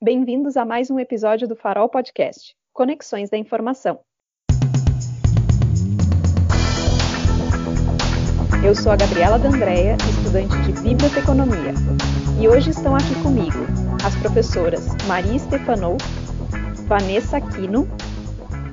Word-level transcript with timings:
Bem-vindos 0.00 0.56
a 0.56 0.64
mais 0.64 0.92
um 0.92 1.00
episódio 1.00 1.48
do 1.48 1.56
Farol 1.56 1.88
Podcast, 1.88 2.54
Conexões 2.72 3.30
da 3.30 3.36
Informação. 3.36 3.98
Eu 8.64 8.76
sou 8.76 8.92
a 8.92 8.96
Gabriela 8.96 9.40
D'Andrea, 9.40 9.96
estudante 10.08 10.54
de 10.62 10.82
Biblioteconomia, 10.82 11.74
e 12.40 12.46
hoje 12.46 12.70
estão 12.70 12.94
aqui 12.94 13.12
comigo 13.24 13.58
as 14.06 14.14
professoras 14.14 14.86
Maria 15.08 15.36
Stefanou, 15.36 15.96
Vanessa 16.86 17.38
Aquino 17.38 17.88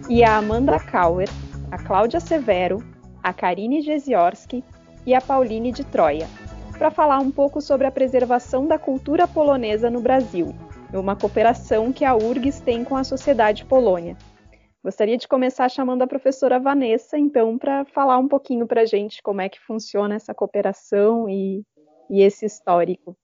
e 0.07 0.23
a 0.23 0.38
Amanda 0.38 0.80
Kauer, 0.80 1.28
a 1.71 1.80
Cláudia 1.80 2.20
Severo, 2.20 2.84
a 3.23 3.34
Karine 3.34 3.82
Jeziorski 3.82 4.64
e 5.07 5.16
a 5.16 5.21
Pauline 5.21 5.71
de 5.71 5.84
Troia, 5.86 6.28
para 6.78 6.92
falar 6.92 7.18
um 7.18 7.32
pouco 7.32 7.62
sobre 7.62 7.88
a 7.88 7.92
preservação 7.92 8.68
da 8.68 8.78
cultura 8.78 9.28
polonesa 9.28 9.89
no 9.89 10.02
Brasil 10.02 10.55
uma 10.94 11.16
cooperação 11.16 11.92
que 11.92 12.06
a 12.06 12.16
URGS 12.16 12.59
tem 12.59 12.84
com 12.84 12.96
a 12.96 13.04
Sociedade 13.04 13.66
Polônia. 13.66 14.18
Gostaria 14.84 15.18
de 15.18 15.28
começar 15.28 15.68
chamando 15.68 16.04
a 16.04 16.08
professora 16.08 16.59
Vanessa, 16.59 17.18
então, 17.18 17.58
para 17.58 17.86
falar 17.86 18.20
um 18.20 18.28
pouquinho 18.28 18.68
para 18.68 18.82
a 18.82 18.86
gente 18.86 19.22
como 19.23 19.42
é 19.42 19.50
que 19.50 19.59
funciona 19.59 20.14
essa 20.14 20.34
cooperação 20.34 21.28
e, 21.28 21.64
e 22.08 22.22
esse 22.22 22.45
histórico. 22.45 23.18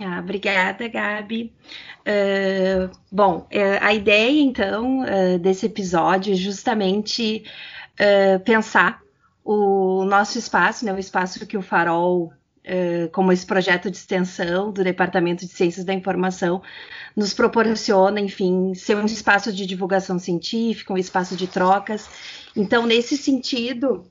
Ah, 0.00 0.20
obrigada, 0.20 0.86
Gabi. 0.86 1.52
Uh, 2.00 2.90
bom, 3.10 3.38
uh, 3.38 3.78
a 3.80 3.94
ideia, 3.94 4.40
então, 4.40 5.00
uh, 5.00 5.38
desse 5.38 5.66
episódio 5.66 6.32
é 6.32 6.36
justamente 6.36 7.44
pensar 8.44 9.02
o 9.44 10.04
nosso 10.04 10.38
espaço, 10.38 10.84
né, 10.84 10.92
o 10.92 10.98
espaço 11.00 11.44
que 11.44 11.56
o 11.56 11.62
Farol 11.62 12.32
como 13.12 13.32
esse 13.32 13.46
projeto 13.46 13.90
de 13.90 13.96
extensão 13.96 14.70
do 14.70 14.84
Departamento 14.84 15.46
de 15.46 15.52
Ciências 15.52 15.84
da 15.84 15.94
Informação 15.94 16.62
nos 17.16 17.32
proporciona, 17.34 18.20
enfim, 18.20 18.74
ser 18.74 18.96
um 18.96 19.04
espaço 19.04 19.52
de 19.52 19.66
divulgação 19.66 20.18
científica, 20.18 20.92
um 20.92 20.98
espaço 20.98 21.36
de 21.36 21.46
trocas. 21.46 22.08
Então, 22.54 22.86
nesse 22.86 23.16
sentido, 23.16 24.04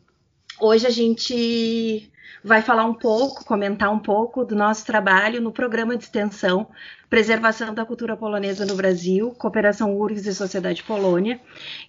hoje 0.60 0.88
a 0.88 0.90
gente 0.90 2.12
vai 2.44 2.62
falar 2.62 2.86
um 2.86 2.94
pouco, 2.94 3.44
comentar 3.46 3.92
um 3.92 4.00
pouco 4.00 4.46
do 4.46 4.56
nosso 4.56 4.86
trabalho 4.86 5.42
no 5.42 5.52
programa 5.52 5.98
de 5.98 6.04
extensão 6.04 6.68
Preservação 7.10 7.74
da 7.74 7.86
Cultura 7.86 8.18
Polonesa 8.18 8.66
no 8.66 8.76
Brasil, 8.76 9.32
Cooperação 9.38 9.98
URGS 9.98 10.28
e 10.28 10.36
Sociedade 10.36 10.84
Polônia, 10.84 11.40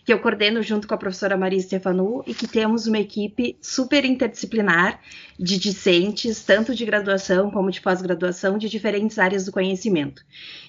que 0.04 0.12
eu 0.12 0.20
coordeno 0.20 0.62
junto 0.62 0.86
com 0.86 0.94
a 0.94 0.98
professora 0.98 1.36
Maria 1.36 1.60
Stefanu 1.60 2.22
e 2.24 2.32
que 2.32 2.46
temos 2.46 2.86
uma 2.86 3.00
equipe 3.00 3.58
super 3.60 4.04
interdisciplinar 4.04 5.00
de 5.36 5.58
discentes, 5.58 6.44
tanto 6.44 6.72
de 6.72 6.84
graduação 6.84 7.50
como 7.50 7.68
de 7.68 7.80
pós-graduação, 7.80 8.58
de 8.58 8.68
diferentes 8.68 9.18
áreas 9.18 9.44
do 9.44 9.50
conhecimento. 9.50 10.24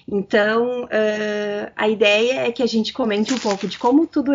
Então, 0.08 0.82
uh, 0.82 1.72
a 1.76 1.88
ideia 1.88 2.48
é 2.48 2.50
que 2.50 2.62
a 2.64 2.66
gente 2.66 2.92
comente 2.92 3.32
um 3.32 3.38
pouco 3.38 3.68
de 3.68 3.78
como 3.78 4.04
tudo, 4.04 4.32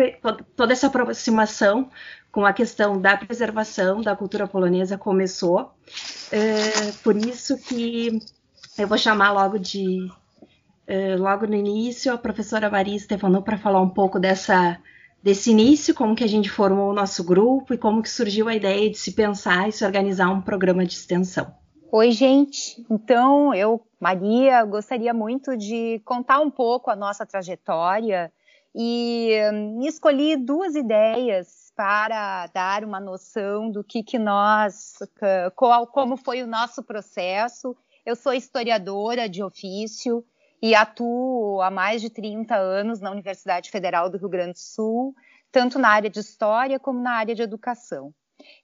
toda 0.56 0.72
essa 0.72 0.86
aproximação 0.86 1.90
com 2.36 2.44
a 2.44 2.52
questão 2.52 3.00
da 3.00 3.16
preservação 3.16 4.02
da 4.02 4.14
cultura 4.14 4.46
polonesa 4.46 4.98
começou. 4.98 5.70
É, 6.30 6.92
por 7.02 7.16
isso 7.16 7.56
que 7.56 8.18
eu 8.76 8.86
vou 8.86 8.98
chamar 8.98 9.32
logo 9.32 9.58
de 9.58 10.06
é, 10.86 11.16
logo 11.16 11.46
no 11.46 11.54
início 11.54 12.12
a 12.12 12.18
professora 12.18 12.68
Maria 12.68 12.98
Stefanou 12.98 13.40
para 13.40 13.56
falar 13.56 13.80
um 13.80 13.88
pouco 13.88 14.20
dessa 14.20 14.78
desse 15.22 15.50
início, 15.50 15.94
como 15.94 16.14
que 16.14 16.24
a 16.24 16.28
gente 16.28 16.50
formou 16.50 16.90
o 16.90 16.94
nosso 16.94 17.24
grupo 17.24 17.72
e 17.72 17.78
como 17.78 18.02
que 18.02 18.10
surgiu 18.10 18.48
a 18.48 18.54
ideia 18.54 18.90
de 18.90 18.98
se 18.98 19.12
pensar 19.12 19.70
e 19.70 19.72
se 19.72 19.82
organizar 19.82 20.28
um 20.28 20.42
programa 20.42 20.84
de 20.84 20.92
extensão. 20.92 21.54
Oi, 21.90 22.10
gente. 22.10 22.84
Então, 22.90 23.54
eu, 23.54 23.80
Maria, 23.98 24.62
gostaria 24.66 25.14
muito 25.14 25.56
de 25.56 26.02
contar 26.04 26.40
um 26.40 26.50
pouco 26.50 26.90
a 26.90 26.96
nossa 26.96 27.24
trajetória 27.24 28.30
e 28.74 29.32
hum, 29.54 29.80
escolhi 29.86 30.36
duas 30.36 30.74
ideias 30.74 31.65
para 31.76 32.46
dar 32.46 32.82
uma 32.82 32.98
noção 32.98 33.70
do 33.70 33.84
que, 33.84 34.02
que 34.02 34.18
nós, 34.18 34.94
qual, 35.54 35.86
como 35.86 36.16
foi 36.16 36.42
o 36.42 36.46
nosso 36.46 36.82
processo. 36.82 37.76
Eu 38.04 38.16
sou 38.16 38.32
historiadora 38.32 39.28
de 39.28 39.42
ofício 39.42 40.24
e 40.62 40.74
atuo 40.74 41.60
há 41.60 41.70
mais 41.70 42.00
de 42.00 42.08
30 42.08 42.56
anos 42.56 42.98
na 42.98 43.10
Universidade 43.10 43.70
Federal 43.70 44.08
do 44.08 44.16
Rio 44.16 44.30
Grande 44.30 44.54
do 44.54 44.58
Sul, 44.58 45.14
tanto 45.52 45.78
na 45.78 45.90
área 45.90 46.08
de 46.08 46.18
história 46.18 46.80
como 46.80 46.98
na 46.98 47.12
área 47.12 47.34
de 47.34 47.42
educação. 47.42 48.14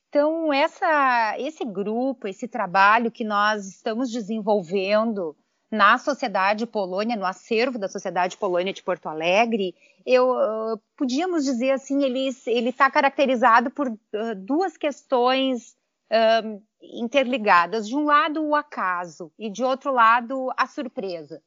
Então, 0.09 0.53
essa, 0.53 1.35
esse 1.39 1.65
grupo, 1.65 2.27
esse 2.27 2.49
trabalho 2.49 3.11
que 3.11 3.25
nós 3.25 3.67
estamos 3.67 4.11
desenvolvendo 4.11 5.37
na 5.73 5.97
Sociedade 5.97 6.67
Polônia, 6.67 7.17
no 7.17 7.25
acervo 7.25 7.79
da 7.79 7.89
Sociedade 7.89 8.37
Polônia 8.37 8.75
de 8.75 8.83
Porto 8.83 9.09
Alegre, 9.09 9.75
eu 10.05 10.31
uh, 10.31 10.79
podíamos 10.95 11.45
dizer 11.45 11.71
assim, 11.71 12.05
ele 12.05 12.69
está 12.69 12.91
caracterizado 12.91 13.71
por 13.71 13.89
uh, 13.89 13.99
duas 14.37 14.77
questões 14.77 15.75
uh, 16.13 16.63
interligadas. 16.83 17.89
De 17.89 17.97
um 17.97 18.05
lado, 18.05 18.45
o 18.45 18.55
acaso, 18.55 19.33
e 19.39 19.49
de 19.49 19.65
outro 19.65 19.91
lado, 19.91 20.53
a 20.59 20.67
surpresa. 20.67 21.43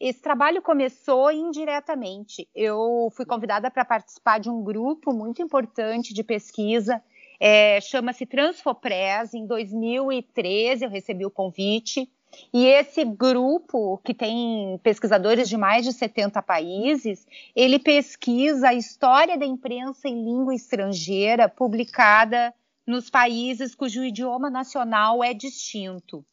Esse 0.00 0.22
trabalho 0.22 0.62
começou 0.62 1.30
indiretamente. 1.30 2.48
Eu 2.54 3.12
fui 3.14 3.26
convidada 3.26 3.70
para 3.70 3.84
participar 3.84 4.40
de 4.40 4.48
um 4.48 4.62
grupo 4.62 5.12
muito 5.12 5.42
importante 5.42 6.14
de 6.14 6.24
pesquisa, 6.24 7.02
é, 7.38 7.82
chama-se 7.82 8.24
Transfopres. 8.24 9.34
Em 9.34 9.46
2013, 9.46 10.86
eu 10.86 10.90
recebi 10.90 11.26
o 11.26 11.30
convite 11.30 12.10
e 12.52 12.66
esse 12.66 13.04
grupo, 13.04 13.98
que 13.98 14.14
tem 14.14 14.78
pesquisadores 14.82 15.48
de 15.48 15.56
mais 15.56 15.84
de 15.84 15.92
70 15.92 16.42
países, 16.42 17.26
ele 17.54 17.78
pesquisa 17.78 18.68
a 18.68 18.74
história 18.74 19.36
da 19.36 19.46
imprensa 19.46 20.08
em 20.08 20.24
língua 20.24 20.54
estrangeira 20.54 21.48
publicada 21.48 22.54
nos 22.86 23.10
países 23.10 23.74
cujo 23.74 24.04
idioma 24.04 24.48
nacional 24.48 25.22
é 25.22 25.34
distinto. 25.34 26.24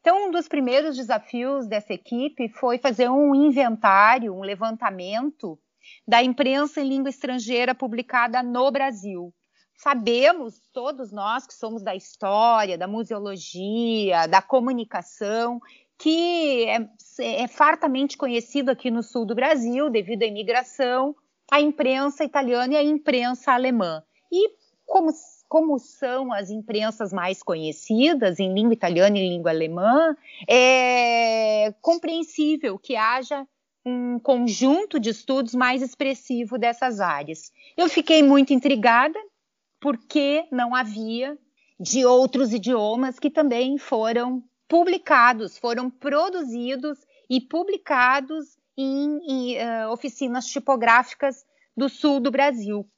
Então, 0.00 0.28
um 0.28 0.30
dos 0.30 0.46
primeiros 0.46 0.96
desafios 0.96 1.66
dessa 1.66 1.94
equipe 1.94 2.48
foi 2.48 2.76
fazer 2.76 3.08
um 3.08 3.34
inventário, 3.34 4.34
um 4.34 4.42
levantamento 4.42 5.58
da 6.06 6.22
imprensa 6.22 6.80
em 6.80 6.88
língua 6.88 7.08
estrangeira 7.08 7.74
publicada 7.74 8.42
no 8.42 8.70
Brasil 8.70 9.32
sabemos, 9.84 10.62
todos 10.72 11.12
nós 11.12 11.46
que 11.46 11.52
somos 11.52 11.82
da 11.82 11.94
história, 11.94 12.78
da 12.78 12.88
museologia, 12.88 14.26
da 14.26 14.40
comunicação, 14.40 15.60
que 15.98 16.64
é, 16.64 16.88
é 17.42 17.46
fartamente 17.46 18.16
conhecido 18.16 18.70
aqui 18.70 18.90
no 18.90 19.02
sul 19.02 19.26
do 19.26 19.34
Brasil, 19.34 19.90
devido 19.90 20.22
à 20.22 20.26
imigração, 20.26 21.14
a 21.52 21.60
imprensa 21.60 22.24
italiana 22.24 22.72
e 22.72 22.76
a 22.78 22.82
imprensa 22.82 23.52
alemã. 23.52 24.02
E 24.32 24.52
como, 24.86 25.10
como 25.50 25.78
são 25.78 26.32
as 26.32 26.48
imprensas 26.48 27.12
mais 27.12 27.42
conhecidas 27.42 28.40
em 28.40 28.54
língua 28.54 28.72
italiana 28.72 29.18
e 29.18 29.28
língua 29.28 29.50
alemã, 29.50 30.16
é 30.48 31.74
compreensível 31.82 32.78
que 32.78 32.96
haja 32.96 33.46
um 33.84 34.18
conjunto 34.18 34.98
de 34.98 35.10
estudos 35.10 35.54
mais 35.54 35.82
expressivo 35.82 36.56
dessas 36.56 37.00
áreas. 37.00 37.52
Eu 37.76 37.86
fiquei 37.90 38.22
muito 38.22 38.54
intrigada 38.54 39.18
porque 39.84 40.48
não 40.50 40.74
havia 40.74 41.36
de 41.78 42.06
outros 42.06 42.54
idiomas 42.54 43.18
que 43.18 43.28
também 43.28 43.76
foram 43.76 44.42
publicados, 44.66 45.58
foram 45.58 45.90
produzidos 45.90 47.00
e 47.28 47.38
publicados 47.38 48.56
em, 48.78 49.18
em 49.28 49.56
uh, 49.58 49.90
oficinas 49.90 50.46
tipográficas 50.46 51.44
do 51.76 51.90
sul 51.90 52.18
do 52.18 52.30
Brasil. 52.30 52.88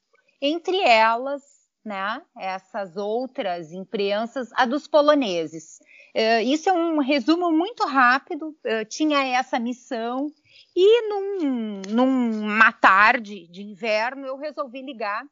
Entre 0.41 0.79
elas, 0.79 1.43
né, 1.83 2.21
essas 2.37 2.95
outras 2.95 3.73
imprensas, 3.73 4.47
a 4.53 4.65
dos 4.65 4.87
poloneses. 4.87 5.79
Uh, 6.15 6.41
isso 6.45 6.69
é 6.69 6.73
um 6.73 6.99
resumo 6.99 7.51
muito 7.51 7.83
rápido, 7.85 8.55
uh, 8.65 8.85
tinha 8.87 9.27
essa 9.27 9.59
missão, 9.59 10.31
e 10.73 11.09
num, 11.09 11.81
numa 11.89 12.71
tarde 12.71 13.45
de 13.49 13.61
inverno 13.61 14.25
eu 14.25 14.37
resolvi 14.37 14.81
ligar 14.81 15.25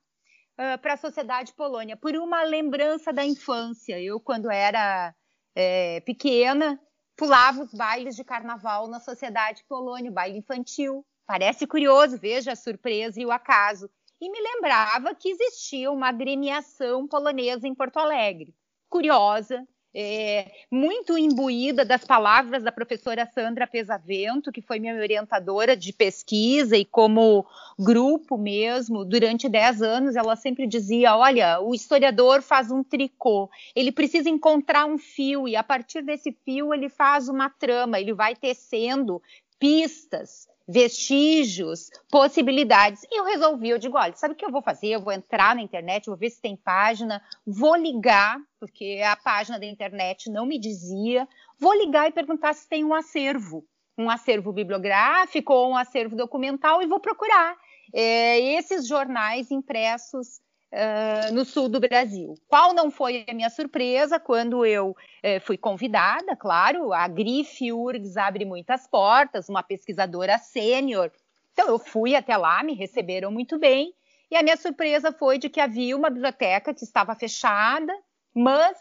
uh, 0.57 0.77
para 0.81 0.93
a 0.93 0.97
sociedade 0.97 1.53
polônia, 1.53 1.95
por 1.95 2.15
uma 2.15 2.43
lembrança 2.43 3.13
da 3.13 3.25
infância. 3.25 3.99
Eu, 4.01 4.19
quando 4.19 4.49
era 4.49 5.13
é, 5.55 5.99
pequena, 6.01 6.79
pulava 7.15 7.63
os 7.63 7.73
bailes 7.73 8.15
de 8.15 8.23
carnaval 8.23 8.87
na 8.87 8.99
sociedade 8.99 9.63
polônia, 9.67 10.11
baile 10.11 10.39
infantil. 10.39 11.05
Parece 11.25 11.65
curioso, 11.65 12.19
veja 12.19 12.51
a 12.51 12.55
surpresa 12.55 13.19
e 13.19 13.25
o 13.25 13.31
acaso. 13.31 13.89
E 14.21 14.29
me 14.29 14.39
lembrava 14.39 15.13
que 15.15 15.29
existia 15.29 15.91
uma 15.91 16.09
agremiação 16.09 17.07
polonesa 17.07 17.67
em 17.67 17.75
Porto 17.75 17.97
Alegre. 17.97 18.55
Curiosa, 18.89 19.67
é, 19.97 20.51
muito 20.69 21.17
imbuída 21.17 21.85
das 21.85 22.03
palavras 22.03 22.61
da 22.61 22.71
professora 22.71 23.25
Sandra 23.33 23.65
Pesavento, 23.65 24.51
que 24.51 24.61
foi 24.61 24.77
minha 24.77 24.93
orientadora 24.93 25.73
de 25.73 25.93
pesquisa 25.93 26.75
e 26.75 26.83
como 26.83 27.45
grupo 27.79 28.37
mesmo, 28.37 29.05
durante 29.05 29.47
10 29.47 29.81
anos, 29.81 30.15
ela 30.17 30.35
sempre 30.35 30.67
dizia: 30.67 31.15
olha, 31.15 31.61
o 31.61 31.73
historiador 31.73 32.41
faz 32.41 32.69
um 32.69 32.83
tricô, 32.83 33.49
ele 33.73 33.91
precisa 33.91 34.29
encontrar 34.29 34.85
um 34.85 34.97
fio, 34.97 35.47
e 35.47 35.55
a 35.55 35.63
partir 35.63 36.01
desse 36.01 36.33
fio 36.43 36.73
ele 36.73 36.89
faz 36.89 37.29
uma 37.29 37.49
trama, 37.49 37.97
ele 37.97 38.13
vai 38.13 38.35
tecendo 38.35 39.21
pistas, 39.57 40.49
vestígios, 40.67 41.89
possibilidades. 42.09 43.03
E 43.11 43.19
eu 43.19 43.25
resolvi, 43.25 43.69
eu 43.69 43.77
digo, 43.77 43.97
olha, 43.97 44.15
sabe 44.15 44.33
o 44.33 44.37
que 44.37 44.45
eu 44.45 44.51
vou 44.51 44.61
fazer? 44.61 44.87
Eu 44.87 45.01
vou 45.01 45.13
entrar 45.13 45.55
na 45.55 45.61
internet, 45.61 46.07
vou 46.07 46.17
ver 46.17 46.29
se 46.29 46.41
tem 46.41 46.55
página, 46.55 47.21
vou 47.45 47.75
ligar, 47.75 48.39
porque 48.59 49.01
a 49.05 49.15
página 49.15 49.59
da 49.59 49.65
internet 49.65 50.29
não 50.29 50.45
me 50.45 50.59
dizia, 50.59 51.27
vou 51.59 51.73
ligar 51.73 52.07
e 52.07 52.11
perguntar 52.11 52.53
se 52.53 52.67
tem 52.67 52.83
um 52.83 52.93
acervo, 52.93 53.65
um 53.97 54.09
acervo 54.09 54.51
bibliográfico 54.51 55.53
ou 55.53 55.71
um 55.71 55.77
acervo 55.77 56.15
documental 56.15 56.81
e 56.81 56.87
vou 56.87 56.99
procurar 56.99 57.55
é, 57.93 58.39
esses 58.57 58.87
jornais 58.87 59.51
impressos 59.51 60.39
uh, 60.75 61.33
no 61.33 61.45
sul 61.45 61.69
do 61.69 61.79
Brasil. 61.79 62.35
Qual 62.47 62.73
não 62.73 62.91
foi 62.91 63.25
a 63.27 63.33
minha 63.33 63.49
surpresa 63.49 64.19
quando 64.19 64.65
eu 64.65 64.89
uh, 64.89 65.39
fui 65.41 65.57
convidada, 65.57 66.35
claro, 66.35 66.91
a 66.93 67.07
Grife 67.07 67.71
URGS 67.71 68.17
abre 68.17 68.45
muitas 68.45 68.85
portas, 68.85 69.47
uma 69.47 69.63
pesquisadora 69.63 70.37
sênior. 70.37 71.11
Então 71.53 71.67
eu 71.69 71.79
fui 71.79 72.15
até 72.15 72.35
lá, 72.35 72.61
me 72.61 72.73
receberam 72.73 73.31
muito 73.31 73.57
bem, 73.57 73.93
e 74.29 74.35
a 74.35 74.43
minha 74.43 74.57
surpresa 74.57 75.11
foi 75.11 75.37
de 75.37 75.49
que 75.49 75.61
havia 75.61 75.95
uma 75.95 76.09
biblioteca 76.09 76.73
que 76.73 76.83
estava 76.83 77.15
fechada, 77.15 77.93
mas 78.33 78.77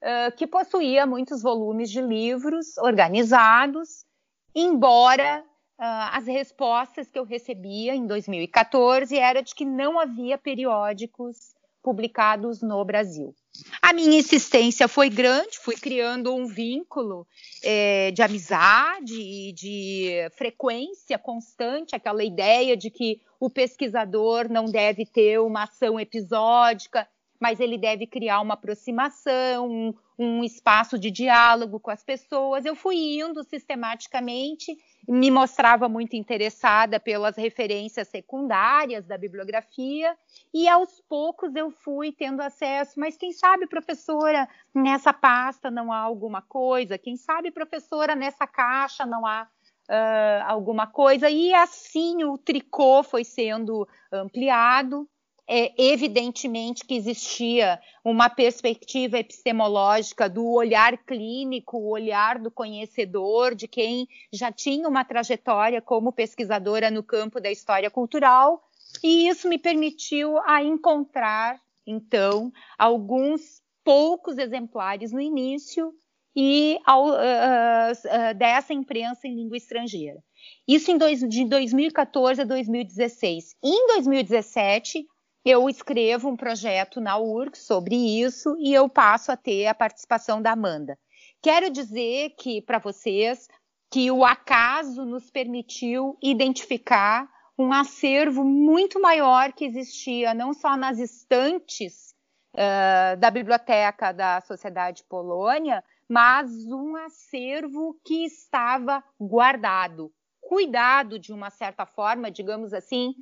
uh, 0.00 0.34
que 0.36 0.46
possuía 0.46 1.04
muitos 1.04 1.42
volumes 1.42 1.90
de 1.90 2.00
livros 2.00 2.78
organizados, 2.78 4.06
embora 4.54 5.44
Uh, 5.78 6.08
as 6.12 6.26
respostas 6.26 7.10
que 7.10 7.18
eu 7.18 7.24
recebia 7.24 7.94
em 7.94 8.06
2014 8.06 9.16
era 9.16 9.42
de 9.42 9.54
que 9.54 9.64
não 9.64 10.00
havia 10.00 10.38
periódicos 10.38 11.54
publicados 11.82 12.62
no 12.62 12.84
Brasil. 12.84 13.32
A 13.80 13.92
minha 13.92 14.18
insistência 14.18 14.88
foi 14.88 15.08
grande, 15.08 15.58
fui 15.58 15.76
criando 15.76 16.34
um 16.34 16.46
vínculo 16.46 17.26
é, 17.62 18.10
de 18.10 18.22
amizade 18.22 19.14
e 19.14 19.52
de 19.52 20.28
frequência 20.36 21.16
constante, 21.16 21.94
aquela 21.94 22.24
ideia 22.24 22.76
de 22.76 22.90
que 22.90 23.20
o 23.38 23.48
pesquisador 23.48 24.50
não 24.50 24.64
deve 24.64 25.06
ter 25.06 25.38
uma 25.38 25.62
ação 25.62 26.00
episódica, 26.00 27.06
mas 27.40 27.60
ele 27.60 27.78
deve 27.78 28.06
criar 28.06 28.40
uma 28.40 28.54
aproximação, 28.54 29.68
um, 29.68 29.94
um 30.18 30.44
espaço 30.44 30.98
de 30.98 31.10
diálogo 31.10 31.78
com 31.78 31.90
as 31.90 32.02
pessoas. 32.02 32.64
Eu 32.64 32.74
fui 32.74 32.96
indo 32.96 33.42
sistematicamente, 33.44 34.76
me 35.08 35.30
mostrava 35.30 35.88
muito 35.88 36.16
interessada 36.16 36.98
pelas 36.98 37.36
referências 37.36 38.08
secundárias 38.08 39.06
da 39.06 39.18
bibliografia, 39.18 40.16
e 40.52 40.68
aos 40.68 41.00
poucos 41.08 41.54
eu 41.54 41.70
fui 41.70 42.12
tendo 42.12 42.40
acesso. 42.40 42.98
Mas 42.98 43.16
quem 43.16 43.32
sabe, 43.32 43.66
professora, 43.66 44.48
nessa 44.74 45.12
pasta 45.12 45.70
não 45.70 45.92
há 45.92 45.98
alguma 45.98 46.42
coisa? 46.42 46.98
Quem 46.98 47.16
sabe, 47.16 47.50
professora, 47.50 48.14
nessa 48.14 48.46
caixa 48.46 49.04
não 49.06 49.26
há 49.26 49.48
Uh, 49.88 50.42
alguma 50.46 50.88
coisa, 50.88 51.30
e 51.30 51.54
assim 51.54 52.24
o 52.24 52.36
tricô 52.36 53.04
foi 53.04 53.22
sendo 53.22 53.86
ampliado 54.10 55.08
é, 55.48 55.72
evidentemente 55.80 56.84
que 56.84 56.94
existia 56.94 57.80
uma 58.04 58.28
perspectiva 58.28 59.18
epistemológica 59.18 60.28
do 60.28 60.44
olhar 60.52 60.98
clínico, 60.98 61.76
o 61.76 61.90
olhar 61.90 62.38
do 62.38 62.50
conhecedor, 62.50 63.54
de 63.54 63.68
quem 63.68 64.08
já 64.32 64.50
tinha 64.50 64.88
uma 64.88 65.04
trajetória 65.04 65.80
como 65.80 66.12
pesquisadora 66.12 66.90
no 66.90 67.02
campo 67.02 67.40
da 67.40 67.50
história 67.50 67.90
cultural, 67.90 68.68
e 69.02 69.28
isso 69.28 69.48
me 69.48 69.58
permitiu 69.58 70.38
a 70.44 70.62
encontrar, 70.62 71.60
então, 71.86 72.52
alguns 72.76 73.62
poucos 73.84 74.38
exemplares 74.38 75.12
no 75.12 75.20
início 75.20 75.94
e 76.34 76.78
ao, 76.84 77.08
uh, 77.08 77.12
uh, 77.12 78.34
dessa 78.36 78.74
imprensa 78.74 79.26
em 79.26 79.34
língua 79.34 79.56
estrangeira. 79.56 80.22
Isso 80.66 80.90
em 80.90 80.98
dois, 80.98 81.20
de 81.20 81.44
2014 81.44 82.42
a 82.42 82.44
2016. 82.44 83.56
Em 83.62 83.86
2017, 83.88 85.06
eu 85.46 85.70
escrevo 85.70 86.28
um 86.28 86.36
projeto 86.36 87.00
na 87.00 87.16
URC 87.16 87.56
sobre 87.56 87.94
isso 87.94 88.56
e 88.58 88.74
eu 88.74 88.88
passo 88.88 89.30
a 89.30 89.36
ter 89.36 89.68
a 89.68 89.74
participação 89.74 90.42
da 90.42 90.50
Amanda. 90.50 90.98
Quero 91.40 91.70
dizer 91.70 92.30
que 92.30 92.60
para 92.60 92.80
vocês 92.80 93.46
que 93.88 94.10
o 94.10 94.24
acaso 94.24 95.04
nos 95.04 95.30
permitiu 95.30 96.18
identificar 96.20 97.30
um 97.56 97.72
acervo 97.72 98.42
muito 98.42 99.00
maior 99.00 99.52
que 99.52 99.64
existia 99.64 100.34
não 100.34 100.52
só 100.52 100.76
nas 100.76 100.98
estantes 100.98 102.12
uh, 102.52 103.16
da 103.16 103.30
biblioteca 103.30 104.10
da 104.10 104.40
Sociedade 104.40 105.04
Polônia, 105.04 105.84
mas 106.08 106.50
um 106.66 106.96
acervo 106.96 107.96
que 108.04 108.24
estava 108.24 109.02
guardado, 109.18 110.12
cuidado 110.40 111.20
de 111.20 111.32
uma 111.32 111.50
certa 111.50 111.86
forma, 111.86 112.32
digamos 112.32 112.74
assim, 112.74 113.14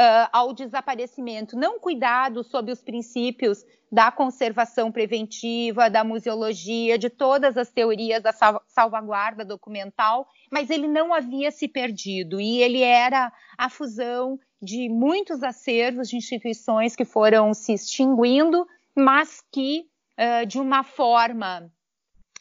uh, 0.00 0.28
ao 0.32 0.54
desaparecimento, 0.54 1.56
não 1.56 1.78
cuidado 1.78 2.42
sob 2.42 2.72
os 2.72 2.82
princípios 2.82 3.64
da 3.92 4.10
conservação 4.10 4.90
preventiva, 4.90 5.90
da 5.90 6.02
museologia, 6.02 6.96
de 6.96 7.10
todas 7.10 7.56
as 7.56 7.70
teorias 7.70 8.22
da 8.22 8.32
salvaguarda 8.66 9.44
documental, 9.44 10.26
mas 10.50 10.70
ele 10.70 10.88
não 10.88 11.12
havia 11.12 11.50
se 11.50 11.68
perdido 11.68 12.40
e 12.40 12.62
ele 12.62 12.82
era 12.82 13.30
a 13.58 13.68
fusão 13.68 14.38
de 14.62 14.88
muitos 14.88 15.42
acervos 15.42 16.08
de 16.08 16.16
instituições 16.16 16.96
que 16.96 17.04
foram 17.04 17.52
se 17.52 17.74
extinguindo, 17.74 18.66
mas 18.94 19.42
que, 19.52 19.86
uh, 20.18 20.46
de 20.46 20.58
uma 20.58 20.82
forma 20.82 21.70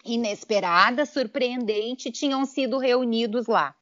inesperada, 0.05 1.05
surpreendente, 1.05 2.11
tinham 2.11 2.45
sido 2.45 2.77
reunidos 2.77 3.47
lá. 3.47 3.75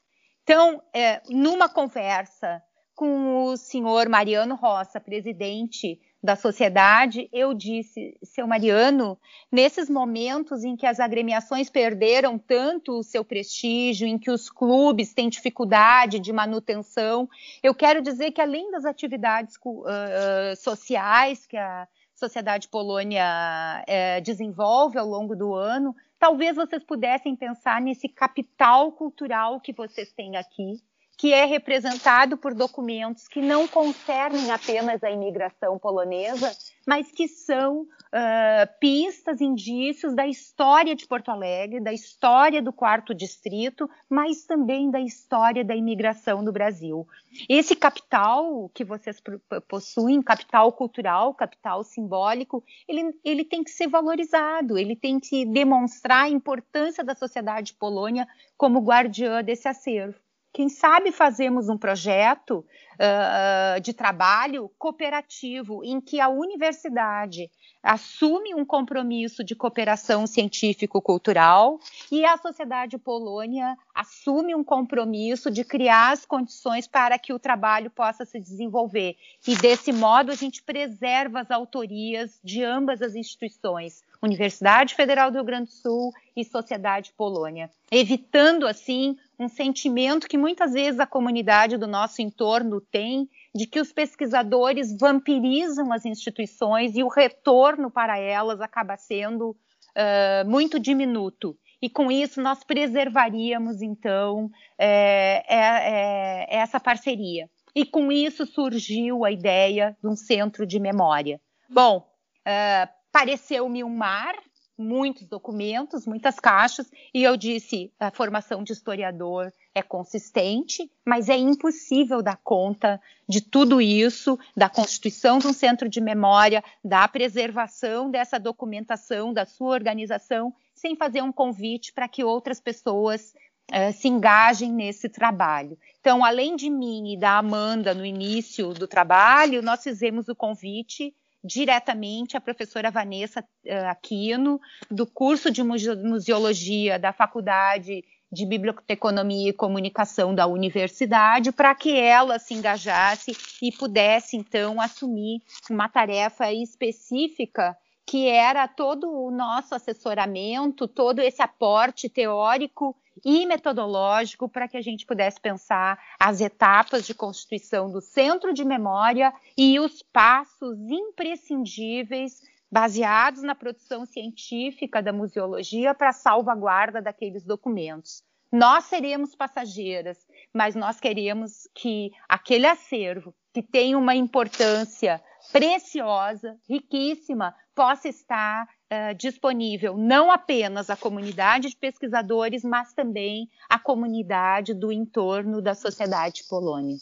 Então, 0.44 0.82
é, 0.94 1.22
numa 1.30 1.68
conversa 1.68 2.64
com 2.98 3.46
o 3.46 3.56
senhor 3.56 4.10
Mariano 4.10 4.56
Roça, 4.56 5.00
presidente 5.00 6.02
da 6.22 6.36
sociedade, 6.36 7.30
eu 7.32 7.54
disse, 7.54 8.18
seu 8.24 8.48
Mariano, 8.48 9.20
nesses 9.52 9.88
momentos 9.88 10.64
em 10.64 10.76
que 10.76 10.88
as 10.88 11.00
agremiações 11.00 11.70
perderam 11.70 12.40
tanto 12.40 12.98
o 12.98 13.04
seu 13.04 13.24
prestígio, 13.24 14.08
em 14.08 14.18
que 14.18 14.32
os 14.32 14.50
clubes 14.50 15.14
têm 15.14 15.30
dificuldade 15.30 16.20
de 16.20 16.34
manutenção, 16.34 17.30
eu 17.62 17.76
quero 17.76 18.02
dizer 18.02 18.32
que 18.32 18.42
além 18.42 18.72
das 18.72 18.84
atividades 18.84 19.56
uh, 19.64 20.56
sociais 20.58 21.46
que 21.46 21.56
a 21.56 21.88
Sociedade 22.16 22.68
Polônia 22.68 23.24
uh, 23.24 24.22
desenvolve 24.24 24.98
ao 24.98 25.08
longo 25.08 25.36
do 25.36 25.54
ano, 25.54 25.96
talvez 26.18 26.56
vocês 26.56 26.84
pudessem 26.84 27.36
pensar 27.36 27.80
nesse 27.80 28.10
capital 28.10 28.92
cultural 28.92 29.62
que 29.62 29.72
vocês 29.72 30.12
têm 30.12 30.36
aqui, 30.36 30.82
que 31.18 31.34
é 31.34 31.46
representado 31.46 32.38
por 32.38 32.54
documentos 32.54 33.28
que 33.28 33.42
não 33.42 33.68
concernem 33.68 34.52
apenas 34.52 35.04
a 35.04 35.10
imigração 35.10 35.80
polonesa, 35.80 36.56
mas 36.86 37.12
que 37.12 37.28
são 37.28 37.82
uh, 37.82 38.80
pistas, 38.80 39.42
indícios 39.42 40.16
da 40.16 40.28
história 40.28 40.96
de 40.96 41.08
Porto 41.08 41.30
Alegre, 41.30 41.80
da 41.80 41.92
história 41.92 42.62
do 42.62 42.72
quarto 42.72 43.16
distrito, 43.16 43.90
mas 44.08 44.46
também 44.46 44.92
da 44.92 45.00
história 45.00 45.66
da 45.66 45.76
imigração 45.76 46.44
do 46.44 46.52
Brasil. 46.52 47.08
Esse 47.50 47.76
capital 47.76 48.70
que 48.74 48.84
vocês 48.84 49.22
possuem, 49.68 50.22
capital 50.22 50.72
cultural, 50.72 51.34
capital 51.34 51.84
simbólico, 51.84 52.64
ele, 52.88 53.12
ele 53.24 53.44
tem 53.44 53.64
que 53.64 53.72
ser 53.72 53.88
valorizado, 53.88 54.78
ele 54.78 54.96
tem 54.96 55.20
que 55.20 55.46
demonstrar 55.46 56.26
a 56.26 56.30
importância 56.30 57.04
da 57.04 57.16
sociedade 57.16 57.74
polônia 57.74 58.28
como 58.56 58.82
guardiã 58.82 59.44
desse 59.44 59.68
acervo. 59.68 60.27
Quem 60.58 60.70
sabe 60.70 61.12
fazemos 61.12 61.70
um 61.70 61.78
projeto 61.78 62.66
uh, 62.96 63.80
de 63.80 63.94
trabalho 63.94 64.72
cooperativo 64.80 65.84
em 65.84 66.02
que 66.02 66.20
a 66.20 66.30
universidade 66.30 67.52
assume 67.84 68.56
um 68.56 68.66
compromisso 68.66 69.44
de 69.44 69.56
cooperação 69.56 70.26
científico-cultural 70.26 71.80
e 72.12 72.26
a 72.26 72.38
sociedade 72.38 72.98
polônia 72.98 73.78
assume 73.94 74.56
um 74.56 74.64
compromisso 74.64 75.52
de 75.52 75.64
criar 75.64 76.14
as 76.14 76.26
condições 76.26 76.88
para 76.88 77.20
que 77.20 77.32
o 77.32 77.38
trabalho 77.38 77.92
possa 77.92 78.26
se 78.26 78.40
desenvolver. 78.40 79.16
E 79.48 79.56
desse 79.56 79.94
modo 79.94 80.32
a 80.32 80.36
gente 80.36 80.64
preserva 80.64 81.42
as 81.42 81.52
autorias 81.52 82.40
de 82.44 82.64
ambas 82.64 83.04
as 83.04 83.14
instituições, 83.14 84.04
Universidade 84.24 84.96
Federal 84.96 85.30
do 85.30 85.36
Rio 85.36 85.46
Grande 85.46 85.70
do 85.70 85.76
Sul 85.76 86.12
e 86.36 86.44
Sociedade 86.44 87.14
Polônia, 87.16 87.70
evitando 87.92 88.66
assim 88.68 89.16
um 89.40 89.48
sentimento 89.48 90.28
que 90.28 90.38
muitas 90.38 90.74
vezes 90.74 91.00
a 91.00 91.06
comunidade 91.06 91.78
do 91.78 91.88
nosso 91.88 92.22
entorno 92.22 92.82
tem 92.82 93.30
de 93.54 93.68
que 93.68 93.80
os 93.80 93.92
pesquisadores 93.92 94.98
vampirizam 94.98 95.94
as 95.94 96.06
instituições 96.06 96.96
e 96.96 97.04
o 97.04 97.08
retorno 97.08 97.92
para 97.92 98.18
elas 98.18 98.62
acaba 98.62 98.98
sendo 98.98 99.52
uh, 99.52 100.50
muito 100.50 100.80
diminuto. 100.80 101.58
E 101.80 101.90
com 101.90 102.12
isso 102.12 102.42
nós 102.42 102.64
preservaríamos 102.64 103.82
então 103.82 104.50
é, 104.78 105.44
é, 105.48 106.56
é, 106.56 106.58
essa 106.58 106.80
parceria. 106.80 107.48
E 107.76 107.86
com 107.86 108.12
isso 108.12 108.46
surgiu 108.48 109.24
a 109.24 109.32
ideia 109.32 109.96
de 110.02 110.10
um 110.10 110.16
centro 110.16 110.66
de 110.66 110.80
memória. 110.80 111.40
Bom, 111.70 112.00
uh, 112.00 112.90
pareceu-me 113.12 113.84
um 113.84 113.96
mar 113.96 114.36
muitos 114.78 115.28
documentos, 115.28 116.06
muitas 116.06 116.40
caixas, 116.40 116.90
e 117.14 117.24
eu 117.24 117.36
disse: 117.36 117.92
a 118.00 118.12
formação 118.12 118.64
de 118.64 118.74
historiador 118.74 119.52
é 119.74 119.82
consistente, 119.82 120.90
mas 121.06 121.30
é 121.30 121.36
impossível 121.36 122.22
dar 122.22 122.38
conta 122.44 123.02
de 123.28 123.42
tudo 123.42 123.82
isso, 123.82 124.38
da 124.56 124.70
constituição 124.70 125.40
de 125.40 125.48
um 125.48 125.54
centro 125.54 125.90
de 125.90 126.00
memória, 126.00 126.64
da 126.84 127.08
preservação 127.08 128.10
dessa 128.10 128.40
documentação, 128.40 129.34
da 129.34 129.46
sua 129.46 129.70
organização, 129.70 130.54
sem 130.74 130.96
fazer 130.96 131.22
um 131.22 131.32
convite 131.32 131.92
para 131.92 132.08
que 132.08 132.24
outras 132.24 132.60
pessoas 132.60 133.34
uh, 133.72 133.92
se 133.94 134.08
engajem 134.08 134.72
nesse 134.72 135.10
trabalho. 135.10 135.78
Então, 136.00 136.24
além 136.24 136.56
de 136.56 136.70
mim 136.70 137.14
e 137.14 137.18
da 137.18 137.38
Amanda 137.38 137.94
no 137.94 138.06
início 138.06 138.74
do 138.74 138.88
trabalho, 138.88 139.62
nós 139.62 139.84
fizemos 139.84 140.28
o 140.28 140.36
convite 140.36 141.14
diretamente 141.44 142.36
à 142.36 142.42
professora 142.42 142.92
Vanessa 142.92 143.42
uh, 143.42 143.86
Aquino, 143.90 144.60
do 144.90 145.06
curso 145.06 145.52
de 145.52 145.64
museologia 145.64 146.98
da 147.00 147.14
Faculdade 147.14 148.04
de 148.32 148.46
Biblioteconomia 148.46 149.50
e 149.50 149.54
Comunicação 149.54 150.36
da 150.36 150.46
universidade, 150.48 151.52
para 151.52 151.74
que 151.74 151.98
ela 151.98 152.38
se 152.40 152.54
engajasse 152.54 153.36
e 153.62 153.72
pudesse, 153.72 154.36
então, 154.36 154.82
assumir 154.82 155.42
uma 155.70 155.88
tarefa 155.88 156.52
específica 156.52 157.78
que 158.08 158.30
era 158.30 158.70
todo 158.70 159.12
o 159.12 159.30
nosso 159.30 159.76
assessoramento, 159.76 160.88
todo 160.88 161.20
esse 161.20 161.42
aporte 161.42 162.08
teórico 162.08 162.96
e 163.26 163.46
metodológico 163.46 164.48
para 164.48 164.66
que 164.66 164.78
a 164.78 164.82
gente 164.82 165.06
pudesse 165.06 165.42
pensar 165.42 166.02
as 166.18 166.40
etapas 166.40 167.06
de 167.06 167.14
constituição 167.14 167.92
do 167.92 168.00
centro 168.00 168.54
de 168.54 168.64
memória 168.64 169.34
e 169.58 169.78
os 169.78 170.02
passos 170.02 170.80
imprescindíveis 170.90 172.42
baseados 172.72 173.44
na 173.44 173.54
produção 173.54 174.06
científica 174.06 175.04
da 175.04 175.12
museologia 175.12 175.94
para 175.94 176.10
a 176.10 176.14
salvaguarda 176.14 177.02
daqueles 177.02 177.44
documentos. 177.44 178.24
Nós 178.50 178.86
seremos 178.86 179.36
passageiras, 179.36 180.26
mas 180.54 180.76
nós 180.76 180.98
queremos 180.98 181.68
que 181.76 182.12
aquele 182.30 182.68
acervo, 182.68 183.36
que 183.54 183.62
tem 183.62 183.96
uma 183.96 184.16
importância 184.16 185.22
preciosa, 185.52 186.58
riquíssima, 186.68 187.54
possa 187.74 188.08
estar 188.08 188.66
uh, 188.66 189.16
disponível 189.16 189.98
não 189.98 190.32
apenas 190.32 190.90
à 190.90 190.96
comunidade 190.96 191.70
de 191.70 191.76
pesquisadores, 191.76 192.64
mas 192.64 192.94
também 192.94 193.50
à 193.70 193.78
comunidade 193.78 194.74
do 194.74 194.92
entorno 194.92 195.62
da 195.62 195.76
sociedade 195.76 196.44
polônia. 196.50 196.98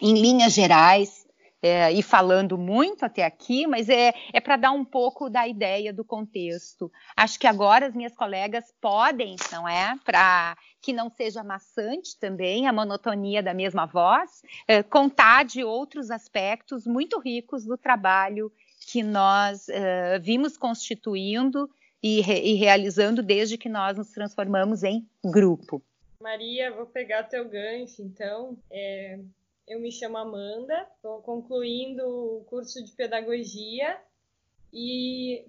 Em 0.00 0.14
linhas 0.14 0.52
gerais, 0.52 1.26
é, 1.62 1.92
e 1.92 2.02
falando 2.02 2.56
muito 2.56 3.04
até 3.04 3.24
aqui, 3.24 3.66
mas 3.66 3.88
é, 3.88 4.14
é 4.32 4.40
para 4.40 4.56
dar 4.56 4.72
um 4.72 4.84
pouco 4.84 5.28
da 5.28 5.46
ideia 5.46 5.92
do 5.92 6.04
contexto. 6.04 6.90
Acho 7.14 7.38
que 7.38 7.46
agora 7.46 7.86
as 7.86 7.94
minhas 7.94 8.14
colegas 8.14 8.64
podem, 8.80 9.36
não 9.52 9.68
é? 9.68 9.94
Para 10.04 10.56
que 10.80 10.92
não 10.92 11.10
seja 11.10 11.44
maçante 11.44 12.18
também 12.18 12.66
a 12.66 12.72
monotonia 12.72 13.42
da 13.42 13.52
mesma 13.52 13.86
voz, 13.86 14.42
é, 14.66 14.82
contar 14.82 15.44
de 15.44 15.62
outros 15.62 16.10
aspectos 16.10 16.86
muito 16.86 17.18
ricos 17.18 17.64
do 17.64 17.76
trabalho 17.76 18.50
que 18.86 19.02
nós 19.02 19.68
é, 19.68 20.18
vimos 20.18 20.56
constituindo 20.56 21.68
e, 22.02 22.20
re, 22.20 22.40
e 22.40 22.54
realizando 22.54 23.22
desde 23.22 23.58
que 23.58 23.68
nós 23.68 23.96
nos 23.96 24.10
transformamos 24.10 24.82
em 24.82 25.06
grupo. 25.24 25.82
Maria, 26.20 26.70
vou 26.72 26.86
pegar 26.86 27.24
teu 27.24 27.48
gancho, 27.48 28.02
então. 28.02 28.56
É, 28.70 29.18
eu 29.66 29.80
me 29.80 29.92
chamo 29.92 30.18
Amanda, 30.18 30.86
estou 30.96 31.22
concluindo 31.22 32.02
o 32.04 32.44
curso 32.44 32.84
de 32.84 32.92
pedagogia 32.92 33.98
e 34.72 35.44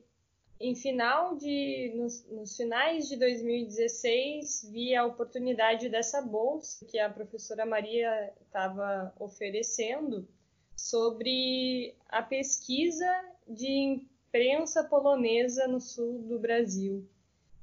em 0.62 0.76
final 0.76 1.36
de 1.36 1.92
nos, 1.96 2.26
nos, 2.30 2.56
finais 2.56 3.10
de 3.10 3.18
2016 3.18 4.70
vi 4.72 4.96
a 4.96 5.06
oportunidade 5.06 5.90
dessa 5.90 6.22
bolsa 6.22 6.86
que 6.86 7.00
a 7.00 7.10
professora 7.10 7.66
Maria 7.66 8.32
estava 8.46 9.14
oferecendo 9.20 10.28
sobre 10.76 11.96
a 12.08 12.22
pesquisa 12.22 13.06
de 13.48 13.68
imprensa 13.68 14.84
polonesa 14.84 15.68
no 15.68 15.80
sul 15.80 16.20
do 16.20 16.40
Brasil. 16.40 17.08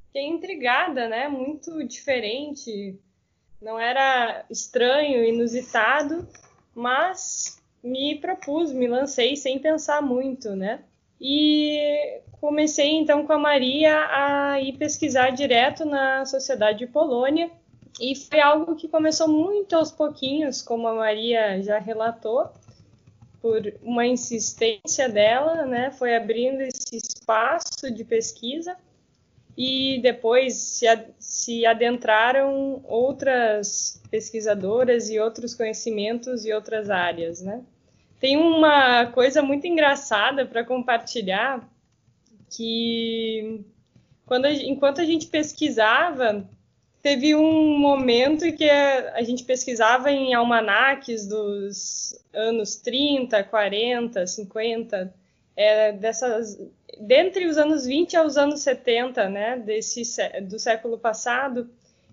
Fiquei 0.06 0.26
intrigada, 0.26 1.08
né? 1.08 1.28
Muito 1.28 1.84
diferente, 1.84 2.98
não 3.60 3.78
era 3.78 4.44
estranho, 4.50 5.24
inusitado, 5.24 6.28
mas 6.74 7.60
me 7.82 8.18
propus, 8.20 8.72
me 8.72 8.86
lancei 8.86 9.36
sem 9.36 9.58
pensar 9.58 10.02
muito, 10.02 10.54
né? 10.54 10.84
E 11.20 12.20
comecei 12.40 12.90
então 12.92 13.26
com 13.26 13.32
a 13.32 13.38
Maria 13.38 14.06
a 14.10 14.60
ir 14.60 14.74
pesquisar 14.74 15.30
direto 15.30 15.84
na 15.84 16.24
Sociedade 16.24 16.78
de 16.78 16.86
Polônia. 16.86 17.50
E 18.00 18.14
foi 18.14 18.40
algo 18.40 18.76
que 18.76 18.86
começou 18.86 19.26
muito 19.26 19.74
aos 19.74 19.90
pouquinhos, 19.90 20.62
como 20.62 20.86
a 20.86 20.94
Maria 20.94 21.60
já 21.62 21.78
relatou, 21.78 22.48
por 23.40 23.60
uma 23.82 24.06
insistência 24.06 25.08
dela, 25.08 25.66
né? 25.66 25.90
Foi 25.90 26.14
abrindo 26.14 26.60
esse 26.60 26.96
espaço 26.96 27.90
de 27.92 28.04
pesquisa 28.04 28.76
e 29.56 30.00
depois 30.00 30.54
se, 30.54 30.86
se 31.18 31.66
adentraram 31.66 32.80
outras 32.84 34.00
pesquisadoras 34.08 35.10
e 35.10 35.18
outros 35.18 35.52
conhecimentos 35.52 36.44
e 36.44 36.52
outras 36.52 36.90
áreas, 36.90 37.42
né? 37.42 37.64
Tem 38.20 38.36
uma 38.36 39.06
coisa 39.06 39.42
muito 39.42 39.66
engraçada 39.66 40.44
para 40.44 40.64
compartilhar 40.64 41.68
que 42.50 43.64
quando 44.26 44.46
a, 44.46 44.52
enquanto 44.52 45.00
a 45.00 45.04
gente 45.04 45.26
pesquisava, 45.26 46.48
teve 47.00 47.34
um 47.34 47.78
momento 47.78 48.52
que 48.52 48.68
a, 48.68 49.14
a 49.14 49.22
gente 49.22 49.44
pesquisava 49.44 50.10
em 50.10 50.34
almanaques 50.34 51.26
dos 51.26 52.18
anos 52.32 52.76
30, 52.76 53.44
40, 53.44 54.26
50, 54.26 55.14
é, 55.56 55.92
dessas 55.92 56.58
dentre 57.00 57.46
os 57.46 57.56
anos 57.56 57.86
20 57.86 58.16
aos 58.16 58.36
anos 58.36 58.60
70, 58.60 59.28
né, 59.28 59.56
desse 59.58 60.02
do 60.42 60.58
século 60.58 60.98
passado, 60.98 61.70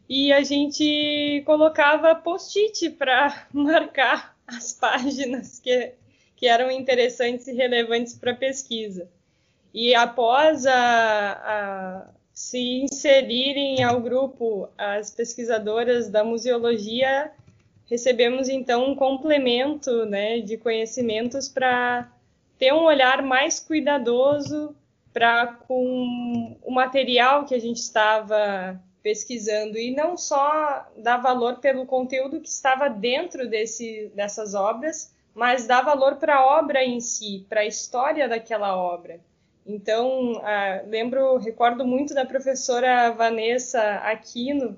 e 0.08 0.32
a 0.32 0.44
gente 0.44 1.42
colocava 1.46 2.14
post-it 2.14 2.92
para 2.92 3.48
marcar 3.52 4.35
as 4.48 4.74
páginas 4.74 5.60
que, 5.60 5.94
que 6.36 6.48
eram 6.48 6.70
interessantes 6.72 7.48
e 7.48 7.54
relevantes 7.54 8.14
para 8.14 8.32
a 8.32 8.36
pesquisa. 8.36 9.10
E 9.74 9.94
após 9.94 10.66
a, 10.66 11.32
a 11.32 12.10
se 12.34 12.82
inserirem 12.82 13.84
ao 13.84 14.02
grupo 14.02 14.70
as 14.78 15.10
pesquisadoras 15.10 16.10
da 16.10 16.24
museologia, 16.24 17.32
recebemos 17.90 18.50
então 18.50 18.92
um 18.92 18.96
complemento 18.96 20.06
né, 20.06 20.40
de 20.40 20.58
conhecimentos 20.58 21.48
para 21.48 22.12
ter 22.58 22.74
um 22.74 22.84
olhar 22.84 23.22
mais 23.22 23.60
cuidadoso 23.60 24.76
para 25.14 25.48
com 25.48 26.58
o 26.62 26.72
material 26.72 27.46
que 27.46 27.56
a 27.56 27.60
gente 27.60 27.78
estava 27.78 28.80
pesquisando 29.06 29.78
e 29.78 29.96
não 29.96 30.18
só 30.18 30.84
dar 30.98 31.18
valor 31.18 31.60
pelo 31.60 31.86
conteúdo 31.86 32.42
que 32.42 32.50
estava 32.50 32.90
dentro 32.90 33.48
desse, 33.48 34.12
dessas 34.16 34.56
obras, 34.56 35.14
mas 35.32 35.68
dar 35.68 35.84
valor 35.84 36.16
para 36.16 36.38
a 36.38 36.60
obra 36.60 36.84
em 36.84 37.00
si, 37.00 37.46
para 37.48 37.62
a 37.62 37.68
história 37.68 38.28
daquela 38.28 38.76
obra. 38.76 39.20
Então, 39.64 40.42
ah, 40.44 40.82
lembro, 40.88 41.38
recordo 41.38 41.86
muito 41.86 42.16
da 42.16 42.26
professora 42.26 43.12
Vanessa 43.12 43.80
Aquino 43.98 44.76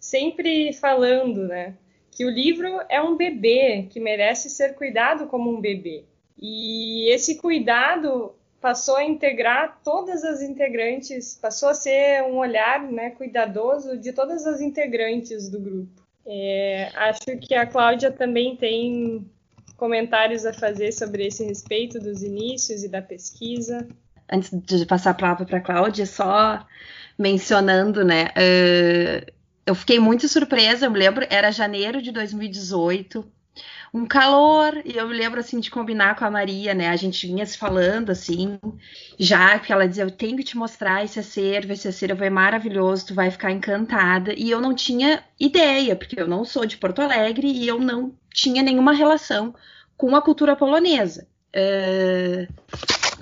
sempre 0.00 0.72
falando, 0.72 1.46
né, 1.46 1.76
que 2.10 2.24
o 2.24 2.30
livro 2.30 2.80
é 2.88 3.00
um 3.00 3.16
bebê 3.16 3.86
que 3.88 4.00
merece 4.00 4.50
ser 4.50 4.74
cuidado 4.74 5.28
como 5.28 5.56
um 5.56 5.60
bebê. 5.60 6.02
E 6.36 7.08
esse 7.12 7.36
cuidado 7.36 8.34
passou 8.60 8.96
a 8.96 9.04
integrar 9.04 9.78
todas 9.84 10.24
as 10.24 10.42
integrantes, 10.42 11.38
passou 11.40 11.68
a 11.68 11.74
ser 11.74 12.22
um 12.24 12.36
olhar 12.36 12.82
né, 12.82 13.10
cuidadoso 13.10 13.96
de 13.96 14.12
todas 14.12 14.46
as 14.46 14.60
integrantes 14.60 15.48
do 15.48 15.60
grupo. 15.60 16.02
É, 16.26 16.90
acho 16.94 17.38
que 17.40 17.54
a 17.54 17.66
Cláudia 17.66 18.10
também 18.10 18.56
tem 18.56 19.26
comentários 19.76 20.44
a 20.44 20.52
fazer 20.52 20.92
sobre 20.92 21.26
esse 21.26 21.44
respeito 21.44 21.98
dos 22.00 22.22
inícios 22.22 22.82
e 22.82 22.88
da 22.88 23.00
pesquisa. 23.00 23.86
Antes 24.30 24.50
de 24.52 24.84
passar 24.84 25.10
a 25.10 25.14
palavra 25.14 25.46
para 25.46 25.58
a 25.58 25.62
Cláudia, 25.62 26.04
só 26.04 26.66
mencionando, 27.16 28.04
né? 28.04 28.26
Uh, 28.36 29.32
eu 29.64 29.74
fiquei 29.74 29.98
muito 29.98 30.28
surpresa, 30.28 30.86
eu 30.86 30.90
me 30.90 30.98
lembro, 30.98 31.26
era 31.30 31.50
janeiro 31.50 32.02
de 32.02 32.10
2018 32.10 33.24
um 33.92 34.06
calor, 34.06 34.80
e 34.84 34.96
eu 34.96 35.08
me 35.08 35.14
lembro 35.14 35.40
assim 35.40 35.60
de 35.60 35.70
combinar 35.70 36.16
com 36.16 36.24
a 36.24 36.30
Maria, 36.30 36.74
né? 36.74 36.88
A 36.88 36.96
gente 36.96 37.26
vinha 37.26 37.44
se 37.46 37.56
falando 37.56 38.10
assim, 38.10 38.58
já 39.18 39.58
que 39.58 39.72
ela 39.72 39.88
dizia: 39.88 40.04
Eu 40.04 40.10
tenho 40.10 40.36
que 40.36 40.44
te 40.44 40.56
mostrar 40.56 41.04
esse 41.04 41.18
acervo, 41.18 41.72
esse 41.72 41.88
acervo 41.88 42.24
é 42.24 42.30
maravilhoso, 42.30 43.06
tu 43.06 43.14
vai 43.14 43.30
ficar 43.30 43.50
encantada. 43.50 44.32
E 44.36 44.50
eu 44.50 44.60
não 44.60 44.74
tinha 44.74 45.22
ideia, 45.38 45.96
porque 45.96 46.20
eu 46.20 46.28
não 46.28 46.44
sou 46.44 46.66
de 46.66 46.76
Porto 46.76 47.00
Alegre 47.00 47.48
e 47.48 47.66
eu 47.66 47.78
não 47.78 48.12
tinha 48.32 48.62
nenhuma 48.62 48.92
relação 48.92 49.54
com 49.96 50.14
a 50.14 50.22
cultura 50.22 50.54
polonesa. 50.54 51.26
Uh, 51.48 52.46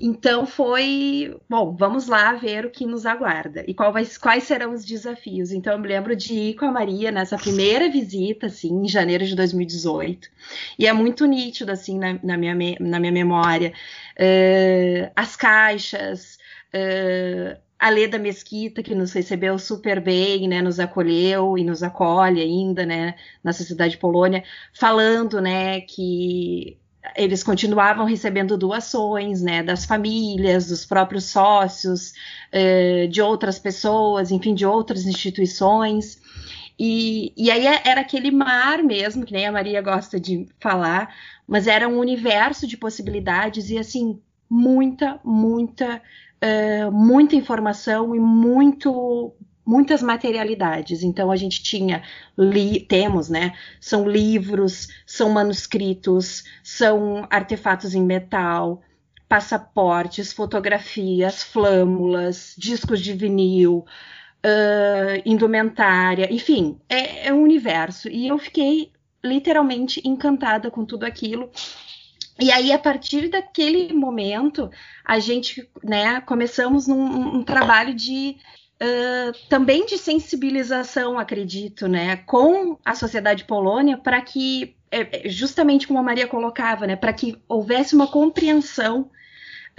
Então 0.00 0.44
foi, 0.44 1.36
bom, 1.48 1.74
vamos 1.74 2.06
lá 2.06 2.32
ver 2.34 2.66
o 2.66 2.70
que 2.70 2.86
nos 2.86 3.06
aguarda 3.06 3.64
e 3.66 3.74
vai, 3.74 4.04
quais 4.20 4.44
serão 4.44 4.72
os 4.72 4.84
desafios. 4.84 5.52
Então 5.52 5.72
eu 5.72 5.78
me 5.78 5.88
lembro 5.88 6.14
de 6.14 6.34
ir 6.34 6.54
com 6.54 6.66
a 6.66 6.72
Maria 6.72 7.10
nessa 7.10 7.36
primeira 7.38 7.88
visita, 7.88 8.46
assim, 8.46 8.68
em 8.68 8.88
janeiro 8.88 9.24
de 9.24 9.34
2018, 9.34 10.28
e 10.78 10.86
é 10.86 10.92
muito 10.92 11.24
nítido, 11.24 11.72
assim, 11.72 11.98
na, 11.98 12.18
na 12.22 12.36
minha, 12.36 12.54
na 12.78 13.00
minha 13.00 13.12
memória, 13.12 13.72
uh, 14.18 15.10
as 15.16 15.34
caixas, 15.34 16.38
uh, 16.74 17.58
a 17.78 17.90
Leda 17.90 18.18
Mesquita, 18.18 18.82
que 18.82 18.94
nos 18.94 19.12
recebeu 19.12 19.58
super 19.58 20.00
bem, 20.00 20.48
né, 20.48 20.62
nos 20.62 20.80
acolheu 20.80 21.56
e 21.58 21.64
nos 21.64 21.82
acolhe 21.82 22.40
ainda, 22.40 22.84
né, 22.86 23.14
na 23.42 23.52
Sociedade 23.52 23.96
Polônia, 23.98 24.44
falando, 24.72 25.40
né, 25.40 25.80
que 25.82 26.78
eles 27.14 27.42
continuavam 27.42 28.04
recebendo 28.04 28.56
doações, 28.56 29.42
né, 29.42 29.62
das 29.62 29.84
famílias, 29.84 30.68
dos 30.68 30.84
próprios 30.84 31.24
sócios, 31.24 32.12
eh, 32.50 33.06
de 33.08 33.20
outras 33.20 33.58
pessoas, 33.58 34.30
enfim, 34.30 34.54
de 34.54 34.66
outras 34.66 35.04
instituições. 35.06 36.20
E, 36.78 37.32
e 37.36 37.50
aí 37.50 37.66
é, 37.66 37.82
era 37.84 38.00
aquele 38.00 38.30
mar 38.30 38.82
mesmo, 38.82 39.24
que 39.24 39.32
nem 39.32 39.46
a 39.46 39.52
Maria 39.52 39.80
gosta 39.80 40.20
de 40.20 40.46
falar, 40.60 41.14
mas 41.46 41.66
era 41.66 41.88
um 41.88 41.98
universo 41.98 42.66
de 42.66 42.76
possibilidades 42.76 43.70
e, 43.70 43.78
assim, 43.78 44.20
muita, 44.48 45.18
muita, 45.24 46.02
uh, 46.42 46.92
muita 46.92 47.36
informação 47.36 48.14
e 48.14 48.20
muito 48.20 49.34
muitas 49.66 50.00
materialidades. 50.00 51.02
Então 51.02 51.30
a 51.30 51.36
gente 51.36 51.62
tinha 51.62 52.02
li, 52.38 52.80
temos, 52.80 53.28
né? 53.28 53.52
São 53.80 54.08
livros, 54.08 54.88
são 55.04 55.30
manuscritos, 55.30 56.44
são 56.62 57.26
artefatos 57.28 57.94
em 57.94 58.02
metal, 58.02 58.80
passaportes, 59.28 60.32
fotografias, 60.32 61.42
flâmulas, 61.42 62.54
discos 62.56 63.00
de 63.00 63.12
vinil, 63.12 63.84
uh, 64.44 65.22
indumentária, 65.24 66.32
enfim, 66.32 66.78
é, 66.88 67.28
é 67.28 67.34
um 67.34 67.42
universo. 67.42 68.08
E 68.08 68.28
eu 68.28 68.38
fiquei 68.38 68.92
literalmente 69.24 70.00
encantada 70.04 70.70
com 70.70 70.84
tudo 70.84 71.04
aquilo. 71.04 71.50
E 72.38 72.52
aí, 72.52 72.70
a 72.70 72.78
partir 72.78 73.28
daquele 73.28 73.92
momento, 73.94 74.70
a 75.04 75.18
gente, 75.18 75.68
né, 75.82 76.20
começamos 76.20 76.86
num 76.86 77.38
um 77.38 77.42
trabalho 77.42 77.94
de 77.94 78.36
Uh, 78.82 79.32
também 79.48 79.86
de 79.86 79.96
sensibilização, 79.96 81.18
acredito, 81.18 81.88
né, 81.88 82.16
com 82.18 82.78
a 82.84 82.94
sociedade 82.94 83.44
polônia, 83.44 83.96
para 83.96 84.20
que, 84.20 84.76
é, 84.90 85.26
é, 85.26 85.28
justamente 85.30 85.86
como 85.86 85.98
a 85.98 86.02
Maria 86.02 86.26
colocava, 86.26 86.86
né, 86.86 86.94
para 86.94 87.10
que 87.14 87.40
houvesse 87.48 87.94
uma 87.94 88.06
compreensão, 88.06 89.10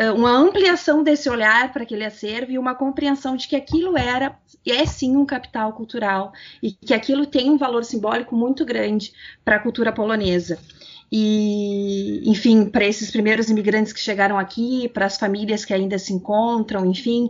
uh, 0.02 0.16
uma 0.16 0.32
ampliação 0.32 1.04
desse 1.04 1.30
olhar 1.30 1.72
para 1.72 1.84
aquele 1.84 2.06
acervo 2.06 2.52
e 2.52 2.58
uma 2.58 2.74
compreensão 2.74 3.36
de 3.36 3.48
que 3.48 3.56
aquilo 3.56 3.96
era, 3.96 4.36
é 4.66 4.84
sim 4.88 5.16
um 5.16 5.28
capital 5.28 5.74
cultural 5.74 6.34
e 6.62 6.72
que 6.72 6.94
aquilo 6.94 7.28
tem 7.28 7.52
um 7.52 7.58
valor 7.58 7.86
simbólico 7.86 8.36
muito 8.36 8.66
grande 8.66 9.14
para 9.46 9.58
a 9.58 9.60
cultura 9.60 9.92
polonesa 9.92 10.58
e, 11.12 12.22
enfim, 12.30 12.66
para 12.66 12.86
esses 12.86 13.10
primeiros 13.12 13.50
imigrantes 13.50 13.94
que 13.94 14.00
chegaram 14.00 14.38
aqui, 14.38 14.90
para 14.90 15.06
as 15.06 15.18
famílias 15.18 15.64
que 15.64 15.74
ainda 15.74 15.98
se 15.98 16.14
encontram, 16.14 16.86
enfim, 16.86 17.30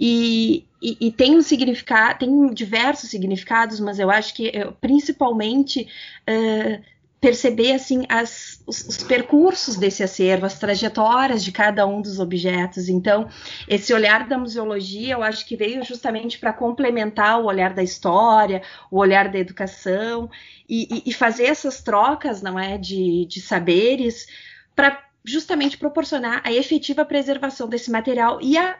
e, 0.00 0.64
e, 0.80 0.96
e, 1.00 1.12
tem 1.12 1.36
um 1.36 1.42
significado, 1.42 2.20
tem 2.20 2.54
diversos 2.54 3.10
significados, 3.10 3.80
mas 3.80 3.98
eu 3.98 4.10
acho 4.10 4.34
que 4.34 4.48
eh, 4.48 4.72
principalmente 4.80 5.86
uh, 6.28 6.82
perceber 7.20 7.72
assim 7.72 8.04
as, 8.08 8.62
os, 8.66 8.80
os, 8.86 9.02
percursos 9.02 9.76
desse 9.76 10.02
acervo, 10.02 10.46
as 10.46 10.58
trajetórias 10.58 11.42
de 11.42 11.50
cada 11.50 11.86
um 11.86 12.00
dos 12.00 12.20
objetos. 12.20 12.88
Então, 12.88 13.28
esse 13.66 13.92
olhar 13.92 14.28
da 14.28 14.38
museologia, 14.38 15.14
eu 15.14 15.22
acho 15.22 15.44
que 15.46 15.56
veio 15.56 15.84
justamente 15.84 16.38
para 16.38 16.52
complementar 16.52 17.40
o 17.40 17.46
olhar 17.46 17.74
da 17.74 17.82
história, 17.82 18.62
o 18.90 18.98
olhar 18.98 19.28
da 19.28 19.38
educação 19.38 20.30
e, 20.68 21.02
e 21.04 21.12
fazer 21.12 21.46
essas 21.46 21.82
trocas, 21.82 22.40
não 22.40 22.58
é, 22.58 22.78
de, 22.78 23.26
de 23.26 23.40
saberes 23.40 24.26
para 24.76 25.02
justamente 25.24 25.76
proporcionar 25.76 26.40
a 26.44 26.52
efetiva 26.52 27.04
preservação 27.04 27.68
desse 27.68 27.90
material 27.90 28.38
e 28.40 28.56
a 28.56 28.78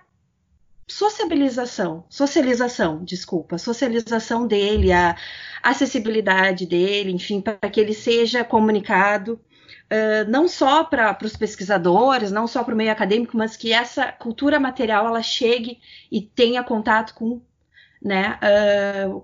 sociabilização, 0.89 2.05
socialização, 2.09 3.05
desculpa, 3.05 3.59
socialização 3.59 4.47
dele, 4.47 4.91
a 4.91 5.15
acessibilidade 5.63 6.67
dele, 6.67 7.13
enfim, 7.13 7.41
para 7.41 7.59
que 7.71 7.79
ele 7.79 7.93
seja 7.93 8.43
comunicado 8.43 9.35
uh, 9.35 10.31
não 10.31 10.49
só 10.49 10.83
para 10.85 11.17
os 11.23 11.37
pesquisadores, 11.37 12.33
não 12.33 12.47
só 12.47 12.65
para 12.65 12.75
o 12.75 12.77
meio 12.77 12.91
acadêmico, 12.91 13.37
mas 13.37 13.57
que 13.57 13.73
essa 13.73 14.11
cultura 14.13 14.59
material 14.59 15.07
ela 15.07 15.23
chegue 15.23 15.79
e 16.11 16.23
tenha 16.23 16.65
contato 16.65 17.15
com 17.15 17.43
né, 18.03 18.39
uh, 19.07 19.23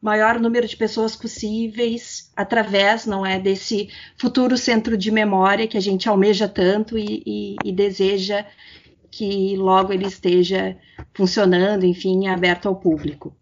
maior 0.00 0.38
número 0.38 0.66
de 0.66 0.76
pessoas 0.76 1.16
possíveis 1.16 2.30
através, 2.36 3.06
não 3.06 3.24
é, 3.24 3.38
desse 3.38 3.88
futuro 4.18 4.56
centro 4.58 4.96
de 4.96 5.10
memória 5.10 5.66
que 5.66 5.78
a 5.78 5.80
gente 5.80 6.08
almeja 6.08 6.48
tanto 6.48 6.98
e, 6.98 7.22
e, 7.26 7.56
e 7.64 7.72
deseja 7.72 8.44
que 9.16 9.56
logo 9.56 9.94
ele 9.94 10.06
esteja 10.06 10.76
funcionando, 11.14 11.86
enfim, 11.86 12.26
aberto 12.28 12.68
ao 12.68 12.76
público. 12.76 13.34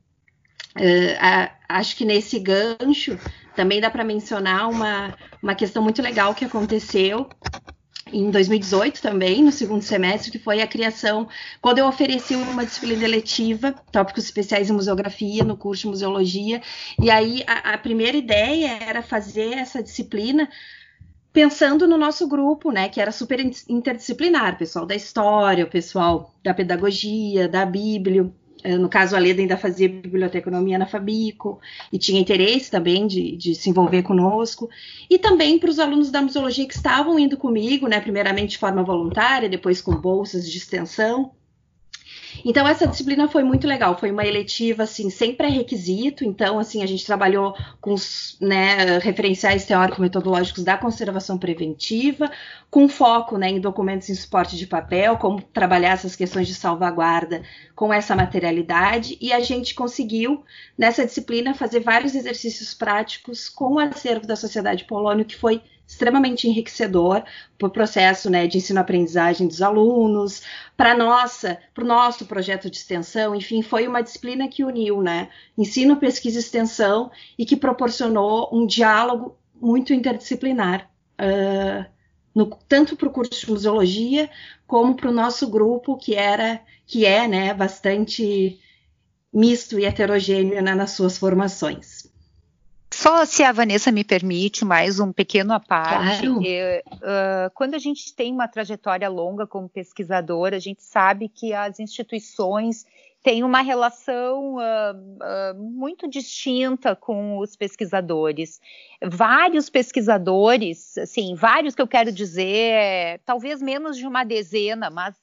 Uh, 0.77 1.19
a, 1.19 1.51
acho 1.69 1.97
que 1.97 2.05
nesse 2.05 2.39
gancho 2.39 3.19
também 3.57 3.81
dá 3.81 3.91
para 3.91 4.05
mencionar 4.05 4.71
uma, 4.71 5.17
uma 5.43 5.55
questão 5.55 5.83
muito 5.83 6.01
legal 6.01 6.33
que 6.33 6.45
aconteceu 6.45 7.29
em 8.13 8.31
2018 8.31 9.03
também, 9.03 9.43
no 9.43 9.51
segundo 9.51 9.83
semestre, 9.83 10.31
que 10.31 10.39
foi 10.39 10.63
a 10.63 10.67
criação, 10.67 11.29
quando 11.61 11.79
eu 11.79 11.87
ofereci 11.87 12.37
uma 12.37 12.65
disciplina 12.65 13.03
eletiva, 13.03 13.75
tópicos 13.91 14.25
especiais 14.25 14.71
em 14.71 14.73
museografia, 14.73 15.43
no 15.43 15.57
curso 15.57 15.83
de 15.83 15.89
museologia, 15.89 16.63
e 17.01 17.11
aí 17.11 17.43
a, 17.49 17.75
a 17.75 17.79
primeira 17.79 18.17
ideia 18.17 18.79
era 18.81 19.03
fazer 19.03 19.55
essa 19.55 19.83
disciplina 19.83 20.49
pensando 21.35 21.89
no 21.89 21.99
nosso 21.99 22.29
grupo, 22.29 22.71
né, 22.71 22.89
que 22.89 23.01
era 23.01 23.11
super 23.11 23.41
interdisciplinar, 23.69 24.57
pessoal 24.57 24.87
da 24.87 24.95
história, 24.95 25.65
o 25.65 25.69
pessoal 25.69 26.33
da 26.45 26.55
pedagogia, 26.55 27.49
da 27.49 27.67
Bíblia, 27.67 28.33
eh, 28.63 28.79
no 28.79 28.89
caso 28.89 29.17
a 29.17 29.19
Leda 29.19 29.41
ainda 29.41 29.57
fazia 29.57 29.89
biblioteconomia 29.89 30.79
na 30.79 30.87
Fabico 30.87 31.61
e 31.93 31.99
tinha 31.99 32.21
interesse 32.21 32.71
também 32.71 33.09
de, 33.09 33.37
de 33.37 33.53
se 33.53 33.69
envolver 33.69 34.05
conosco, 34.05 34.71
e 35.11 35.19
também 35.19 35.59
para 35.59 35.71
os 35.71 35.81
alunos 35.81 36.09
da 36.13 36.23
museologia 36.23 36.69
que 36.69 36.75
estavam 36.77 37.19
indo 37.19 37.37
comigo, 37.37 37.89
né, 37.89 38.01
primeiramente 38.01 38.51
de 38.51 38.59
forma 38.59 38.85
voluntária, 38.85 39.49
depois 39.49 39.81
com 39.81 39.93
bolsas 39.97 40.49
de 40.49 40.57
extensão, 40.57 41.33
então 42.45 42.67
essa 42.67 42.87
disciplina 42.87 43.29
foi 43.29 43.45
muito 43.45 43.67
legal, 43.67 43.99
foi 43.99 44.11
uma 44.11 44.25
eletiva 44.25 44.85
assim 44.85 45.11
sem 45.11 45.35
pré-requisito, 45.35 46.25
então 46.25 46.59
assim 46.59 46.83
a 46.83 46.87
gente 46.87 47.05
trabalhou 47.05 47.55
com 47.81 47.93
os 47.93 48.37
né, 48.41 48.99
referenciais 48.99 49.67
teórico-metodológicos 49.67 50.65
da 50.65 50.79
conservação 50.79 51.37
preventiva, 51.37 52.31
com 52.71 52.89
foco 52.89 53.37
né, 53.37 53.51
em 53.51 53.61
documentos 53.61 54.09
em 54.09 54.15
suporte 54.15 54.57
de 54.57 54.67
papel, 54.67 55.17
como 55.19 55.41
trabalhar 55.41 55.93
essas 55.93 56.17
questões 56.17 56.49
de 56.49 56.55
salvaguarda 56.55 57.43
com 57.75 57.93
essa 57.93 58.17
materialidade, 58.17 59.19
e 59.21 59.33
a 59.33 59.41
gente 59.41 59.75
conseguiu 59.75 60.45
nessa 60.77 61.05
disciplina 61.05 61.55
fazer 61.55 61.81
vários 61.81 62.15
exercícios 62.15 62.73
práticos 62.73 63.49
com 63.49 63.75
o 63.75 63.79
acervo 63.79 64.27
da 64.27 64.37
Sociedade 64.37 64.85
Polônio, 64.85 65.25
que 65.25 65.37
foi 65.37 65.63
extremamente 65.87 66.49
enriquecedor 66.49 67.23
para 67.59 67.69
o 67.69 67.71
processo 67.71 68.31
né, 68.31 68.47
de 68.47 68.59
ensino-aprendizagem 68.59 69.47
dos 69.47 69.61
alunos, 69.63 70.43
para 70.77 70.97
nossa, 70.97 71.59
para 71.75 71.85
o 71.85 71.87
nosso 71.87 72.27
projeto 72.27 72.71
de 72.71 72.77
extensão, 72.77 73.35
enfim, 73.35 73.63
foi 73.63 73.87
uma 73.87 74.03
disciplina 74.03 74.49
que 74.49 74.65
uniu, 74.65 75.03
né, 75.03 75.29
ensino, 75.57 75.97
pesquisa 75.97 76.39
e 76.39 76.41
extensão 76.41 77.11
e 77.39 77.45
que 77.45 77.57
proporcionou 77.57 78.49
um 78.53 78.67
diálogo 78.67 79.37
muito 79.55 79.93
interdisciplinar, 79.93 80.91
uh, 81.21 81.85
no, 82.35 82.47
tanto 82.69 82.97
para 82.97 83.09
o 83.09 83.13
curso 83.13 83.47
de 83.47 83.51
museologia 83.51 84.29
como 84.67 84.95
para 84.97 85.11
o 85.11 85.15
nosso 85.15 85.49
grupo 85.49 85.97
que 85.97 86.15
era, 86.15 86.61
que 86.87 87.07
é, 87.07 87.29
né, 87.29 87.55
bastante 87.55 88.59
misto 89.33 89.79
e 89.79 89.85
heterogêneo 89.85 90.63
né, 90.63 90.75
nas 90.75 90.93
suas 90.93 91.19
formações. 91.19 91.94
Só 93.05 93.27
se 93.27 93.43
a 93.43 93.53
Vanessa 93.53 93.93
me 93.93 94.03
permite 94.03 94.65
mais 94.65 94.99
um 94.99 95.13
pequeno 95.13 95.53
à 95.53 95.61
parte. 95.61 96.23
Claro. 96.23 96.41
uh, 96.41 97.51
quando 97.53 97.75
a 97.75 97.79
gente 97.79 98.15
tem 98.15 98.33
uma 98.33 98.49
trajetória 98.49 99.11
longa 99.11 99.47
como 99.47 99.69
pesquisadora, 99.69 100.57
a 100.57 100.59
gente 100.59 100.83
sabe 100.83 101.29
que 101.29 101.53
as 101.53 101.79
instituições 101.79 102.87
têm 103.23 103.45
uma 103.45 103.61
relação 103.61 104.55
uh, 104.55 104.59
uh, 104.97 105.55
muito 105.55 106.09
distinta 106.09 106.97
com 106.97 107.37
os 107.37 107.55
pesquisadores. 107.55 108.59
Vários 109.03 109.69
pesquisadores, 109.69 110.97
assim, 110.97 111.35
vários 111.35 111.75
que 111.75 111.83
eu 111.83 111.87
quero 111.87 112.11
dizer, 112.11 113.21
talvez 113.27 113.61
menos 113.61 113.99
de 113.99 114.07
uma 114.07 114.25
dezena, 114.25 114.89
mas 114.89 115.15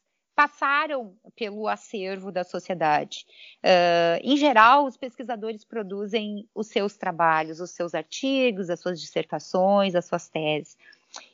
passaram 0.41 1.15
pelo 1.35 1.67
acervo 1.67 2.31
da 2.31 2.43
sociedade. 2.43 3.27
Uh, 3.63 4.17
em 4.23 4.35
geral, 4.35 4.85
os 4.87 4.97
pesquisadores 4.97 5.63
produzem 5.63 6.49
os 6.55 6.65
seus 6.65 6.97
trabalhos, 6.97 7.59
os 7.59 7.69
seus 7.69 7.93
artigos, 7.93 8.71
as 8.71 8.79
suas 8.79 8.99
dissertações, 8.99 9.93
as 9.93 10.05
suas 10.05 10.29
teses. 10.29 10.75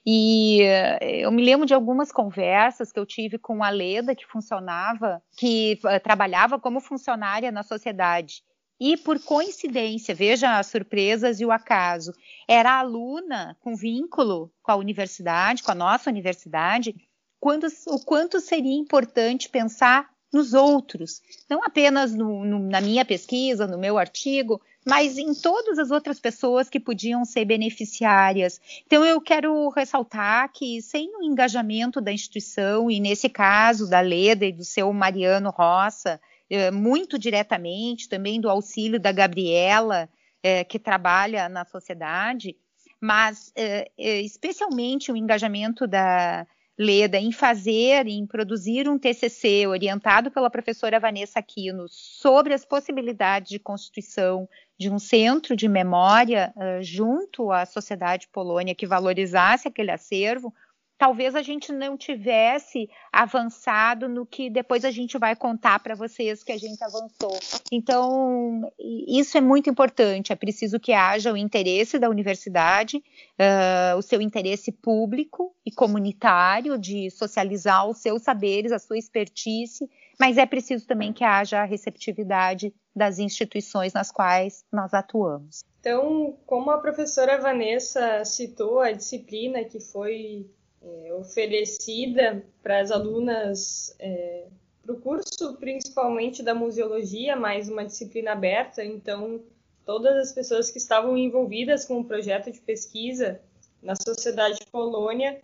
E 0.06 0.62
eh, 0.62 1.20
eu 1.22 1.32
me 1.32 1.41
lembro 1.41 1.65
de 1.65 1.74
algumas 1.74 2.12
conversas 2.12 2.91
que 2.91 3.00
eu 3.00 3.06
tive 3.06 3.38
com 3.38 3.63
a 3.63 3.70
Leda, 3.70 4.15
que 4.15 4.26
funcionava, 4.26 5.22
que 5.38 5.80
uh, 5.86 6.04
trabalhava 6.04 6.60
como 6.60 6.82
funcionária 6.82 7.52
na 7.52 7.63
sociedade. 7.63 8.43
E 8.80 8.98
por 8.98 9.24
coincidência, 9.24 10.13
veja 10.13 10.58
as 10.58 10.67
surpresas 10.67 11.39
e 11.39 11.46
o 11.46 11.52
acaso, 11.52 12.12
era 12.48 12.78
aluna 12.78 13.56
com 13.62 13.76
vínculo 13.76 14.52
com 14.62 14.72
a 14.72 14.76
universidade, 14.76 15.63
com 15.63 15.72
a 15.72 15.76
nossa 15.76 16.10
universidade, 16.10 16.93
o 17.41 18.00
quanto 18.00 18.39
seria 18.39 18.76
importante 18.76 19.50
pensar 19.50 20.10
nos 20.32 20.54
outros, 20.54 21.21
não 21.50 21.63
apenas 21.63 22.13
no, 22.13 22.43
no, 22.43 22.60
na 22.60 22.82
minha 22.82 23.06
pesquisa, 23.06 23.65
no 23.65 23.78
meu 23.78 23.97
artigo, 23.97 24.62
mas 24.86 25.17
em 25.17 25.34
todas 25.34 25.80
as 25.80 25.91
outras 25.91 26.19
pessoas 26.19 26.69
que 26.69 26.80
podiam 26.80 27.23
ser 27.26 27.45
beneficiárias. 27.45 28.60
Então, 28.86 29.06
eu 29.06 29.19
quero 29.21 29.69
ressaltar 29.69 30.52
que, 30.52 30.82
sem 30.82 31.15
o 31.17 31.23
engajamento 31.23 32.02
da 32.02 32.12
instituição, 32.12 32.89
e 32.89 33.00
nesse 33.00 33.30
caso 33.30 33.89
da 33.89 34.00
Leda 34.00 34.45
e 34.45 34.52
do 34.52 34.63
seu 34.63 34.91
Mariano 34.91 35.50
Roça, 35.50 36.19
eh, 36.50 36.71
muito 36.71 37.17
diretamente, 37.17 38.08
também 38.10 38.39
do 38.39 38.50
auxílio 38.50 39.00
da 39.00 39.12
Gabriela, 39.12 40.10
eh, 40.43 40.63
que 40.63 40.80
trabalha 40.80 41.50
na 41.50 41.65
sociedade, 41.65 42.56
mas 43.00 43.52
eh, 43.56 43.91
especialmente 43.97 45.12
o 45.12 45.17
engajamento 45.17 45.86
da, 45.86 46.47
Leda 46.78 47.18
em 47.18 47.32
fazer, 47.32 48.06
em 48.06 48.26
produzir 48.26 48.88
um 48.88 49.00
TCC 49.00 49.66
orientado 49.66 50.30
pela 50.30 50.50
professora 50.50 51.00
Vanessa 51.00 51.40
Aquino 51.40 51.88
sobre 51.90 52.54
as 52.54 52.63
possibilidades 52.63 53.50
de 53.50 53.58
constituição 53.58 54.48
de 54.78 54.90
um 54.90 55.00
centro 55.00 55.56
de 55.56 55.68
memória 55.68 56.54
uh, 56.56 56.84
junto 56.84 57.52
à 57.52 57.66
sociedade 57.66 58.28
polônia 58.28 58.76
que 58.76 58.86
valorizasse 58.86 59.68
aquele 59.68 59.90
acervo, 59.90 60.54
talvez 60.97 61.36
a 61.36 61.41
gente 61.41 61.71
não 61.71 61.95
tivesse 61.95 62.89
avançado 63.12 64.10
no 64.10 64.25
que 64.25 64.49
depois 64.49 64.83
a 64.83 64.91
gente 64.91 65.17
vai 65.17 65.36
contar 65.36 65.79
para 65.79 65.95
vocês 65.95 66.43
que 66.43 66.51
a 66.51 66.57
gente 66.57 66.83
avançou. 66.83 67.38
Então, 67.71 68.71
isso 68.79 69.38
é 69.38 69.41
muito 69.41 69.69
importante. 69.69 70.33
É 70.33 70.36
preciso 70.36 70.79
que 70.79 70.93
haja 70.93 71.31
o 71.31 71.38
interesse 71.38 71.99
da 71.99 72.10
universidade, 72.10 72.97
uh, 72.97 73.97
o 73.97 74.01
seu 74.01 74.21
interesse 74.21 74.71
público 74.71 75.55
e 75.65 75.71
comunitário 75.71 76.77
de 76.77 77.12
socializar 77.12 77.88
os 77.88 77.99
seus 77.99 78.23
saberes, 78.23 78.71
a 78.71 78.79
sua 78.79 78.97
expertise, 78.97 79.89
mas 80.19 80.38
é 80.38 80.45
preciso 80.45 80.88
também 80.88 81.13
que 81.13 81.23
haja 81.23 81.62
a 81.62 81.65
receptividade 81.65 82.73
das 82.95 83.19
instituições 83.19 83.93
nas 83.93 84.12
quais 84.12 84.65
nós 84.71 84.93
atuamos. 84.93 85.63
Então, 85.79 86.36
como 86.45 86.71
a 86.71 86.79
professora 86.79 87.39
Vanessa 87.39 88.25
citou 88.25 88.79
a 88.79 88.91
disciplina 88.91 89.63
que 89.63 89.79
foi 89.79 90.49
é, 90.88 91.13
oferecida 91.13 92.43
para 92.63 92.80
as 92.80 92.91
alunas 92.91 93.95
é, 94.00 94.45
para 94.88 94.93
o 94.93 95.02
curso, 95.02 95.58
principalmente 95.60 96.41
da 96.41 96.56
museologia, 96.56 97.36
mais 97.36 97.67
uma 97.67 97.84
disciplina 97.84 98.32
aberta, 98.32 98.86
então 98.86 99.41
todas 99.86 100.15
as 100.15 100.32
pessoas 100.32 100.71
que 100.71 100.78
estavam 100.78 101.17
envolvidas 101.17 101.84
com 101.84 102.00
o 102.00 102.06
projeto 102.06 102.50
de 102.52 102.62
pesquisa 102.62 103.41
na 103.82 103.95
Sociedade 103.95 104.60
Polônia 104.71 105.41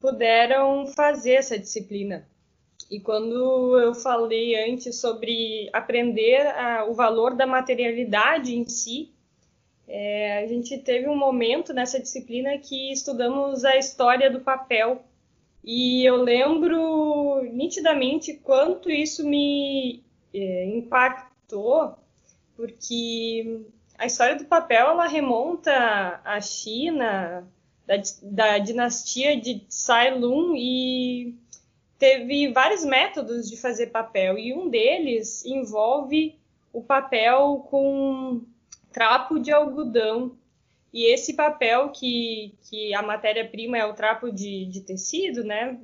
puderam 0.00 0.86
fazer 0.86 1.32
essa 1.32 1.58
disciplina. 1.58 2.28
E 2.90 3.00
quando 3.00 3.78
eu 3.78 3.94
falei 3.94 4.70
antes 4.70 4.96
sobre 4.96 5.68
aprender 5.72 6.46
a, 6.46 6.84
o 6.84 6.94
valor 6.94 7.34
da 7.34 7.46
materialidade 7.46 8.54
em 8.54 8.68
si, 8.68 9.12
é, 9.88 10.44
a 10.44 10.46
gente 10.46 10.76
teve 10.78 11.08
um 11.08 11.16
momento 11.16 11.72
nessa 11.72 11.98
disciplina 11.98 12.58
que 12.58 12.92
estudamos 12.92 13.64
a 13.64 13.78
história 13.78 14.30
do 14.30 14.40
papel. 14.40 15.02
E 15.64 16.04
eu 16.04 16.16
lembro 16.16 17.42
nitidamente 17.52 18.34
quanto 18.34 18.90
isso 18.90 19.26
me 19.26 20.02
é, 20.32 20.66
impactou, 20.66 21.96
porque 22.54 23.62
a 23.96 24.04
história 24.04 24.36
do 24.36 24.44
papel 24.44 24.88
ela 24.88 25.08
remonta 25.08 26.20
à 26.22 26.38
China, 26.40 27.48
da, 27.86 27.96
da 28.22 28.58
dinastia 28.58 29.40
de 29.40 29.60
Tsai 29.60 30.16
Lun, 30.16 30.54
e 30.54 31.34
teve 31.98 32.52
vários 32.52 32.84
métodos 32.84 33.48
de 33.48 33.56
fazer 33.56 33.86
papel, 33.86 34.38
e 34.38 34.52
um 34.52 34.68
deles 34.68 35.44
envolve 35.46 36.38
o 36.72 36.82
papel 36.82 37.66
com 37.70 38.42
trapo 38.98 39.38
de 39.38 39.52
algodão. 39.52 40.36
E 40.92 41.04
esse 41.04 41.34
papel 41.34 41.90
que, 41.90 42.52
que 42.68 42.92
a 42.92 43.00
matéria-prima 43.00 43.78
é 43.78 43.84
o 43.86 43.94
trapo 43.94 44.32
de, 44.32 44.64
de 44.64 44.80
tecido, 44.80 45.44
né? 45.44 45.78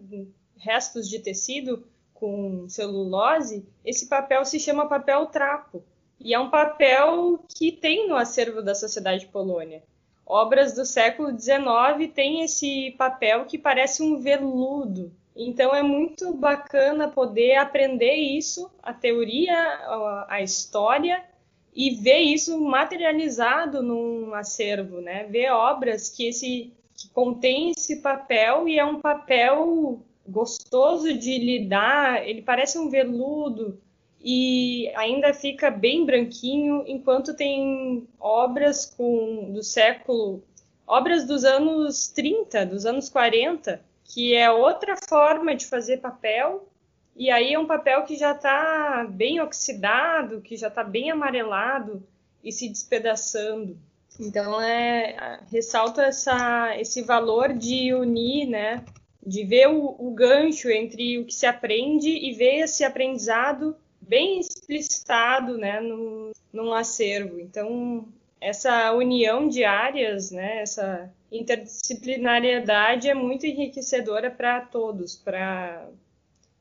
Restos 0.57 1.09
de 1.09 1.20
tecido 1.20 1.87
com 2.12 2.68
celulose, 2.68 3.64
esse 3.85 4.09
papel 4.09 4.44
se 4.44 4.59
chama 4.59 4.88
papel 4.88 5.27
trapo. 5.27 5.85
E 6.18 6.35
é 6.35 6.40
um 6.40 6.50
papel 6.50 7.38
que 7.57 7.70
tem 7.70 8.09
no 8.09 8.16
acervo 8.16 8.61
da 8.62 8.74
Sociedade 8.74 9.27
Polônia. 9.27 9.85
Obras 10.27 10.74
do 10.74 10.85
século 10.85 11.38
XIX 11.38 12.12
têm 12.12 12.42
esse 12.42 12.92
papel 12.98 13.44
que 13.44 13.59
parece 13.59 14.03
um 14.03 14.18
veludo. 14.18 15.12
Então 15.37 15.72
é 15.72 15.83
muito 15.85 16.33
bacana 16.35 17.07
poder 17.09 17.57
aprender 17.57 18.14
isso, 18.14 18.68
a 18.83 18.92
teoria, 18.92 20.27
a 20.29 20.42
história 20.42 21.22
e 21.75 21.91
ver 21.91 22.21
isso 22.21 22.61
materializado 22.61 23.83
num 23.83 24.33
acervo, 24.35 25.01
né? 25.01 25.25
Ver 25.25 25.51
obras 25.51 26.09
que 26.09 26.29
esse 26.29 26.73
que 26.97 27.09
contém 27.09 27.73
esse 27.73 27.97
papel 27.97 28.69
e 28.69 28.79
é 28.79 28.85
um 28.85 29.01
papel 29.01 30.01
gostoso 30.27 31.13
de 31.13 31.39
lidar, 31.39 32.27
ele 32.27 32.41
parece 32.41 32.79
um 32.79 32.89
veludo 32.89 33.81
e 34.21 34.91
ainda 34.97 35.35
fica 35.35 35.71
bem 35.71 36.07
branquinho, 36.07 36.83
enquanto 36.87 37.35
tem 37.35 38.09
obras 38.19 38.87
com 38.87 39.53
do 39.53 39.63
século, 39.63 40.43
obras 40.87 41.27
dos 41.27 41.45
anos 41.45 42.09
30, 42.09 42.65
dos 42.65 42.87
anos 42.87 43.11
40, 43.11 43.85
que 44.05 44.35
é 44.35 44.51
outra 44.51 44.97
forma 45.09 45.55
de 45.55 45.67
fazer 45.67 45.99
papel 45.99 46.67
e 47.16 47.31
aí 47.31 47.55
é 47.55 47.59
um 47.59 47.66
papel 47.66 48.03
que 48.03 48.16
já 48.16 48.33
está 48.33 49.07
bem 49.09 49.40
oxidado, 49.40 50.40
que 50.40 50.57
já 50.57 50.68
está 50.68 50.83
bem 50.83 51.11
amarelado 51.11 52.03
e 52.42 52.50
se 52.50 52.68
despedaçando. 52.68 53.79
Então 54.18 54.61
é 54.61 55.40
ressalta 55.50 56.03
essa, 56.03 56.77
esse 56.79 57.03
valor 57.03 57.53
de 57.53 57.92
unir, 57.94 58.46
né? 58.46 58.85
De 59.24 59.44
ver 59.44 59.68
o, 59.68 59.96
o 59.98 60.11
gancho 60.12 60.68
entre 60.68 61.18
o 61.18 61.24
que 61.24 61.35
se 61.35 61.46
aprende 61.46 62.09
e 62.09 62.33
ver 62.33 62.61
esse 62.61 62.85
aprendizado 62.85 63.77
bem 64.00 64.40
explicitado, 64.40 65.57
né? 65.57 65.81
No, 65.81 66.33
num 66.53 66.72
acervo. 66.72 67.40
Então 67.40 68.07
essa 68.40 68.92
união 68.92 69.48
de 69.48 69.64
áreas, 69.64 70.31
né? 70.31 70.62
Essa 70.62 71.11
interdisciplinariedade 71.33 73.09
é 73.09 73.14
muito 73.14 73.46
enriquecedora 73.46 74.31
para 74.31 74.61
todos, 74.61 75.16
para 75.16 75.88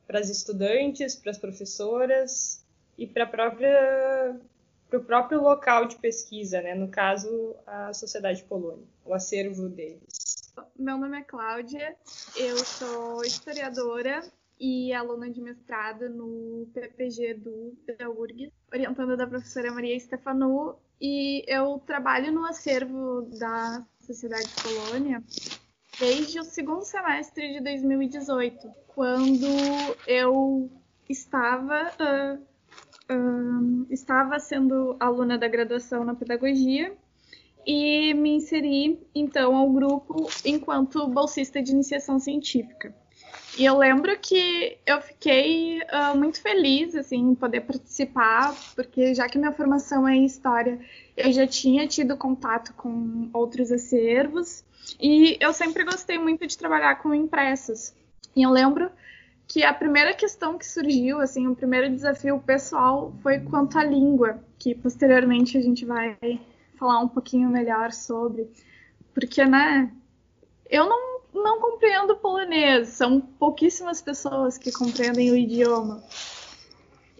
para 0.06 0.20
as 0.20 0.28
estudantes, 0.28 1.16
para 1.16 1.30
as 1.30 1.38
professoras 1.38 2.64
e 2.96 3.06
para 3.06 3.26
o 4.92 5.00
próprio 5.00 5.40
local 5.40 5.86
de 5.86 5.96
pesquisa, 5.96 6.60
né? 6.60 6.74
no 6.74 6.88
caso, 6.88 7.56
a 7.66 7.92
Sociedade 7.92 8.42
Polônia, 8.44 8.84
o 9.04 9.12
acervo 9.14 9.68
deles. 9.68 10.52
Meu 10.78 10.96
nome 10.96 11.18
é 11.18 11.22
Cláudia, 11.22 11.96
eu 12.36 12.56
sou 12.58 13.24
historiadora 13.24 14.22
e 14.58 14.92
aluna 14.92 15.28
de 15.28 15.40
mestrado 15.40 16.08
no 16.08 16.68
PPG 16.72 17.34
do 17.34 17.76
da 17.98 18.08
URGS, 18.08 18.52
orientando 18.72 19.16
da 19.16 19.26
professora 19.26 19.72
Maria 19.72 19.98
Stefanu, 19.98 20.76
e 21.00 21.44
eu 21.48 21.82
trabalho 21.84 22.30
no 22.30 22.44
acervo 22.46 23.22
da 23.38 23.84
Sociedade 24.00 24.48
Polônia 24.62 25.22
desde 25.98 26.40
o 26.40 26.44
segundo 26.44 26.82
semestre 26.82 27.54
de 27.54 27.60
2018, 27.60 28.70
quando 28.88 29.46
eu 30.06 30.70
estava 31.08 31.92
uh, 33.10 33.86
estava 33.90 34.38
sendo 34.38 34.96
aluna 34.98 35.36
da 35.36 35.48
graduação 35.48 36.04
na 36.04 36.14
pedagogia 36.14 36.92
e 37.66 38.12
me 38.14 38.36
inseri 38.36 38.98
então 39.14 39.56
ao 39.56 39.70
grupo 39.70 40.28
enquanto 40.44 41.06
bolsista 41.06 41.62
de 41.62 41.72
iniciação 41.72 42.18
científica. 42.18 42.94
E 43.56 43.64
eu 43.64 43.78
lembro 43.78 44.18
que 44.18 44.78
eu 44.84 45.00
fiquei 45.00 45.78
uh, 45.82 46.16
muito 46.16 46.40
feliz 46.40 46.94
assim, 46.96 47.18
em 47.18 47.34
poder 47.34 47.60
participar, 47.60 48.54
porque 48.74 49.14
já 49.14 49.28
que 49.28 49.38
minha 49.38 49.52
formação 49.52 50.08
é 50.08 50.16
em 50.16 50.24
história, 50.24 50.80
eu 51.16 51.32
já 51.32 51.46
tinha 51.46 51.86
tido 51.86 52.16
contato 52.16 52.74
com 52.74 53.30
outros 53.32 53.70
acervos 53.70 54.64
e 55.00 55.36
eu 55.40 55.52
sempre 55.52 55.84
gostei 55.84 56.18
muito 56.18 56.46
de 56.46 56.56
trabalhar 56.56 56.96
com 56.96 57.14
impressos. 57.14 57.94
E 58.34 58.42
eu 58.42 58.50
lembro 58.50 58.90
que 59.46 59.62
a 59.62 59.72
primeira 59.72 60.14
questão 60.14 60.56
que 60.58 60.66
surgiu, 60.66 61.20
assim, 61.20 61.46
o 61.46 61.54
primeiro 61.54 61.90
desafio 61.90 62.38
pessoal 62.38 63.12
foi 63.22 63.40
quanto 63.40 63.78
à 63.78 63.84
língua, 63.84 64.42
que 64.58 64.74
posteriormente 64.74 65.58
a 65.58 65.60
gente 65.60 65.84
vai 65.84 66.16
falar 66.78 67.00
um 67.00 67.08
pouquinho 67.08 67.48
melhor 67.48 67.92
sobre, 67.92 68.50
porque, 69.12 69.44
né, 69.44 69.92
Eu 70.68 70.88
não, 70.88 71.20
não 71.32 71.60
compreendo 71.60 72.16
polonês, 72.16 72.88
são 72.88 73.20
pouquíssimas 73.20 74.00
pessoas 74.00 74.58
que 74.58 74.72
compreendem 74.72 75.30
o 75.30 75.36
idioma. 75.36 76.02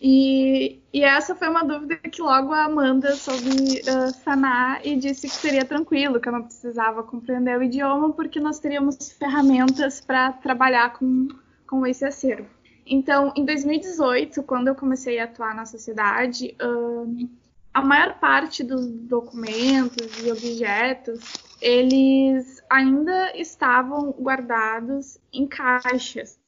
E, 0.06 0.82
e, 0.92 1.02
essa 1.02 1.34
foi 1.34 1.48
uma 1.48 1.64
dúvida 1.64 1.96
que 1.96 2.20
logo 2.20 2.52
a 2.52 2.64
Amanda 2.64 3.16
soube 3.16 3.48
uh, 3.48 4.12
sanar 4.22 4.86
e 4.86 4.96
disse 4.96 5.26
que 5.26 5.34
seria 5.34 5.64
tranquilo, 5.64 6.20
que 6.20 6.28
eu 6.28 6.32
não 6.34 6.42
precisava 6.42 7.02
compreender 7.02 7.58
o 7.58 7.62
idioma, 7.62 8.12
porque 8.12 8.38
nós 8.38 8.58
teríamos 8.58 9.12
ferramentas 9.12 10.02
para 10.02 10.30
trabalhar 10.30 10.92
com, 10.92 11.28
com 11.66 11.86
esse 11.86 12.04
acervo. 12.04 12.46
Então, 12.86 13.32
em 13.34 13.46
2018, 13.46 14.42
quando 14.42 14.68
eu 14.68 14.74
comecei 14.74 15.18
a 15.18 15.24
atuar 15.24 15.54
na 15.54 15.64
sociedade, 15.64 16.54
uh, 16.62 17.26
a 17.72 17.80
maior 17.80 18.18
parte 18.18 18.62
dos 18.62 18.86
documentos 18.86 20.22
e 20.22 20.30
objetos, 20.30 21.22
eles 21.62 22.62
ainda 22.68 23.34
estavam 23.34 24.10
guardados 24.10 25.18
em 25.32 25.46
caixas 25.46 26.43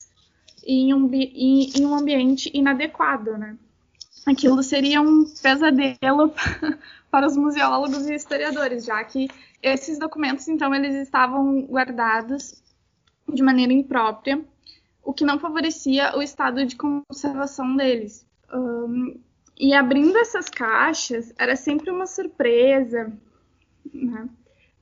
em 0.66 0.92
um, 0.92 1.08
em, 1.12 1.70
em 1.76 1.86
um 1.86 1.94
ambiente 1.94 2.50
inadequado, 2.52 3.38
né? 3.38 3.56
Aquilo 4.26 4.60
seria 4.62 5.00
um 5.00 5.24
pesadelo 5.24 6.32
para 7.10 7.26
os 7.26 7.36
museólogos 7.36 8.08
e 8.08 8.14
historiadores, 8.14 8.84
já 8.84 9.02
que 9.04 9.28
esses 9.62 9.98
documentos, 9.98 10.48
então, 10.48 10.74
eles 10.74 10.94
estavam 10.96 11.62
guardados 11.62 12.62
de 13.32 13.42
maneira 13.42 13.72
imprópria, 13.72 14.44
o 15.02 15.12
que 15.12 15.24
não 15.24 15.38
favorecia 15.38 16.16
o 16.16 16.22
estado 16.22 16.66
de 16.66 16.76
conservação 16.76 17.76
deles. 17.76 18.26
Um, 18.52 19.18
e 19.58 19.72
abrindo 19.74 20.18
essas 20.18 20.48
caixas 20.48 21.32
era 21.38 21.56
sempre 21.56 21.90
uma 21.90 22.06
surpresa, 22.06 23.12
né? 23.92 24.28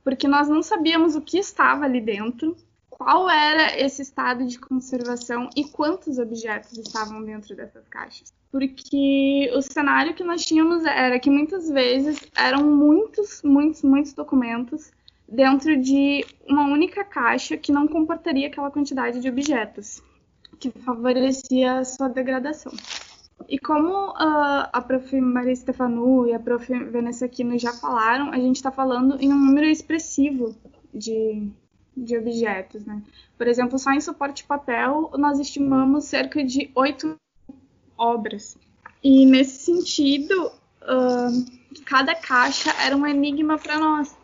porque 0.03 0.27
nós 0.27 0.49
não 0.49 0.61
sabíamos 0.61 1.15
o 1.15 1.21
que 1.21 1.37
estava 1.37 1.85
ali 1.85 2.01
dentro 2.01 2.55
qual 2.97 3.29
era 3.29 3.77
esse 3.77 4.01
estado 4.01 4.45
de 4.45 4.57
conservação 4.57 5.49
e 5.55 5.65
quantos 5.65 6.17
objetos 6.17 6.77
estavam 6.77 7.23
dentro 7.23 7.55
dessas 7.55 7.87
caixas. 7.89 8.33
Porque 8.51 9.51
o 9.53 9.61
cenário 9.61 10.13
que 10.13 10.23
nós 10.23 10.45
tínhamos 10.45 10.85
era 10.85 11.19
que 11.19 11.29
muitas 11.29 11.69
vezes 11.69 12.19
eram 12.35 12.63
muitos, 12.63 13.41
muitos, 13.43 13.83
muitos 13.83 14.13
documentos 14.13 14.91
dentro 15.27 15.75
de 15.75 16.25
uma 16.47 16.63
única 16.63 17.03
caixa 17.03 17.57
que 17.57 17.71
não 17.71 17.87
comportaria 17.87 18.47
aquela 18.47 18.71
quantidade 18.71 19.19
de 19.19 19.27
objetos, 19.27 20.01
que 20.57 20.71
favorecia 20.71 21.79
a 21.79 21.85
sua 21.85 22.07
degradação. 22.07 22.71
E 23.49 23.59
como 23.59 24.11
uh, 24.11 24.69
a 24.71 24.81
prof. 24.81 25.19
Maria 25.19 25.55
Stefanu 25.55 26.25
e 26.27 26.33
a 26.33 26.39
prof. 26.39 26.73
Vanessa 26.89 27.25
Aquino 27.25 27.59
já 27.59 27.73
falaram, 27.73 28.31
a 28.31 28.37
gente 28.37 28.55
está 28.55 28.71
falando 28.71 29.17
em 29.19 29.33
um 29.33 29.37
número 29.37 29.67
expressivo 29.67 30.55
de, 30.93 31.51
de 31.95 32.17
objetos. 32.17 32.85
Né? 32.85 33.01
Por 33.37 33.47
exemplo, 33.47 33.79
só 33.79 33.91
em 33.91 34.01
suporte 34.01 34.43
papel 34.43 35.11
nós 35.17 35.39
estimamos 35.39 36.05
cerca 36.05 36.43
de 36.43 36.71
oito 36.75 37.19
obras. 37.97 38.57
E 39.03 39.25
nesse 39.25 39.63
sentido, 39.63 40.47
uh, 40.47 41.81
cada 41.85 42.15
caixa 42.15 42.71
era 42.83 42.95
um 42.95 43.05
enigma 43.05 43.57
para 43.57 43.79
nós. 43.79 44.17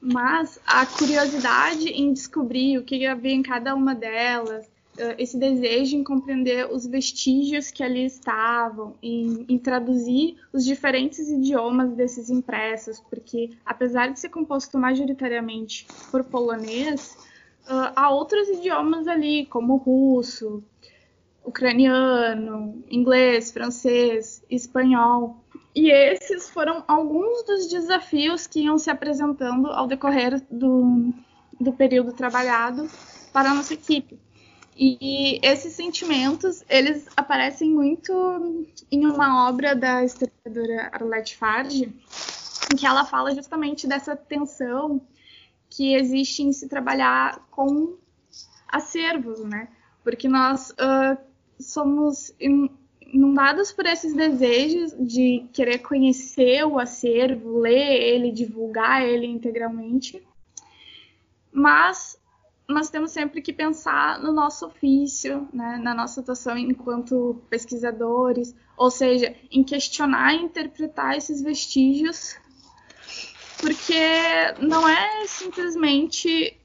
Mas 0.00 0.60
a 0.66 0.84
curiosidade 0.86 1.88
em 1.88 2.12
descobrir 2.12 2.78
o 2.78 2.84
que 2.84 3.06
havia 3.06 3.32
em 3.32 3.42
cada 3.42 3.74
uma 3.74 3.94
delas, 3.94 4.70
esse 5.18 5.38
desejo 5.38 5.96
em 5.96 6.04
compreender 6.04 6.70
os 6.72 6.86
vestígios 6.86 7.70
que 7.70 7.82
ali 7.82 8.04
estavam, 8.06 8.94
em, 9.02 9.44
em, 9.48 9.58
traduzir 9.58 10.36
os 10.52 10.64
diferentes 10.64 11.28
idiomas 11.28 11.92
desses 11.92 12.30
impressos, 12.30 13.00
porque 13.00 13.50
apesar 13.64 14.12
de 14.12 14.20
ser 14.20 14.30
composto 14.30 14.78
majoritariamente 14.78 15.86
por 16.10 16.24
polonês, 16.24 17.16
uh, 17.64 17.92
há 17.94 18.10
outros 18.10 18.48
idiomas 18.48 19.06
ali, 19.06 19.46
como 19.46 19.76
russo, 19.76 20.62
ucraniano, 21.44 22.82
inglês, 22.90 23.52
francês, 23.52 24.42
espanhol. 24.50 25.36
E 25.74 25.90
esses 25.90 26.50
foram 26.50 26.82
alguns 26.88 27.44
dos 27.44 27.68
desafios 27.68 28.46
que 28.46 28.60
iam 28.60 28.78
se 28.78 28.90
apresentando 28.90 29.68
ao 29.68 29.86
decorrer 29.86 30.42
do, 30.50 31.12
do 31.60 31.72
período 31.72 32.12
trabalhado 32.12 32.88
para 33.32 33.50
a 33.50 33.54
nossa 33.54 33.74
equipe. 33.74 34.18
E 34.78 35.40
esses 35.42 35.72
sentimentos, 35.72 36.62
eles 36.68 37.06
aparecem 37.16 37.70
muito 37.70 38.12
em 38.92 39.06
uma 39.06 39.48
obra 39.48 39.74
da 39.74 40.04
historiadora 40.04 40.90
Arlette 40.92 41.34
Farge, 41.34 41.84
em 42.70 42.76
que 42.76 42.86
ela 42.86 43.06
fala 43.06 43.34
justamente 43.34 43.86
dessa 43.86 44.14
tensão 44.14 45.00
que 45.70 45.94
existe 45.94 46.42
em 46.42 46.52
se 46.52 46.68
trabalhar 46.68 47.46
com 47.50 47.96
acervos, 48.68 49.40
né? 49.40 49.68
Porque 50.04 50.28
nós 50.28 50.70
uh, 50.72 51.16
somos 51.58 52.34
inundados 53.00 53.72
por 53.72 53.86
esses 53.86 54.14
desejos 54.14 54.94
de 54.98 55.48
querer 55.54 55.78
conhecer 55.78 56.64
o 56.64 56.78
acervo, 56.78 57.60
ler 57.60 58.02
ele, 58.02 58.30
divulgar 58.30 59.02
ele 59.02 59.26
integralmente, 59.26 60.22
mas 61.50 62.18
nós 62.68 62.90
temos 62.90 63.12
sempre 63.12 63.40
que 63.40 63.52
pensar 63.52 64.20
no 64.20 64.32
nosso 64.32 64.66
ofício, 64.66 65.48
né, 65.52 65.78
na 65.82 65.94
nossa 65.94 66.20
atuação 66.20 66.58
enquanto 66.58 67.40
pesquisadores, 67.48 68.54
ou 68.76 68.90
seja, 68.90 69.34
em 69.50 69.62
questionar 69.62 70.34
e 70.34 70.42
interpretar 70.42 71.16
esses 71.16 71.40
vestígios, 71.40 72.36
porque 73.60 73.94
não 74.60 74.86
é 74.88 75.26
simplesmente 75.26 76.56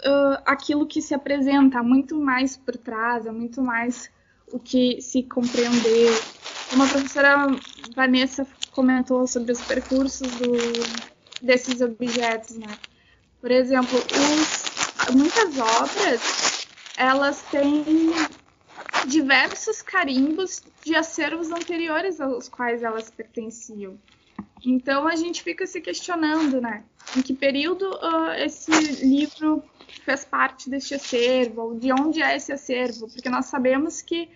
uh, 0.00 0.42
aquilo 0.44 0.86
que 0.86 1.00
se 1.00 1.14
apresenta, 1.14 1.78
há 1.78 1.82
muito 1.82 2.18
mais 2.18 2.56
por 2.56 2.76
trás, 2.76 3.26
há 3.26 3.32
muito 3.32 3.62
mais 3.62 4.10
o 4.52 4.58
que 4.58 5.00
se 5.00 5.22
compreender. 5.22 6.10
Como 6.68 6.82
a 6.82 6.88
professora 6.88 7.46
Vanessa 7.94 8.46
comentou 8.72 9.26
sobre 9.26 9.52
os 9.52 9.60
percursos 9.62 10.28
do, 10.36 10.52
desses 11.40 11.80
objetos, 11.80 12.56
né? 12.56 12.76
Por 13.40 13.50
exemplo, 13.50 13.98
os 13.98 14.73
muitas 15.12 15.58
obras 15.58 16.66
elas 16.96 17.42
têm 17.50 17.84
diversos 19.06 19.82
carimbos 19.82 20.62
de 20.84 20.94
acervos 20.94 21.50
anteriores 21.50 22.20
aos 22.20 22.48
quais 22.48 22.82
elas 22.82 23.10
pertenciam. 23.10 23.98
Então 24.64 25.06
a 25.06 25.16
gente 25.16 25.42
fica 25.42 25.66
se 25.66 25.80
questionando, 25.80 26.60
né? 26.60 26.84
Em 27.16 27.20
que 27.22 27.34
período 27.34 27.82
uh, 27.82 28.32
esse 28.38 28.70
livro 29.04 29.62
fez 30.04 30.24
parte 30.24 30.70
deste 30.70 30.94
acervo, 30.94 31.60
ou 31.62 31.78
de 31.78 31.92
onde 31.92 32.22
é 32.22 32.36
esse 32.36 32.52
acervo? 32.52 33.08
Porque 33.08 33.28
nós 33.28 33.46
sabemos 33.46 34.00
que 34.00 34.30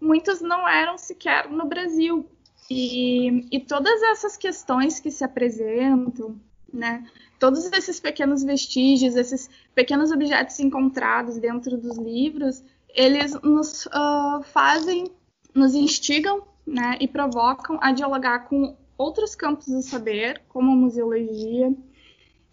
muitos 0.00 0.40
não 0.40 0.68
eram 0.68 0.96
sequer 0.96 1.48
no 1.50 1.66
Brasil. 1.66 2.26
E, 2.70 3.46
e 3.54 3.60
todas 3.60 4.02
essas 4.02 4.38
questões 4.38 4.98
que 4.98 5.10
se 5.10 5.22
apresentam, 5.22 6.40
né? 6.74 7.04
todos 7.38 7.70
esses 7.72 8.00
pequenos 8.00 8.42
vestígios, 8.42 9.16
esses 9.16 9.50
pequenos 9.74 10.10
objetos 10.10 10.58
encontrados 10.60 11.36
dentro 11.38 11.76
dos 11.76 11.98
livros, 11.98 12.62
eles 12.88 13.34
nos 13.42 13.86
uh, 13.86 14.42
fazem, 14.44 15.10
nos 15.54 15.74
instigam 15.74 16.42
né, 16.66 16.96
e 17.00 17.06
provocam 17.06 17.78
a 17.82 17.92
dialogar 17.92 18.48
com 18.48 18.76
outros 18.96 19.34
campos 19.34 19.66
do 19.66 19.82
saber, 19.82 20.42
como 20.48 20.72
a 20.72 20.74
museologia, 20.74 21.74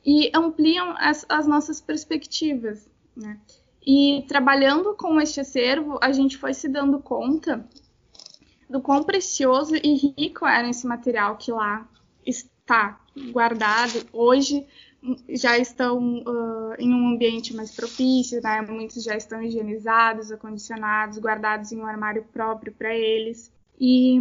e 0.04 0.30
ampliam 0.36 0.94
as, 0.98 1.26
as 1.30 1.48
nossas 1.48 1.80
perspectivas. 1.80 2.90
Né? 3.16 3.40
E 3.86 4.26
trabalhando 4.28 4.94
com 4.96 5.22
este 5.22 5.40
acervo, 5.40 6.00
a 6.02 6.12
gente 6.12 6.38
foi 6.38 6.54
se 6.54 6.68
dando 6.68 7.00
conta 7.00 7.66
do 8.70 8.82
quão 8.82 9.04
precioso 9.04 9.76
e 9.76 10.14
rico 10.18 10.46
era 10.46 10.70
esse 10.70 10.86
material 10.86 11.38
que 11.38 11.52
lá 11.52 11.88
está 12.72 12.98
guardado. 13.32 14.08
Hoje 14.14 14.66
já 15.28 15.58
estão 15.58 16.20
uh, 16.20 16.76
em 16.80 16.94
um 16.94 17.10
ambiente 17.10 17.54
mais 17.54 17.76
propício, 17.76 18.42
né? 18.42 18.62
muitos 18.62 19.04
já 19.04 19.18
estão 19.18 19.42
higienizados, 19.42 20.32
acondicionados, 20.32 21.20
guardados 21.20 21.72
em 21.72 21.80
um 21.80 21.86
armário 21.86 22.24
próprio 22.32 22.72
para 22.72 22.96
eles. 22.96 23.52
E 23.80 24.18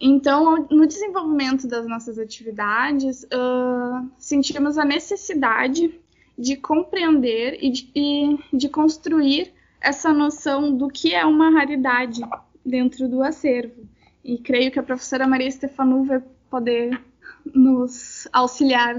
então, 0.00 0.66
no 0.70 0.86
desenvolvimento 0.86 1.68
das 1.68 1.86
nossas 1.86 2.18
atividades, 2.18 3.24
uh, 3.24 4.08
sentimos 4.18 4.76
a 4.76 4.84
necessidade 4.84 6.00
de 6.36 6.56
compreender 6.56 7.58
e 7.60 7.70
de, 7.70 7.90
e 7.94 8.38
de 8.52 8.68
construir 8.68 9.52
essa 9.80 10.12
noção 10.12 10.76
do 10.76 10.88
que 10.88 11.14
é 11.14 11.24
uma 11.24 11.50
raridade 11.50 12.20
dentro 12.64 13.08
do 13.08 13.22
acervo. 13.22 13.88
E 14.24 14.38
creio 14.38 14.70
que 14.70 14.78
a 14.78 14.82
professora 14.82 15.26
Maria 15.26 15.50
Stefanu 15.50 16.04
vai 16.04 16.22
poder 16.48 17.00
nos 17.44 18.28
auxiliar 18.32 18.96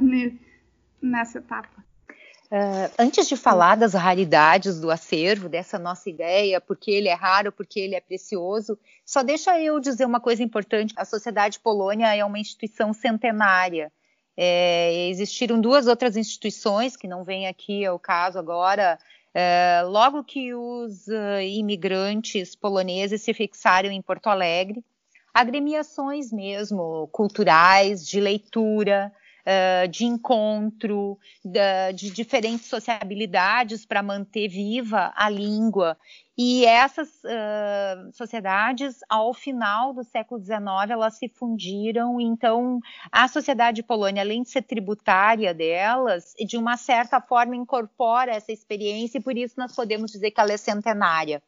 nessa 1.01 1.39
etapa. 1.39 1.79
Uh, 2.51 2.89
antes 2.97 3.29
de 3.29 3.37
falar 3.37 3.75
das 3.75 3.93
raridades 3.93 4.81
do 4.81 4.89
acervo, 4.89 5.47
dessa 5.47 5.77
nossa 5.77 6.09
ideia, 6.09 6.59
porque 6.59 6.89
ele 6.89 7.07
é 7.07 7.13
raro, 7.13 7.51
porque 7.51 7.79
ele 7.79 7.93
é 7.93 8.01
precioso, 8.01 8.75
só 9.05 9.21
deixa 9.21 9.59
eu 9.61 9.79
dizer 9.79 10.03
uma 10.05 10.19
coisa 10.19 10.41
importante: 10.41 10.93
a 10.97 11.05
Sociedade 11.05 11.59
Polônia 11.59 12.15
é 12.15 12.25
uma 12.25 12.39
instituição 12.39 12.91
centenária. 12.91 13.91
É, 14.35 15.07
existiram 15.09 15.61
duas 15.61 15.85
outras 15.85 16.17
instituições, 16.17 16.95
que 16.95 17.07
não 17.07 17.23
vem 17.23 17.45
aqui 17.45 17.85
ao 17.85 17.99
caso 17.99 18.39
agora, 18.39 18.97
é, 19.31 19.83
logo 19.85 20.23
que 20.23 20.53
os 20.55 21.07
uh, 21.07 21.41
imigrantes 21.41 22.55
poloneses 22.55 23.21
se 23.21 23.31
fixaram 23.31 23.91
em 23.91 24.01
Porto 24.01 24.27
Alegre, 24.27 24.83
agremiações 25.39 26.33
mesmo, 26.33 27.07
culturais, 27.13 28.05
de 28.05 28.19
leitura, 28.19 29.09
uh, 29.45 29.87
de 29.87 30.03
encontro, 30.05 31.17
de, 31.43 31.93
de 31.93 32.11
diferentes 32.11 32.65
sociabilidades 32.67 33.85
para 33.85 34.03
manter 34.03 34.49
viva 34.49 35.13
a 35.15 35.29
língua. 35.29 35.97
E 36.37 36.65
essas 36.65 37.07
uh, 37.23 38.11
sociedades, 38.11 38.97
ao 39.07 39.33
final 39.33 39.93
do 39.93 40.03
século 40.03 40.41
XIX, 40.41 40.89
elas 40.89 41.17
se 41.17 41.29
fundiram. 41.29 42.19
Então, 42.19 42.81
a 43.09 43.25
sociedade 43.29 43.81
polônia, 43.81 44.23
além 44.23 44.43
de 44.43 44.49
ser 44.49 44.63
tributária 44.63 45.53
delas, 45.53 46.33
de 46.45 46.57
uma 46.57 46.75
certa 46.75 47.21
forma 47.21 47.55
incorpora 47.55 48.33
essa 48.35 48.51
experiência 48.51 49.19
e 49.19 49.23
por 49.23 49.37
isso 49.37 49.55
nós 49.57 49.73
podemos 49.73 50.11
dizer 50.11 50.31
que 50.31 50.41
ela 50.41 50.51
é 50.51 50.57
centenária. 50.57 51.41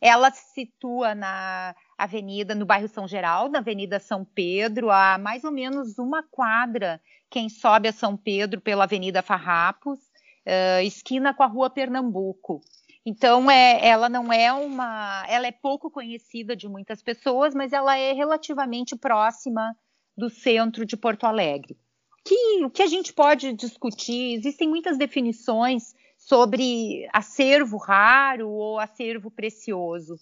Ela 0.00 0.30
se 0.30 0.52
situa 0.52 1.14
na 1.14 1.74
avenida, 1.96 2.54
no 2.54 2.66
bairro 2.66 2.88
São 2.88 3.08
Geraldo, 3.08 3.52
na 3.52 3.58
Avenida 3.60 3.98
São 3.98 4.24
Pedro, 4.24 4.90
a 4.90 5.18
mais 5.18 5.44
ou 5.44 5.50
menos 5.50 5.98
uma 5.98 6.22
quadra 6.22 7.00
quem 7.30 7.48
sobe 7.48 7.88
a 7.88 7.92
São 7.92 8.16
Pedro 8.16 8.60
pela 8.60 8.84
Avenida 8.84 9.22
Farrapos, 9.22 9.98
uh, 9.98 10.82
esquina 10.84 11.34
com 11.34 11.42
a 11.42 11.46
Rua 11.46 11.70
Pernambuco. 11.70 12.60
Então, 13.04 13.50
é, 13.50 13.86
ela 13.86 14.08
não 14.08 14.32
é 14.32 14.52
uma. 14.52 15.24
Ela 15.28 15.46
é 15.46 15.52
pouco 15.52 15.90
conhecida 15.90 16.56
de 16.56 16.68
muitas 16.68 17.02
pessoas, 17.02 17.54
mas 17.54 17.72
ela 17.72 17.96
é 17.96 18.12
relativamente 18.12 18.96
próxima 18.96 19.76
do 20.16 20.28
centro 20.28 20.84
de 20.84 20.96
Porto 20.96 21.24
Alegre. 21.24 21.78
Que, 22.24 22.64
o 22.64 22.70
que 22.70 22.82
a 22.82 22.88
gente 22.88 23.12
pode 23.12 23.52
discutir? 23.52 24.34
Existem 24.34 24.68
muitas 24.68 24.98
definições 24.98 25.94
sobre 26.26 27.08
acervo 27.12 27.76
raro 27.76 28.50
ou 28.50 28.80
acervo 28.80 29.30
precioso. 29.30 30.18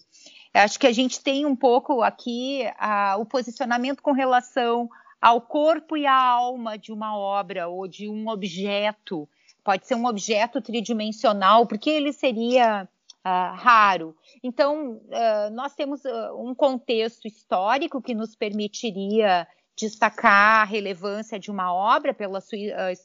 Acho 0.53 0.79
que 0.79 0.85
a 0.85 0.93
gente 0.93 1.19
tem 1.19 1.47
um 1.47 1.55
pouco 1.55 2.03
aqui 2.03 2.61
a, 2.77 3.17
o 3.17 3.25
posicionamento 3.25 4.03
com 4.03 4.11
relação 4.11 4.87
ao 5.19 5.41
corpo 5.41 5.97
e 5.97 6.05
à 6.05 6.15
alma 6.15 6.77
de 6.77 6.91
uma 6.91 7.17
obra 7.17 7.67
ou 7.67 7.87
de 7.87 8.07
um 8.07 8.29
objeto. 8.29 9.27
Pode 9.63 9.87
ser 9.87 9.95
um 9.95 10.05
objeto 10.05 10.61
tridimensional, 10.61 11.65
porque 11.65 11.89
ele 11.89 12.13
seria 12.13 12.83
uh, 12.83 13.55
raro. 13.55 14.15
Então, 14.43 14.97
uh, 14.97 15.49
nós 15.53 15.73
temos 15.73 16.05
uh, 16.05 16.35
um 16.37 16.53
contexto 16.53 17.27
histórico 17.27 17.99
que 17.99 18.13
nos 18.13 18.35
permitiria 18.35 19.47
destacar 19.75 20.61
a 20.61 20.63
relevância 20.63 21.39
de 21.39 21.51
uma 21.51 21.73
obra 21.73 22.13
pela 22.13 22.39
sua, 22.41 22.57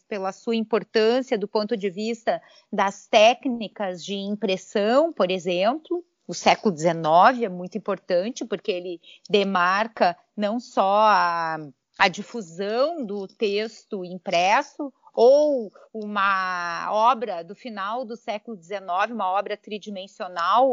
pela 0.09 0.33
sua 0.33 0.55
importância 0.55 1.37
do 1.37 1.49
ponto 1.49 1.77
de 1.77 1.91
vista 1.91 2.41
das 2.73 3.07
técnicas 3.07 4.05
de 4.05 4.15
impressão, 4.15 5.13
por 5.13 5.31
exemplo. 5.31 6.05
O 6.27 6.35
século 6.35 6.77
XIX 6.77 7.43
é 7.43 7.49
muito 7.49 7.77
importante 7.77 8.45
porque 8.45 8.71
ele 8.71 9.01
demarca 9.29 10.17
não 10.37 10.61
só 10.61 11.09
a 11.09 11.59
a 12.01 12.09
difusão 12.09 13.05
do 13.05 13.29
texto 13.29 14.03
impresso 14.07 14.91
ou 15.15 15.73
uma 15.93 16.89
obra 16.91 17.43
do 17.43 17.55
final 17.55 18.05
do 18.05 18.17
século 18.17 18.57
XIX, 18.57 18.81
uma 19.11 19.31
obra 19.31 19.57
tridimensional, 19.57 20.71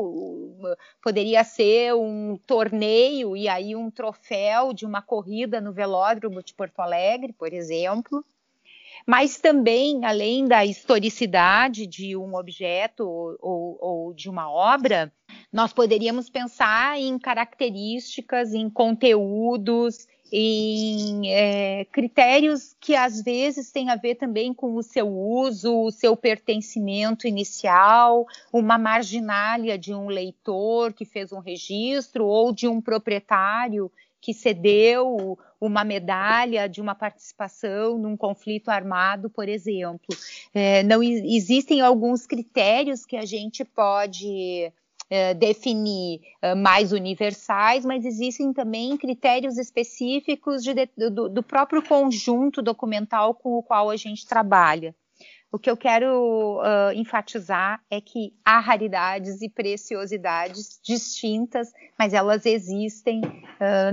poderia 1.01 1.43
ser 1.43 1.95
um 1.95 2.37
torneio 2.45 3.35
e 3.35 3.47
aí 3.47 3.75
um 3.75 3.89
troféu 3.89 4.73
de 4.73 4.85
uma 4.85 5.01
corrida 5.01 5.59
no 5.59 5.73
velódromo 5.73 6.43
de 6.43 6.53
Porto 6.53 6.79
Alegre, 6.79 7.33
por 7.33 7.51
exemplo. 7.51 8.23
Mas 9.05 9.37
também, 9.37 10.03
além 10.05 10.45
da 10.45 10.65
historicidade 10.65 11.87
de 11.87 12.17
um 12.17 12.35
objeto 12.35 13.07
ou, 13.07 13.37
ou, 13.39 13.77
ou 13.79 14.13
de 14.13 14.29
uma 14.29 14.51
obra, 14.51 15.13
nós 15.51 15.71
poderíamos 15.71 16.29
pensar 16.29 16.99
em 16.99 17.17
características, 17.17 18.53
em 18.53 18.69
conteúdos, 18.69 20.07
em 20.31 21.31
é, 21.31 21.85
critérios 21.85 22.75
que 22.79 22.95
às 22.95 23.21
vezes 23.21 23.71
têm 23.71 23.89
a 23.89 23.95
ver 23.95 24.15
também 24.15 24.53
com 24.53 24.75
o 24.75 24.83
seu 24.83 25.07
uso, 25.07 25.73
o 25.83 25.91
seu 25.91 26.15
pertencimento 26.15 27.27
inicial, 27.27 28.25
uma 28.51 28.77
marginália 28.77 29.77
de 29.77 29.93
um 29.93 30.07
leitor 30.07 30.93
que 30.93 31.05
fez 31.05 31.31
um 31.31 31.39
registro 31.39 32.25
ou 32.25 32.51
de 32.51 32.67
um 32.67 32.81
proprietário 32.81 33.91
que 34.19 34.33
cedeu 34.33 35.37
uma 35.59 35.83
medalha 35.83 36.67
de 36.67 36.81
uma 36.81 36.93
participação 36.93 37.97
num 37.97 38.17
conflito 38.17 38.69
armado, 38.69 39.29
por 39.29 39.47
exemplo. 39.47 40.07
É, 40.53 40.83
não 40.83 41.01
existem 41.01 41.81
alguns 41.81 42.25
critérios 42.25 43.05
que 43.05 43.15
a 43.15 43.25
gente 43.25 43.63
pode 43.63 44.71
eh, 45.09 45.33
definir 45.33 46.19
uh, 46.43 46.53
mais 46.53 46.91
universais, 46.91 47.85
mas 47.85 48.03
existem 48.03 48.51
também 48.51 48.97
critérios 48.97 49.57
específicos 49.57 50.61
de, 50.61 50.73
do, 50.97 51.29
do, 51.29 51.41
próprio 51.41 51.81
conjunto 51.81 52.61
documental 52.61 53.33
com 53.33 53.53
o 53.53 53.63
qual 53.63 53.89
a 53.89 53.95
gente 53.95 54.27
trabalha. 54.27 54.93
O 55.49 55.57
que 55.57 55.71
eu 55.71 55.77
quero 55.77 56.59
uh, 56.59 56.91
enfatizar 56.93 57.81
é 57.89 58.01
que 58.01 58.33
há 58.43 58.59
raridades 58.59 59.41
e 59.41 59.47
preciosidades 59.47 60.77
distintas, 60.83 61.71
mas 61.97 62.13
elas 62.13 62.45
existem 62.45 63.21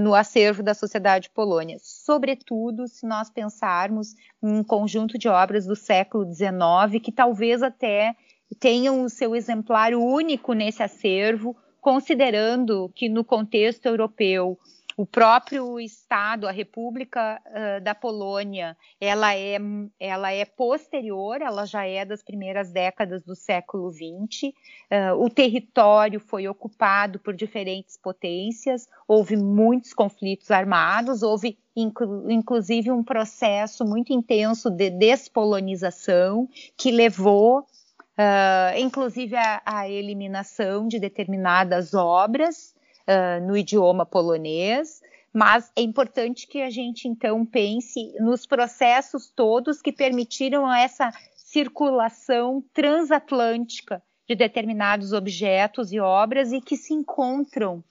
no 0.01 0.15
acervo 0.15 0.63
da 0.63 0.75
sociedade 0.75 1.31
polônia. 1.31 1.79
Sobretudo 1.81 2.87
se 2.87 3.07
nós 3.07 3.31
pensarmos 3.31 4.15
em 4.43 4.59
um 4.59 4.65
conjunto 4.65 5.17
de 5.17 5.27
obras 5.27 5.65
do 5.65 5.75
século 5.75 6.27
XIX 6.27 7.01
que 7.03 7.11
talvez 7.11 7.63
até 7.63 8.15
tenham 8.59 9.03
o 9.03 9.09
seu 9.09 9.35
exemplar 9.35 9.95
único 9.95 10.53
nesse 10.53 10.83
acervo, 10.83 11.57
considerando 11.81 12.91
que 12.95 13.09
no 13.09 13.25
contexto 13.25 13.87
europeu 13.87 14.59
o 14.97 15.05
próprio 15.05 15.81
Estado, 15.81 16.47
a 16.47 16.53
República 16.53 17.41
uh, 17.47 17.83
da 17.83 17.95
Polônia, 17.95 18.77
ela 19.01 19.35
é, 19.35 19.59
ela 19.99 20.33
é 20.33 20.45
posterior, 20.45 21.43
ela 21.43 21.67
já 21.67 21.85
é 21.85 22.05
das 22.05 22.23
primeiras 22.23 22.71
décadas 22.71 23.25
do 23.25 23.35
século 23.35 23.91
XX. 23.91 24.53
Uh, 24.91 25.15
o 25.19 25.29
território 25.29 26.21
foi 26.21 26.47
ocupado 26.47 27.19
por 27.19 27.35
diferentes 27.35 27.97
potências, 27.97 28.89
houve 29.09 29.37
muitos 29.37 29.93
conflitos 29.93 30.51
armados, 30.51 31.23
houve 31.23 31.59
inclu 31.77 32.31
inclusive 32.31 32.93
um 32.93 33.03
processo 33.03 33.85
muito 33.85 34.13
intenso 34.13 34.71
de 34.71 34.91
despolonização 34.91 36.49
que 36.77 36.93
levou 36.93 37.67
uh, 38.19 38.79
inclusive 38.79 39.37
a, 39.37 39.63
a, 39.65 39.89
eliminação 39.89 40.87
de 40.87 40.99
determinadas 40.99 41.95
obras 41.95 42.75
uh, 43.09 43.45
no 43.47 43.57
idioma 43.57 44.07
polonês, 44.07 45.01
mas 45.33 45.71
é 45.77 45.83
importante 45.83 46.47
que 46.47 46.63
a 46.63 46.71
gente 46.71 47.09
então 47.09 47.45
pense 47.45 48.15
nos 48.21 48.47
processos 48.47 49.29
todos 49.29 49.83
que 49.83 49.93
permitiram 49.93 50.73
essa 50.73 51.11
circulação 51.35 52.65
transatlântica 52.73 54.03
de 54.29 54.35
determinados 54.35 55.13
objetos 55.13 55.93
e 55.93 56.01
obras 56.01 56.53
e 56.53 56.61
que 56.61 56.77
se 56.77 56.95
encontram 56.95 57.85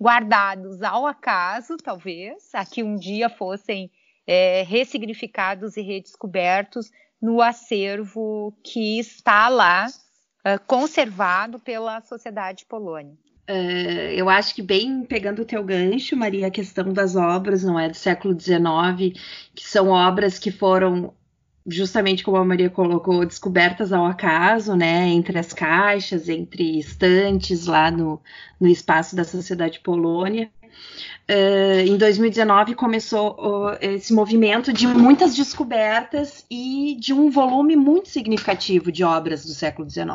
guardados 0.00 0.82
ao 0.82 1.06
acaso, 1.06 1.76
talvez, 1.76 2.54
a 2.54 2.64
que 2.64 2.82
um 2.82 2.96
dia 2.96 3.28
fossem 3.28 3.90
é, 4.26 4.62
ressignificados 4.62 5.76
e 5.76 5.82
redescobertos 5.82 6.90
no 7.20 7.40
acervo 7.42 8.54
que 8.62 8.98
está 8.98 9.48
lá 9.48 9.86
uh, 9.86 10.60
conservado 10.66 11.58
pela 11.58 12.00
Sociedade 12.02 12.64
Polônia. 12.66 13.14
Uh, 13.50 14.12
eu 14.12 14.28
acho 14.28 14.54
que 14.54 14.62
bem 14.62 15.04
pegando 15.04 15.42
o 15.42 15.44
teu 15.44 15.64
gancho, 15.64 16.14
Maria, 16.16 16.48
a 16.48 16.50
questão 16.50 16.92
das 16.92 17.16
obras, 17.16 17.64
não 17.64 17.78
é, 17.78 17.88
do 17.88 17.96
século 17.96 18.38
XIX, 18.38 19.18
que 19.54 19.66
são 19.66 19.88
obras 19.88 20.38
que 20.38 20.50
foram 20.50 21.14
justamente 21.68 22.24
como 22.24 22.38
a 22.38 22.44
Maria 22.44 22.70
colocou, 22.70 23.26
descobertas 23.26 23.92
ao 23.92 24.06
acaso, 24.06 24.74
né, 24.74 25.06
entre 25.08 25.38
as 25.38 25.52
caixas, 25.52 26.28
entre 26.28 26.78
estantes 26.78 27.66
lá 27.66 27.90
no, 27.90 28.20
no 28.58 28.68
espaço 28.68 29.14
da 29.14 29.24
Sociedade 29.24 29.80
Polônia. 29.80 30.50
Uh, 31.30 31.80
em 31.86 31.98
2019 31.98 32.74
começou 32.74 33.32
uh, 33.32 33.76
esse 33.82 34.14
movimento 34.14 34.72
de 34.72 34.86
muitas 34.86 35.36
descobertas 35.36 36.44
e 36.50 36.96
de 36.98 37.12
um 37.12 37.30
volume 37.30 37.76
muito 37.76 38.08
significativo 38.08 38.90
de 38.90 39.04
obras 39.04 39.44
do 39.44 39.52
século 39.52 39.88
XIX. 39.88 40.08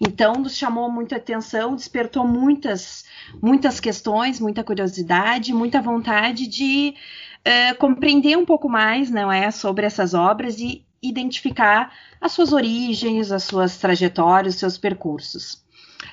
Então, 0.00 0.34
nos 0.34 0.56
chamou 0.56 0.90
muita 0.90 1.16
atenção, 1.16 1.74
despertou 1.74 2.24
muitas, 2.24 3.04
muitas 3.42 3.80
questões, 3.80 4.38
muita 4.38 4.62
curiosidade, 4.62 5.52
muita 5.52 5.82
vontade 5.82 6.46
de 6.46 6.94
uh, 7.40 7.76
compreender 7.78 8.38
um 8.38 8.44
pouco 8.44 8.68
mais, 8.68 9.10
não 9.10 9.32
é, 9.32 9.50
sobre 9.50 9.86
essas 9.86 10.14
obras 10.14 10.60
e 10.60 10.84
identificar 11.02 11.92
as 12.20 12.32
suas 12.32 12.52
origens, 12.52 13.32
as 13.32 13.44
suas 13.44 13.76
trajetórias, 13.76 14.54
os 14.54 14.60
seus 14.60 14.78
percursos. 14.78 15.64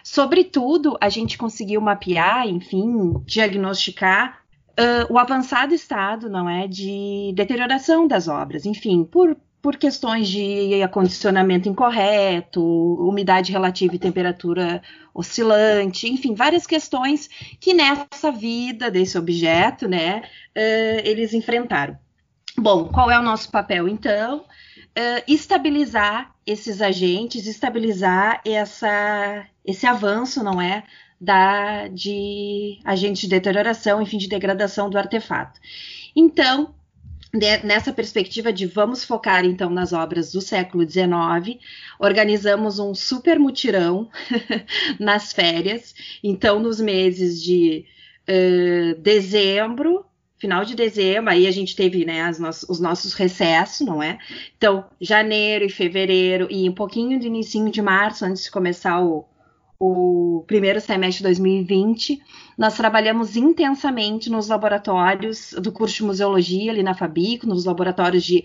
Sobretudo, 0.03 0.97
a 0.99 1.09
gente 1.09 1.37
conseguiu 1.37 1.81
mapear, 1.81 2.47
enfim, 2.47 3.21
diagnosticar 3.25 4.41
uh, 4.79 5.13
o 5.13 5.17
avançado 5.17 5.73
estado, 5.73 6.29
não 6.29 6.49
é, 6.49 6.67
de 6.67 7.33
deterioração 7.35 8.07
das 8.07 8.27
obras, 8.27 8.65
enfim, 8.65 9.03
por 9.03 9.37
por 9.65 9.77
questões 9.77 10.27
de 10.27 10.83
acondicionamento 10.83 11.67
incorreto, 11.67 12.61
umidade 12.61 13.51
relativa 13.51 13.95
e 13.95 13.99
temperatura 13.99 14.79
oscilante, 15.11 16.07
enfim, 16.07 16.35
várias 16.35 16.67
questões 16.67 17.27
que 17.59 17.73
nessa 17.73 18.31
vida 18.31 18.91
desse 18.91 19.17
objeto, 19.17 19.87
né, 19.87 20.21
uh, 20.55 21.01
eles 21.03 21.33
enfrentaram. 21.33 21.97
Bom, 22.55 22.89
qual 22.89 23.09
é 23.09 23.17
o 23.17 23.23
nosso 23.23 23.49
papel 23.49 23.89
então? 23.89 24.45
Uh, 24.97 25.21
estabilizar 25.27 26.33
esses 26.45 26.81
agentes, 26.81 27.47
estabilizar 27.47 28.41
essa, 28.45 29.45
esse 29.65 29.85
avanço, 29.85 30.41
não 30.43 30.61
é, 30.61 30.83
da 31.19 31.87
de 31.89 32.79
agentes 32.85 33.21
de 33.21 33.27
deterioração, 33.27 34.01
enfim, 34.01 34.17
de 34.17 34.29
degradação 34.29 34.89
do 34.89 34.97
artefato. 34.97 35.59
Então, 36.15 36.73
nessa 37.63 37.91
perspectiva 37.91 38.53
de 38.53 38.65
vamos 38.65 39.03
focar 39.03 39.43
então 39.45 39.69
nas 39.69 39.91
obras 39.91 40.31
do 40.31 40.41
século 40.41 40.89
XIX, 40.89 41.59
organizamos 41.99 42.79
um 42.79 42.93
super 42.93 43.37
mutirão 43.37 44.09
nas 44.99 45.33
férias. 45.33 45.93
Então, 46.23 46.59
nos 46.59 46.79
meses 46.79 47.41
de 47.43 47.85
uh, 48.29 48.99
dezembro, 49.01 50.05
final 50.45 50.63
de 50.63 50.75
dezembro, 50.75 51.31
aí 51.31 51.47
a 51.47 51.51
gente 51.51 51.75
teve 51.75 52.05
né, 52.05 52.31
no 52.39 52.49
os 52.49 52.79
nossos 52.79 53.13
recessos, 53.15 53.85
não 53.85 54.01
é? 54.01 54.19
Então, 54.55 54.85
janeiro 55.01 55.65
e 55.65 55.69
fevereiro 55.69 56.47
e 56.51 56.69
um 56.69 56.73
pouquinho 56.73 57.19
de 57.19 57.27
início 57.27 57.69
de 57.71 57.81
março, 57.81 58.23
antes 58.23 58.43
de 58.43 58.51
começar 58.51 59.01
o, 59.01 59.25
o 59.79 60.43
primeiro 60.45 60.79
semestre 60.79 61.17
de 61.17 61.23
2020, 61.23 62.21
nós 62.55 62.77
trabalhamos 62.77 63.35
intensamente 63.35 64.29
nos 64.29 64.47
laboratórios 64.47 65.55
do 65.59 65.71
curso 65.71 65.95
de 65.95 66.03
museologia 66.03 66.71
ali 66.71 66.83
na 66.83 66.93
Fabico, 66.93 67.47
nos 67.47 67.65
laboratórios 67.65 68.23
de 68.23 68.43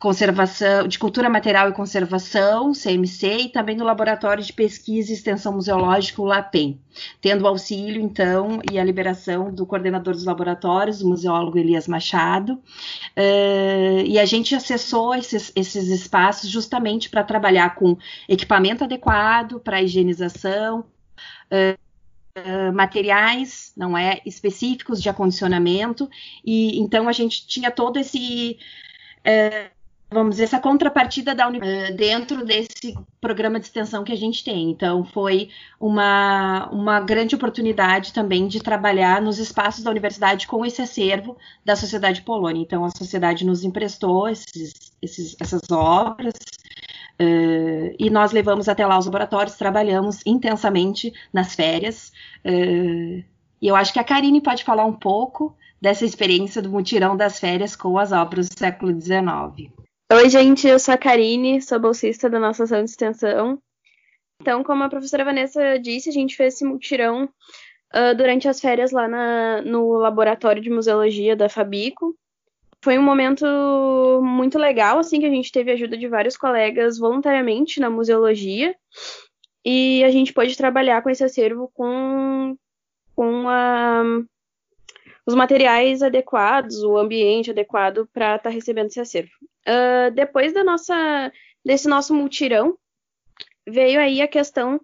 conservação, 0.00 0.88
de 0.88 0.98
cultura 0.98 1.28
material 1.28 1.68
e 1.68 1.74
conservação, 1.74 2.72
CMC, 2.72 3.36
e 3.36 3.48
também 3.50 3.76
no 3.76 3.84
Laboratório 3.84 4.42
de 4.42 4.50
Pesquisa 4.50 5.10
e 5.10 5.14
Extensão 5.14 5.52
Museológica, 5.52 6.22
o 6.22 6.24
LAPEN, 6.24 6.80
tendo 7.20 7.46
auxílio, 7.46 8.00
então, 8.00 8.60
e 8.72 8.78
a 8.78 8.84
liberação 8.84 9.52
do 9.52 9.66
coordenador 9.66 10.14
dos 10.14 10.24
laboratórios, 10.24 11.02
o 11.02 11.08
museólogo 11.08 11.58
Elias 11.58 11.86
Machado, 11.86 12.54
uh, 12.54 14.00
e 14.06 14.18
a 14.18 14.24
gente 14.24 14.54
acessou 14.54 15.14
esses, 15.14 15.52
esses 15.54 15.88
espaços 15.88 16.48
justamente 16.48 17.10
para 17.10 17.22
trabalhar 17.22 17.74
com 17.74 17.94
equipamento 18.26 18.82
adequado 18.82 19.60
para 19.60 19.82
higienização, 19.82 20.84
Uh, 21.52 22.72
materiais, 22.72 23.72
não 23.76 23.98
é, 23.98 24.20
específicos 24.24 25.02
de 25.02 25.08
acondicionamento, 25.08 26.08
e 26.44 26.78
então 26.78 27.08
a 27.08 27.12
gente 27.12 27.44
tinha 27.44 27.72
todo 27.72 27.98
esse 27.98 28.56
uh, 29.26 29.79
vamos 30.10 30.32
dizer, 30.32 30.44
essa 30.44 30.58
contrapartida 30.58 31.34
da 31.34 31.48
uh, 31.48 31.52
dentro 31.96 32.44
desse 32.44 32.98
programa 33.20 33.60
de 33.60 33.66
extensão 33.66 34.02
que 34.02 34.12
a 34.12 34.16
gente 34.16 34.42
tem. 34.42 34.70
Então, 34.70 35.04
foi 35.04 35.50
uma, 35.78 36.68
uma 36.72 37.00
grande 37.00 37.34
oportunidade 37.34 38.12
também 38.12 38.48
de 38.48 38.60
trabalhar 38.60 39.22
nos 39.22 39.38
espaços 39.38 39.84
da 39.84 39.90
universidade 39.90 40.46
com 40.46 40.66
esse 40.66 40.82
acervo 40.82 41.36
da 41.64 41.76
Sociedade 41.76 42.22
Polônia. 42.22 42.60
Então, 42.60 42.84
a 42.84 42.90
sociedade 42.90 43.46
nos 43.46 43.62
emprestou 43.62 44.28
esses, 44.28 44.92
esses, 45.00 45.36
essas 45.40 45.62
obras. 45.70 46.34
Uh, 47.20 47.94
e 47.98 48.10
nós 48.10 48.32
levamos 48.32 48.68
até 48.68 48.84
lá 48.84 48.98
os 48.98 49.06
laboratórios, 49.06 49.56
trabalhamos 49.56 50.20
intensamente 50.26 51.12
nas 51.32 51.54
férias. 51.54 52.12
Uh, 52.44 53.22
e 53.62 53.68
eu 53.68 53.76
acho 53.76 53.92
que 53.92 53.98
a 53.98 54.04
Karine 54.04 54.40
pode 54.40 54.64
falar 54.64 54.86
um 54.86 54.92
pouco 54.92 55.54
dessa 55.80 56.04
experiência 56.04 56.60
do 56.60 56.70
mutirão 56.70 57.16
das 57.16 57.38
férias 57.38 57.76
com 57.76 57.98
as 57.98 58.10
obras 58.10 58.48
do 58.48 58.58
século 58.58 58.98
XIX. 58.98 59.70
Oi, 60.12 60.28
gente, 60.28 60.66
eu 60.66 60.76
sou 60.80 60.92
a 60.92 60.98
Karine, 60.98 61.62
sou 61.62 61.78
bolsista 61.78 62.28
da 62.28 62.40
nossa 62.40 62.64
ação 62.64 62.82
de 62.82 62.90
extensão. 62.90 63.62
Então, 64.40 64.64
como 64.64 64.82
a 64.82 64.88
professora 64.88 65.24
Vanessa 65.24 65.78
disse, 65.78 66.08
a 66.08 66.12
gente 66.12 66.34
fez 66.34 66.54
esse 66.54 66.64
mutirão 66.64 67.26
uh, 67.94 68.16
durante 68.16 68.48
as 68.48 68.60
férias 68.60 68.90
lá 68.90 69.06
na, 69.06 69.62
no 69.62 69.92
laboratório 69.98 70.60
de 70.60 70.68
museologia 70.68 71.36
da 71.36 71.48
Fabico. 71.48 72.16
Foi 72.82 72.98
um 72.98 73.02
momento 73.02 73.46
muito 74.20 74.58
legal, 74.58 74.98
assim, 74.98 75.20
que 75.20 75.26
a 75.26 75.30
gente 75.30 75.52
teve 75.52 75.70
ajuda 75.70 75.96
de 75.96 76.08
vários 76.08 76.36
colegas 76.36 76.98
voluntariamente 76.98 77.78
na 77.78 77.88
museologia. 77.88 78.74
E 79.64 80.02
a 80.02 80.10
gente 80.10 80.32
pôde 80.32 80.56
trabalhar 80.56 81.02
com 81.02 81.10
esse 81.10 81.22
acervo 81.22 81.70
com, 81.72 82.56
com 83.14 83.48
a, 83.48 84.02
os 85.24 85.36
materiais 85.36 86.02
adequados, 86.02 86.82
o 86.82 86.98
ambiente 86.98 87.52
adequado 87.52 88.08
para 88.12 88.34
estar 88.34 88.50
tá 88.50 88.50
recebendo 88.50 88.88
esse 88.88 88.98
acervo. 88.98 89.49
Uh, 89.66 90.10
depois 90.12 90.52
da 90.52 90.64
nossa, 90.64 91.32
desse 91.64 91.88
nosso 91.88 92.14
multirão, 92.14 92.76
veio 93.68 94.00
aí 94.00 94.22
a 94.22 94.28
questão 94.28 94.80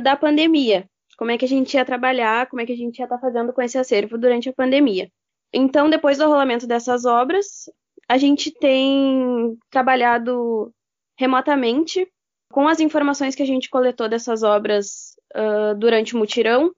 da 0.00 0.16
pandemia. 0.16 0.88
Como 1.16 1.30
é 1.30 1.38
que 1.38 1.44
a 1.44 1.48
gente 1.48 1.74
ia 1.74 1.84
trabalhar, 1.84 2.48
como 2.48 2.60
é 2.60 2.66
que 2.66 2.72
a 2.72 2.76
gente 2.76 2.98
ia 2.98 3.04
estar 3.04 3.16
tá 3.16 3.20
fazendo 3.20 3.52
com 3.52 3.62
esse 3.62 3.78
acervo 3.78 4.18
durante 4.18 4.48
a 4.48 4.52
pandemia. 4.52 5.10
Então, 5.52 5.88
depois 5.88 6.18
do 6.18 6.26
rolamento 6.26 6.66
dessas 6.66 7.04
obras, 7.04 7.70
a 8.08 8.18
gente 8.18 8.50
tem 8.50 9.56
trabalhado 9.70 10.72
remotamente 11.16 12.08
com 12.52 12.66
as 12.66 12.80
informações 12.80 13.34
que 13.34 13.42
a 13.42 13.46
gente 13.46 13.70
coletou 13.70 14.08
dessas 14.08 14.42
obras 14.42 15.16
uh, 15.34 15.74
durante 15.76 16.14
o 16.14 16.18
mutirão. 16.18 16.72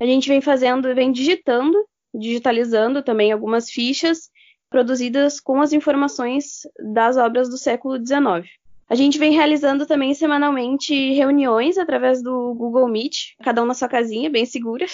A 0.00 0.06
gente 0.06 0.28
vem 0.28 0.40
fazendo, 0.40 0.94
vem 0.94 1.10
digitando, 1.10 1.76
digitalizando 2.14 3.02
também 3.02 3.32
algumas 3.32 3.70
fichas 3.70 4.30
produzidas 4.72 5.38
com 5.38 5.62
as 5.62 5.72
informações 5.72 6.62
das 6.92 7.16
obras 7.16 7.48
do 7.48 7.56
século 7.56 7.96
XIX. 7.96 8.50
A 8.88 8.94
gente 8.94 9.18
vem 9.18 9.32
realizando 9.32 9.86
também 9.86 10.12
semanalmente 10.12 11.12
reuniões 11.14 11.78
através 11.78 12.22
do 12.22 12.52
Google 12.54 12.88
Meet, 12.88 13.36
cada 13.42 13.62
um 13.62 13.66
na 13.66 13.74
sua 13.74 13.88
casinha, 13.88 14.28
bem 14.28 14.44
segura, 14.44 14.84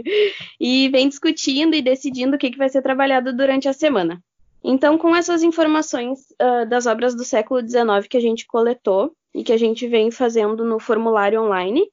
e 0.58 0.88
vem 0.88 1.08
discutindo 1.08 1.74
e 1.74 1.82
decidindo 1.82 2.34
o 2.34 2.38
que, 2.38 2.50
que 2.50 2.58
vai 2.58 2.68
ser 2.68 2.82
trabalhado 2.82 3.36
durante 3.36 3.68
a 3.68 3.72
semana. 3.72 4.20
Então, 4.64 4.98
com 4.98 5.14
essas 5.14 5.44
informações 5.44 6.18
uh, 6.42 6.68
das 6.68 6.86
obras 6.86 7.14
do 7.14 7.24
século 7.24 7.60
XIX 7.60 8.08
que 8.08 8.16
a 8.16 8.20
gente 8.20 8.46
coletou 8.46 9.12
e 9.32 9.44
que 9.44 9.52
a 9.52 9.56
gente 9.56 9.86
vem 9.86 10.10
fazendo 10.10 10.64
no 10.64 10.80
formulário 10.80 11.40
online, 11.40 11.88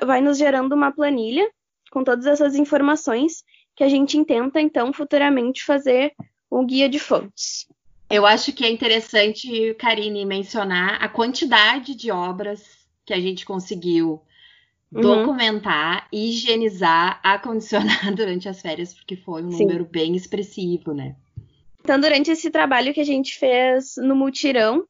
vai 0.00 0.20
nos 0.20 0.38
gerando 0.38 0.76
uma 0.76 0.92
planilha 0.92 1.48
com 1.90 2.04
todas 2.04 2.26
essas 2.26 2.54
informações 2.54 3.42
que 3.74 3.82
a 3.82 3.88
gente 3.88 4.16
intenta, 4.16 4.60
então, 4.60 4.92
futuramente 4.92 5.64
fazer 5.64 6.12
um 6.50 6.64
guia 6.64 6.88
de 6.88 6.98
fontes. 6.98 7.66
Eu 8.10 8.24
acho 8.24 8.52
que 8.52 8.64
é 8.64 8.70
interessante, 8.70 9.74
Karine, 9.74 10.24
mencionar 10.24 11.02
a 11.02 11.08
quantidade 11.08 11.94
de 11.94 12.10
obras 12.10 12.62
que 13.04 13.12
a 13.12 13.20
gente 13.20 13.44
conseguiu 13.44 14.22
uhum. 14.92 15.00
documentar, 15.00 16.08
higienizar, 16.12 17.20
acondicionar 17.22 18.12
durante 18.16 18.48
as 18.48 18.60
férias, 18.60 18.94
porque 18.94 19.16
foi 19.16 19.42
um 19.42 19.50
Sim. 19.50 19.64
número 19.64 19.84
bem 19.84 20.16
expressivo, 20.16 20.94
né? 20.94 21.16
Então, 21.80 22.00
durante 22.00 22.30
esse 22.30 22.50
trabalho 22.50 22.92
que 22.92 23.00
a 23.00 23.04
gente 23.04 23.38
fez 23.38 23.94
no 23.96 24.16
mutirão, 24.16 24.84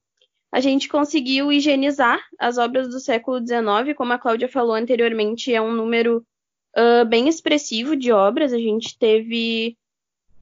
a 0.51 0.61
gente 0.61 0.89
conseguiu 0.89 1.53
higienizar 1.53 2.19
as 2.39 2.57
obras 2.57 2.89
do 2.89 2.99
século 2.99 3.39
XIX, 3.39 3.97
como 3.97 4.13
a 4.13 4.19
Cláudia 4.19 4.49
falou 4.49 4.75
anteriormente, 4.75 5.53
é 5.53 5.61
um 5.61 5.75
número 5.75 6.25
uh, 6.77 7.05
bem 7.07 7.29
expressivo 7.29 7.95
de 7.95 8.11
obras. 8.11 8.53
A 8.53 8.59
gente 8.59 8.99
teve 8.99 9.77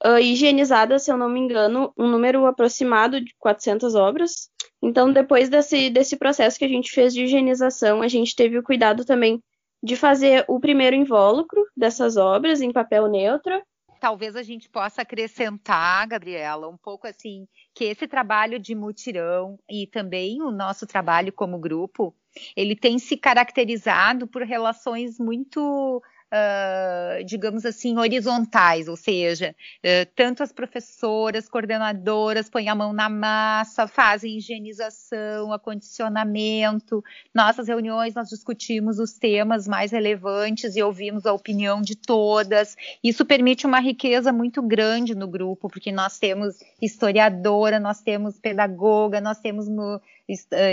uh, 0.05 0.19
higienizada, 0.19 0.99
se 0.99 1.11
eu 1.11 1.17
não 1.17 1.29
me 1.29 1.41
engano, 1.41 1.93
um 1.97 2.09
número 2.09 2.47
aproximado 2.47 3.21
de 3.21 3.35
400 3.39 3.95
obras. 3.95 4.51
Então, 4.83 5.13
depois 5.13 5.49
desse, 5.49 5.91
desse 5.91 6.17
processo 6.17 6.59
que 6.59 6.65
a 6.65 6.69
gente 6.69 6.91
fez 6.91 7.15
de 7.15 7.25
higienização, 7.25 8.03
a 8.03 8.09
gente 8.09 8.37
teve 8.37 8.59
o 8.59 8.63
cuidado 8.63 9.05
também 9.05 9.43
de 9.83 9.97
fazer 9.97 10.45
o 10.49 10.59
primeiro 10.61 10.97
invólucro 10.97 11.65
dessas 11.77 12.17
obras 12.17 12.61
em 12.61 12.73
papel 12.73 13.09
neutro. 13.09 13.63
Talvez 14.01 14.37
a 14.37 14.43
gente 14.43 14.69
possa 14.69 15.03
acrescentar, 15.03 16.07
Gabriela, 16.07 16.69
um 16.69 16.77
pouco 16.77 17.07
assim, 17.07 17.49
que 17.75 17.85
esse 17.85 18.07
trabalho 18.07 18.59
de 18.59 18.75
mutirão 18.75 19.59
e 19.69 19.87
também 19.87 20.43
o 20.43 20.51
nosso 20.51 20.87
trabalho 20.87 21.33
como 21.33 21.59
grupo, 21.59 22.15
ele 22.55 22.77
tem 22.77 22.99
se 22.99 23.17
caracterizado 23.17 24.27
por 24.27 24.43
relações 24.43 25.19
muito 25.19 26.03
uh, 26.33 27.25
digamos 27.25 27.65
assim, 27.65 27.97
horizontais, 27.99 28.89
ou 28.89 28.97
seja, 28.97 29.55
uh, 29.79 30.11
tanto 30.15 30.43
as 30.43 30.53
professoras, 30.53 31.49
coordenadoras 31.49 32.49
põem 32.49 32.69
a 32.69 32.75
mão 32.75 32.93
na 32.93 33.09
massa, 33.09 33.87
fazem 33.87 34.37
higienização, 34.37 35.53
acondicionamento. 35.53 37.03
Nossas 37.35 37.69
reuniões 37.69 38.15
nós 38.15 38.29
discutimos 38.29 38.99
os 38.99 39.13
temas 39.13 39.67
mais 39.67 39.93
relevantes 39.93 40.77
e 40.77 40.83
ouvimos 40.83 41.27
a 41.27 41.33
opinião 41.33 41.81
de 41.81 41.97
todas. 41.97 42.77
Isso 43.03 43.25
permite 43.25 43.67
uma 43.67 43.81
riqueza 43.81 44.33
muito 44.33 44.63
grande 44.63 45.15
no 45.15 45.29
grupo, 45.29 45.69
porque 45.69 45.93
nós 45.93 46.19
temos 46.19 46.59
historiadora, 46.81 47.79
nós 47.79 48.01
temos 48.01 48.39
pedagoga, 48.39 49.21
nós 49.21 49.39
temos 49.39 49.67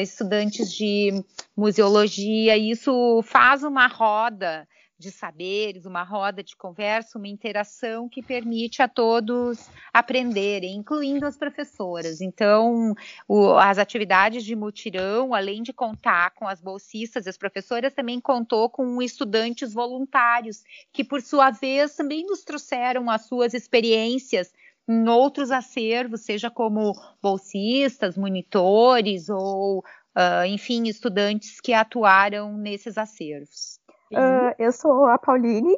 estudantes 0.01 0.71
de 0.73 1.23
museologia, 1.55 2.57
e 2.57 2.71
isso 2.71 3.21
faz 3.23 3.63
uma 3.63 3.87
roda 3.87 4.67
de 5.03 5.11
saberes, 5.11 5.85
uma 5.85 6.01
roda 6.03 6.41
de 6.41 6.55
conversa, 6.55 7.17
uma 7.17 7.27
interação 7.27 8.07
que 8.07 8.23
permite 8.23 8.81
a 8.81 8.87
todos 8.87 9.69
aprenderem, 9.93 10.75
incluindo 10.75 11.25
as 11.25 11.37
professoras. 11.37 12.21
Então, 12.21 12.95
o, 13.27 13.53
as 13.55 13.77
atividades 13.77 14.43
de 14.45 14.55
mutirão, 14.55 15.33
além 15.33 15.61
de 15.61 15.73
contar 15.73 16.31
com 16.31 16.47
as 16.47 16.61
bolsistas 16.61 17.25
e 17.25 17.29
as 17.29 17.37
professoras, 17.37 17.93
também 17.93 18.19
contou 18.19 18.69
com 18.69 19.01
estudantes 19.01 19.73
voluntários, 19.73 20.63
que, 20.91 21.03
por 21.03 21.21
sua 21.21 21.51
vez, 21.51 21.95
também 21.95 22.25
nos 22.25 22.43
trouxeram 22.43 23.09
as 23.09 23.25
suas 23.25 23.53
experiências 23.53 24.53
em 24.87 25.07
outros 25.07 25.51
acervos, 25.51 26.21
seja 26.21 26.49
como 26.49 26.93
bolsistas, 27.21 28.17
monitores 28.17 29.29
ou, 29.29 29.79
uh, 29.79 30.45
enfim, 30.47 30.87
estudantes 30.87 31.59
que 31.61 31.73
atuaram 31.73 32.57
nesses 32.57 32.97
acervos. 32.97 33.79
Uh, 34.15 34.55
eu 34.59 34.71
sou 34.71 35.05
a 35.05 35.17
Pauline, 35.17 35.77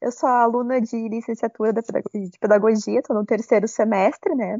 eu 0.00 0.12
sou 0.12 0.28
aluna 0.28 0.80
de 0.80 1.08
licenciatura 1.08 1.72
de 1.72 2.38
pedagogia, 2.38 3.00
estou 3.00 3.16
no 3.16 3.24
terceiro 3.24 3.68
semestre, 3.68 4.34
né? 4.34 4.58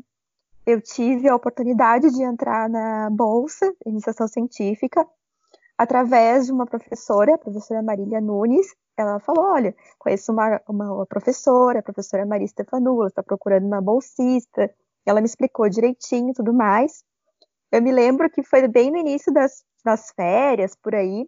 Eu 0.66 0.80
tive 0.80 1.28
a 1.28 1.34
oportunidade 1.34 2.10
de 2.10 2.22
entrar 2.22 2.68
na 2.68 3.08
bolsa 3.10 3.66
de 3.84 3.90
iniciação 3.90 4.28
científica 4.28 5.06
através 5.76 6.46
de 6.46 6.52
uma 6.52 6.66
professora, 6.66 7.34
a 7.34 7.38
professora 7.38 7.82
Marília 7.82 8.20
Nunes. 8.20 8.74
Ela 8.96 9.18
falou: 9.18 9.46
Olha, 9.46 9.74
conheço 9.98 10.30
uma, 10.30 10.60
uma 10.68 11.06
professora, 11.06 11.78
a 11.78 11.82
professora 11.82 12.26
Maria 12.26 12.46
Stefanula, 12.46 13.08
está 13.08 13.22
procurando 13.22 13.66
uma 13.66 13.80
bolsista. 13.80 14.70
Ela 15.06 15.20
me 15.20 15.26
explicou 15.26 15.68
direitinho 15.68 16.30
e 16.30 16.34
tudo 16.34 16.52
mais. 16.52 17.02
Eu 17.72 17.80
me 17.80 17.90
lembro 17.90 18.28
que 18.28 18.42
foi 18.42 18.68
bem 18.68 18.90
no 18.90 18.98
início 18.98 19.32
das, 19.32 19.64
das 19.82 20.10
férias, 20.10 20.76
por 20.76 20.94
aí, 20.94 21.26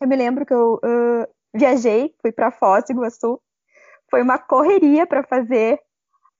eu 0.00 0.06
me 0.06 0.16
lembro 0.16 0.44
que 0.44 0.52
eu 0.52 0.74
uh, 0.74 1.26
viajei, 1.54 2.14
fui 2.20 2.30
para 2.30 2.50
Foz 2.50 2.84
do 2.84 2.92
Iguaçu. 2.92 3.40
Foi 4.10 4.22
uma 4.22 4.38
correria 4.38 5.06
para 5.06 5.22
fazer 5.22 5.80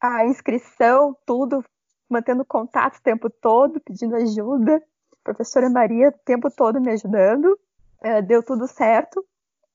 a 0.01 0.27
inscrição, 0.27 1.17
tudo, 1.25 1.65
mantendo 2.09 2.45
contato 2.45 2.99
o 2.99 3.03
tempo 3.03 3.31
todo, 3.31 3.81
pedindo 3.81 4.15
ajuda. 4.15 4.77
A 4.77 5.17
professora 5.25 5.69
Maria 5.71 6.09
o 6.09 6.25
tempo 6.25 6.51
todo 6.51 6.81
me 6.81 6.93
ajudando. 6.93 7.59
Uh, 8.05 8.23
deu 8.27 8.43
tudo 8.43 8.67
certo. 8.67 9.25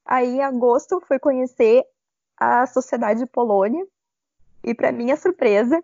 Aí, 0.05 0.37
em 0.37 0.43
agosto, 0.43 1.01
fui 1.07 1.19
conhecer 1.19 1.83
a 2.37 2.65
Sociedade 2.67 3.21
de 3.21 3.25
Polônia. 3.25 3.85
E, 4.63 4.75
para 4.75 4.91
minha 4.91 5.17
surpresa, 5.17 5.83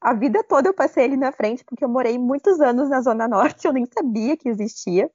a 0.00 0.12
vida 0.12 0.44
toda 0.44 0.68
eu 0.68 0.74
passei 0.74 1.04
ali 1.04 1.16
na 1.16 1.32
frente, 1.32 1.64
porque 1.64 1.84
eu 1.84 1.88
morei 1.88 2.18
muitos 2.18 2.60
anos 2.60 2.88
na 2.90 3.00
Zona 3.00 3.26
Norte, 3.26 3.66
eu 3.66 3.72
nem 3.72 3.86
sabia 3.86 4.36
que 4.36 4.48
existia 4.48 5.10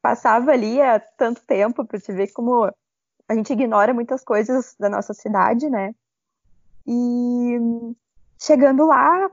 passava 0.00 0.52
ali 0.52 0.80
há 0.80 1.00
tanto 1.00 1.42
tempo 1.44 1.84
para 1.84 2.00
te 2.00 2.12
ver 2.12 2.32
como 2.32 2.72
a 3.28 3.34
gente 3.34 3.52
ignora 3.52 3.92
muitas 3.92 4.24
coisas 4.24 4.74
da 4.78 4.88
nossa 4.88 5.12
cidade, 5.12 5.68
né? 5.68 5.94
E 6.86 7.58
chegando 8.40 8.86
lá, 8.86 9.30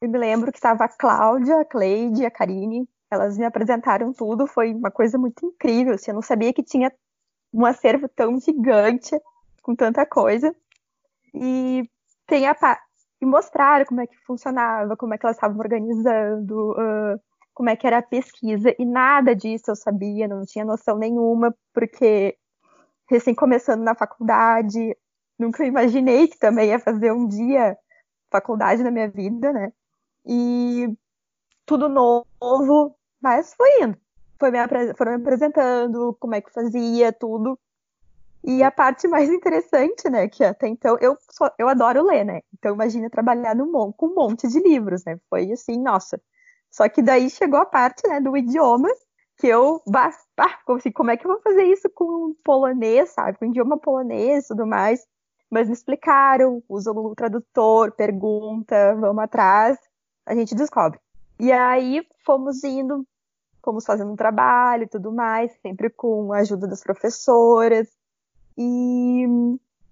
eu 0.00 0.08
me 0.08 0.18
lembro 0.18 0.52
que 0.52 0.58
estava 0.58 0.84
a 0.84 0.88
Cláudia, 0.88 1.60
a 1.60 1.64
Cleide, 1.64 2.24
a 2.24 2.30
Karine, 2.30 2.88
elas 3.10 3.36
me 3.36 3.44
apresentaram 3.44 4.12
tudo, 4.12 4.46
foi 4.46 4.72
uma 4.72 4.90
coisa 4.90 5.18
muito 5.18 5.44
incrível, 5.46 5.94
assim, 5.94 6.10
eu 6.10 6.14
não 6.14 6.22
sabia 6.22 6.52
que 6.52 6.62
tinha 6.62 6.92
um 7.52 7.64
acervo 7.64 8.08
tão 8.08 8.38
gigante, 8.38 9.18
com 9.62 9.74
tanta 9.74 10.04
coisa. 10.04 10.54
E 11.32 11.88
tem 12.26 12.46
a 12.46 12.54
e 13.20 13.26
mostraram 13.26 13.86
como 13.86 14.00
é 14.00 14.06
que 14.06 14.16
funcionava, 14.26 14.96
como 14.96 15.14
é 15.14 15.18
que 15.18 15.24
elas 15.24 15.36
estavam 15.36 15.58
organizando, 15.58 16.72
uh, 16.72 17.20
como 17.54 17.70
é 17.70 17.76
que 17.76 17.86
era 17.86 17.98
a 17.98 18.02
pesquisa, 18.02 18.74
e 18.78 18.84
nada 18.84 19.34
disso 19.34 19.70
eu 19.70 19.76
sabia, 19.76 20.26
não 20.26 20.44
tinha 20.44 20.64
noção 20.64 20.98
nenhuma, 20.98 21.54
porque 21.72 22.36
recém 23.08 23.34
começando 23.34 23.82
na 23.82 23.94
faculdade, 23.94 24.96
nunca 25.38 25.64
imaginei 25.64 26.28
que 26.28 26.38
também 26.38 26.70
ia 26.70 26.78
fazer 26.80 27.12
um 27.12 27.26
dia 27.28 27.76
faculdade 28.30 28.82
na 28.82 28.90
minha 28.90 29.08
vida, 29.08 29.52
né? 29.52 29.72
E 30.26 30.92
tudo 31.64 31.88
novo, 31.88 32.96
mas 33.20 33.54
foi 33.54 33.82
indo. 33.82 33.96
Foi 34.38 34.50
me 34.50 34.58
foram 34.96 35.12
me 35.12 35.22
apresentando 35.22 36.16
como 36.18 36.34
é 36.34 36.40
que 36.40 36.52
fazia, 36.52 37.12
tudo. 37.12 37.58
E 38.42 38.62
a 38.62 38.70
parte 38.70 39.08
mais 39.08 39.30
interessante, 39.30 40.10
né, 40.10 40.28
que 40.28 40.44
até 40.44 40.68
então 40.68 40.98
eu 41.00 41.16
só, 41.30 41.50
eu 41.58 41.68
adoro 41.68 42.04
ler, 42.04 42.24
né? 42.24 42.42
Então 42.52 42.74
imagina 42.74 43.08
trabalhar 43.08 43.56
com 43.56 44.06
um 44.06 44.14
monte 44.14 44.48
de 44.48 44.60
livros, 44.60 45.04
né? 45.04 45.18
Foi 45.30 45.50
assim, 45.52 45.80
nossa, 45.80 46.20
só 46.74 46.88
que 46.88 47.00
daí 47.00 47.30
chegou 47.30 47.60
a 47.60 47.64
parte 47.64 48.04
né, 48.08 48.20
do 48.20 48.36
idioma, 48.36 48.88
que 49.38 49.46
eu, 49.46 49.80
bah, 49.86 50.12
assim, 50.68 50.90
como 50.90 51.12
é 51.12 51.16
que 51.16 51.24
eu 51.24 51.30
vou 51.30 51.40
fazer 51.40 51.62
isso 51.62 51.88
com 51.88 52.34
polonês, 52.42 53.10
sabe? 53.10 53.38
Com 53.38 53.44
idioma 53.44 53.78
polonês 53.78 54.44
e 54.44 54.48
tudo 54.48 54.66
mais. 54.66 55.06
Mas 55.48 55.68
me 55.68 55.74
explicaram, 55.74 56.60
usa 56.68 56.90
o 56.90 57.14
tradutor, 57.14 57.92
pergunta, 57.92 58.96
vamos 58.96 59.22
atrás, 59.22 59.78
a 60.26 60.34
gente 60.34 60.52
descobre. 60.52 60.98
E 61.38 61.52
aí 61.52 62.04
fomos 62.26 62.64
indo, 62.64 63.06
fomos 63.62 63.84
fazendo 63.84 64.10
um 64.10 64.16
trabalho 64.16 64.82
e 64.82 64.88
tudo 64.88 65.12
mais, 65.12 65.52
sempre 65.62 65.88
com 65.88 66.32
a 66.32 66.38
ajuda 66.38 66.66
das 66.66 66.82
professoras. 66.82 67.86
E 68.58 69.24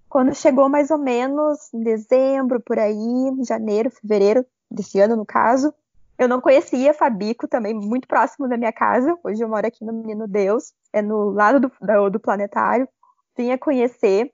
quando 0.09 0.35
chegou 0.35 0.67
mais 0.67 0.91
ou 0.91 0.97
menos 0.97 1.73
em 1.73 1.79
dezembro, 1.81 2.59
por 2.59 2.77
aí, 2.77 3.31
janeiro, 3.47 3.89
fevereiro 3.89 4.45
desse 4.69 4.99
ano, 4.99 5.15
no 5.15 5.25
caso, 5.25 5.73
eu 6.17 6.27
não 6.27 6.39
conhecia 6.39 6.93
Fabico, 6.93 7.47
também 7.47 7.73
muito 7.73 8.07
próximo 8.07 8.47
da 8.47 8.57
minha 8.57 8.71
casa. 8.71 9.17
Hoje 9.23 9.43
eu 9.43 9.49
moro 9.49 9.65
aqui 9.65 9.83
no 9.83 9.93
Menino 9.93 10.27
Deus, 10.27 10.73
é 10.91 11.01
no 11.01 11.31
lado 11.31 11.59
do, 11.59 11.71
do, 11.81 12.09
do 12.11 12.19
planetário. 12.19 12.87
Vinha 13.35 13.57
conhecer, 13.57 14.31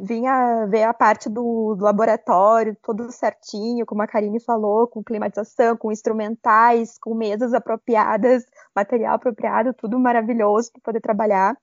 vinha 0.00 0.66
ver 0.66 0.84
a 0.84 0.94
parte 0.94 1.28
do, 1.28 1.74
do, 1.74 1.84
laboratório, 1.84 2.76
todo 2.82 3.12
certinho, 3.12 3.84
como 3.84 4.02
a 4.02 4.06
Karine 4.06 4.40
falou, 4.40 4.86
com 4.86 5.04
climatização, 5.04 5.76
com 5.76 5.92
instrumentais, 5.92 6.98
com 6.98 7.14
mesas 7.14 7.52
apropriadas, 7.52 8.44
material 8.74 9.16
apropriado, 9.16 9.74
tudo 9.74 9.98
maravilhoso 9.98 10.72
para 10.72 10.82
poder 10.82 11.00
trabalhar. 11.00 11.54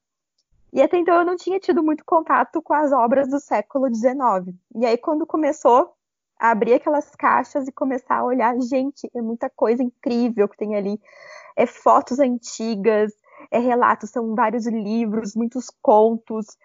E 0.71 0.81
até 0.81 0.97
então 0.97 1.15
eu 1.15 1.25
não 1.25 1.35
tinha 1.35 1.59
tido 1.59 1.83
muito 1.83 2.05
contato 2.05 2.61
com 2.61 2.73
as 2.73 2.91
obras 2.93 3.27
do 3.27 3.39
século 3.39 3.93
XIX. 3.93 4.55
E 4.75 4.85
aí, 4.85 4.97
quando 4.97 5.25
começou 5.25 5.93
abrir 6.41 6.73
aquelas 6.73 7.09
caixas 7.11 7.67
e 7.67 7.71
começar 7.71 8.15
a 8.15 8.23
olhar, 8.25 8.59
gente, 8.59 9.07
é 9.15 9.21
muita 9.21 9.49
coisa 9.49 9.83
incrível 9.83 10.49
que 10.49 10.57
tem 10.57 10.75
ali. 10.75 10.99
É 11.55 11.67
fotos 11.67 12.19
antigas, 12.19 13.13
é 13.51 13.59
relatos, 13.59 14.09
são 14.09 14.33
vários 14.33 14.65
livros, 14.65 15.35
muitos 15.35 15.69
contos. 15.81 16.57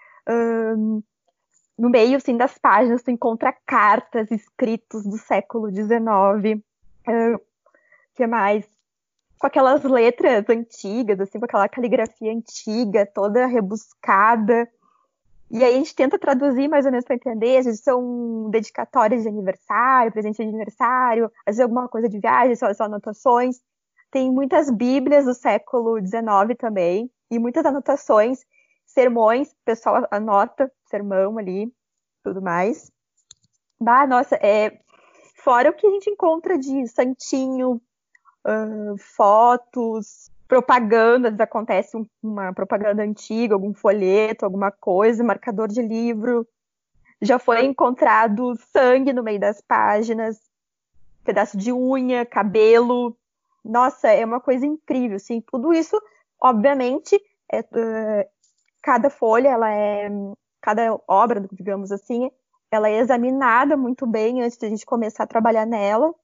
No 1.78 1.90
meio 1.90 2.16
assim, 2.16 2.38
das 2.38 2.56
páginas 2.56 3.02
tu 3.02 3.10
encontra 3.10 3.54
cartas 3.66 4.30
escritos 4.30 5.04
do 5.04 5.18
século 5.18 5.70
XIX. 5.70 6.62
O 7.34 7.40
que 8.14 8.26
mais? 8.26 8.64
Com 9.38 9.46
aquelas 9.46 9.84
letras 9.84 10.48
antigas, 10.48 11.20
assim, 11.20 11.38
com 11.38 11.44
aquela 11.44 11.68
caligrafia 11.68 12.32
antiga, 12.32 13.04
toda 13.04 13.46
rebuscada. 13.46 14.66
E 15.50 15.62
aí 15.62 15.74
a 15.74 15.78
gente 15.78 15.94
tenta 15.94 16.18
traduzir 16.18 16.68
mais 16.68 16.84
ou 16.84 16.90
menos 16.90 17.04
para 17.04 17.14
entender, 17.14 17.58
às 17.58 17.66
vezes 17.66 17.80
são 17.80 18.50
dedicatórias 18.50 19.22
de 19.22 19.28
aniversário, 19.28 20.12
presente 20.12 20.36
de 20.36 20.42
aniversário, 20.42 21.30
às 21.46 21.56
vezes 21.56 21.60
alguma 21.60 21.88
coisa 21.88 22.08
de 22.08 22.18
viagem, 22.18 22.56
só, 22.56 22.72
só 22.74 22.84
anotações. 22.84 23.60
Tem 24.10 24.30
muitas 24.30 24.70
bíblias 24.70 25.24
do 25.24 25.34
século 25.34 25.98
XIX 26.00 26.56
também, 26.58 27.10
e 27.30 27.38
muitas 27.38 27.64
anotações, 27.64 28.44
sermões, 28.84 29.50
o 29.50 29.56
pessoal 29.64 30.06
anota 30.10 30.70
sermão 30.88 31.38
ali, 31.38 31.72
tudo 32.22 32.42
mais. 32.42 32.90
Bah, 33.80 34.06
nossa, 34.06 34.36
é... 34.36 34.80
Fora 35.36 35.70
o 35.70 35.74
que 35.74 35.86
a 35.86 35.90
gente 35.90 36.10
encontra 36.10 36.58
de 36.58 36.88
santinho, 36.88 37.80
uh, 38.44 38.96
fotos, 38.98 40.28
propagandas, 40.46 41.38
acontece 41.40 41.96
uma 42.22 42.52
propaganda 42.52 43.02
antiga, 43.02 43.54
algum 43.54 43.74
folheto, 43.74 44.44
alguma 44.44 44.70
coisa, 44.70 45.24
marcador 45.24 45.68
de 45.68 45.82
livro. 45.82 46.46
Já 47.20 47.38
foi 47.38 47.64
encontrado 47.64 48.54
sangue 48.72 49.12
no 49.12 49.22
meio 49.22 49.40
das 49.40 49.60
páginas, 49.60 50.38
pedaço 51.24 51.56
de 51.56 51.72
unha, 51.72 52.24
cabelo. 52.24 53.16
Nossa, 53.64 54.08
é 54.08 54.24
uma 54.24 54.40
coisa 54.40 54.64
incrível, 54.66 55.16
assim. 55.16 55.40
Tudo 55.40 55.72
isso, 55.72 56.00
obviamente, 56.40 57.20
é, 57.50 57.60
uh, 57.60 58.28
cada 58.82 59.10
folha, 59.10 59.48
ela 59.48 59.72
é, 59.72 60.08
cada 60.60 60.98
obra, 61.08 61.46
digamos 61.52 61.90
assim, 61.90 62.30
ela 62.70 62.88
é 62.88 62.98
examinada 62.98 63.76
muito 63.76 64.06
bem 64.06 64.42
antes 64.42 64.58
de 64.58 64.66
a 64.66 64.68
gente 64.68 64.86
começar 64.86 65.24
a 65.24 65.28
trabalhar 65.28 65.66
nela, 65.66 66.14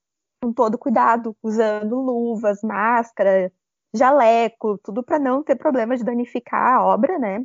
com 0.41 0.53
todo 0.53 0.79
cuidado, 0.79 1.37
usando 1.43 2.01
luvas, 2.01 2.63
máscara, 2.63 3.53
jaleco, 3.93 4.79
tudo 4.79 5.03
para 5.03 5.19
não 5.19 5.43
ter 5.43 5.57
problema 5.57 5.97
de 5.97 6.05
danificar 6.05 6.77
a 6.77 6.85
obra, 6.85 7.19
né? 7.19 7.45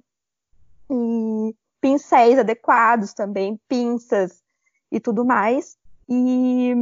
E 0.89 1.55
pincéis 1.81 2.39
adequados 2.39 3.13
também, 3.13 3.59
pinças 3.67 4.43
e 4.91 4.99
tudo 4.99 5.25
mais. 5.25 5.77
E, 6.09 6.73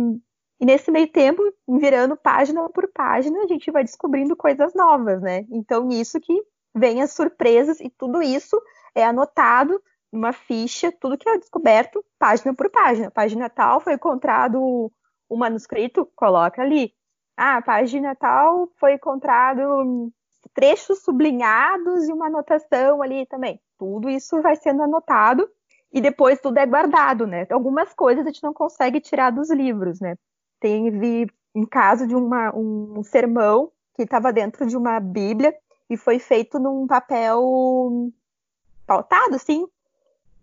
e, 0.60 0.66
nesse 0.66 0.92
meio 0.92 1.08
tempo, 1.12 1.42
virando 1.68 2.16
página 2.16 2.70
por 2.70 2.88
página, 2.92 3.44
a 3.44 3.48
gente 3.48 3.72
vai 3.72 3.84
descobrindo 3.84 4.36
coisas 4.36 4.74
novas, 4.74 5.22
né? 5.22 5.46
Então, 5.50 5.90
isso 5.90 6.20
que 6.20 6.34
vem 6.74 7.02
as 7.02 7.14
surpresas 7.14 7.80
e 7.80 7.90
tudo 7.90 8.22
isso 8.22 8.62
é 8.94 9.04
anotado 9.04 9.82
numa 10.12 10.32
ficha, 10.32 10.92
tudo 10.92 11.18
que 11.18 11.28
é 11.28 11.38
descoberto, 11.38 12.04
página 12.18 12.54
por 12.54 12.70
página. 12.70 13.12
Página 13.12 13.50
tal 13.50 13.80
foi 13.80 13.94
encontrado 13.94 14.92
o 15.28 15.38
manuscrito, 15.38 16.06
coloca 16.16 16.62
ali. 16.62 16.94
Ah, 17.38 17.62
página 17.62 18.16
tal 18.16 18.70
foi 18.78 18.94
encontrado 18.94 20.12
trechos 20.54 21.00
sublinhados 21.04 22.08
e 22.08 22.14
uma 22.14 22.28
anotação 22.28 23.02
ali 23.02 23.26
também. 23.26 23.60
Tudo 23.78 24.10
isso 24.10 24.42
vai 24.42 24.56
sendo 24.56 24.84
anotado 24.84 25.50
e 25.92 26.00
depois 26.00 26.40
tudo 26.40 26.58
é 26.58 26.66
guardado, 26.66 27.28
né? 27.28 27.46
Algumas 27.50 27.94
coisas 27.94 28.26
a 28.26 28.30
gente 28.30 28.44
não 28.44 28.54
consegue 28.54 29.02
tirar 29.02 29.32
dos 29.32 29.50
livros, 29.50 30.00
né? 30.00 30.16
Teve 30.60 31.28
um 31.54 31.66
caso 31.66 32.08
de 32.08 32.16
uma, 32.16 32.56
um 32.56 33.04
sermão 33.04 33.72
que 33.96 34.04
estava 34.04 34.32
dentro 34.32 34.66
de 34.66 34.76
uma 34.78 35.00
Bíblia 35.00 35.54
e 35.90 35.98
foi 35.98 36.20
feito 36.20 36.60
num 36.60 36.88
papel 36.88 38.12
pautado, 38.86 39.40
sim, 39.40 39.68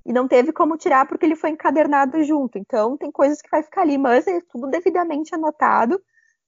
e 0.05 0.13
não 0.13 0.27
teve 0.27 0.53
como 0.53 0.77
tirar 0.77 1.07
porque 1.07 1.25
ele 1.25 1.37
foi 1.37 1.51
encadernado 1.51 2.23
junto. 2.25 2.59
Então 2.59 2.97
tem 2.97 3.11
coisas 3.11 3.41
que 3.41 3.51
vai 3.51 3.63
ficar 3.63 3.83
ali, 3.83 3.97
mas 3.99 4.27
é 4.27 4.41
tudo 4.43 4.69
devidamente 4.69 5.35
anotado 5.35 6.03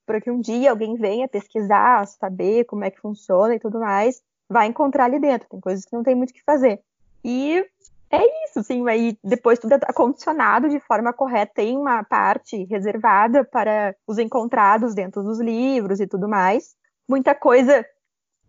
para 0.07 0.20
que 0.20 0.30
um 0.30 0.40
dia 0.40 0.70
alguém 0.70 0.94
venha 0.96 1.28
pesquisar, 1.28 2.07
saber 2.07 2.64
como 2.64 2.84
é 2.84 2.90
que 2.90 3.00
funciona 3.00 3.55
e 3.55 3.61
tudo 3.61 3.80
mais, 3.80 4.22
vai 4.48 4.66
encontrar 4.66 5.05
ali 5.05 5.18
dentro. 5.18 5.48
Tem 5.48 5.61
coisas 5.61 5.84
que 5.84 5.92
não 5.94 6.02
tem 6.02 6.14
muito 6.14 6.30
o 6.30 6.34
que 6.34 6.42
fazer. 6.42 6.80
E 7.24 7.64
é 8.11 8.44
isso, 8.44 8.62
sim. 8.62 8.86
Aí 8.88 9.18
depois 9.24 9.59
tudo 9.59 9.72
é 9.72 9.80
acondicionado 9.86 10.68
de 10.68 10.78
forma 10.80 11.12
correta. 11.12 11.52
Tem 11.55 11.76
uma 11.76 12.05
parte 12.05 12.64
reservada 12.64 13.44
para 13.44 13.94
os 14.07 14.18
encontrados 14.18 14.94
dentro 14.94 15.22
dos 15.22 15.40
livros 15.40 16.00
e 16.00 16.07
tudo 16.07 16.28
mais. 16.28 16.76
Muita 17.09 17.34
coisa 17.34 17.84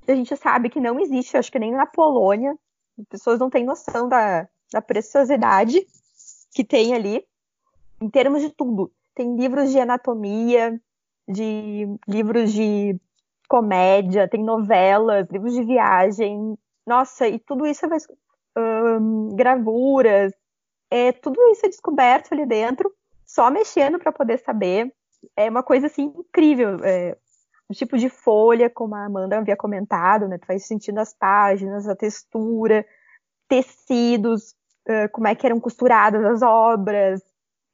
a 0.07 0.15
gente 0.15 0.35
sabe 0.37 0.69
que 0.69 0.79
não 0.79 0.99
existe, 0.99 1.37
acho 1.37 1.51
que 1.51 1.59
nem 1.59 1.71
na 1.71 1.85
Polônia. 1.85 2.55
As 2.99 3.05
pessoas 3.05 3.39
não 3.39 3.49
têm 3.49 3.65
noção 3.65 4.07
da, 4.07 4.47
da 4.71 4.81
preciosidade 4.81 5.85
que 6.53 6.63
tem 6.63 6.93
ali, 6.93 7.25
em 7.99 8.09
termos 8.09 8.41
de 8.41 8.49
tudo. 8.49 8.91
Tem 9.13 9.35
livros 9.35 9.71
de 9.71 9.79
anatomia, 9.79 10.79
de 11.27 11.87
livros 12.07 12.51
de 12.51 12.99
comédia, 13.47 14.27
tem 14.27 14.43
novelas, 14.43 15.27
livros 15.29 15.53
de 15.53 15.63
viagem. 15.63 16.57
Nossa, 16.85 17.27
e 17.27 17.39
tudo 17.39 17.65
isso 17.65 17.87
vai. 17.87 17.99
Um, 18.57 19.35
gravuras, 19.35 20.33
é, 20.89 21.11
tudo 21.11 21.41
isso 21.51 21.65
é 21.65 21.69
descoberto 21.69 22.31
ali 22.31 22.45
dentro, 22.45 22.89
só 23.25 23.51
mexendo 23.51 23.99
para 23.99 24.11
poder 24.11 24.37
saber. 24.39 24.93
É 25.35 25.49
uma 25.49 25.63
coisa 25.63 25.87
assim 25.87 26.13
incrível. 26.15 26.79
É, 26.83 27.17
o 27.67 27.73
tipo 27.73 27.97
de 27.97 28.09
folha, 28.09 28.69
como 28.69 28.95
a 28.95 29.05
Amanda 29.05 29.37
havia 29.37 29.57
comentado, 29.57 30.27
né? 30.27 30.37
Tu 30.37 30.45
vai 30.47 30.59
sentindo 30.59 30.99
as 30.99 31.13
páginas, 31.13 31.87
a 31.87 31.95
textura, 31.95 32.85
tecidos, 33.47 34.55
uh, 34.87 35.09
como 35.11 35.27
é 35.27 35.35
que 35.35 35.45
eram 35.45 35.59
costuradas 35.59 36.23
as 36.23 36.41
obras. 36.41 37.21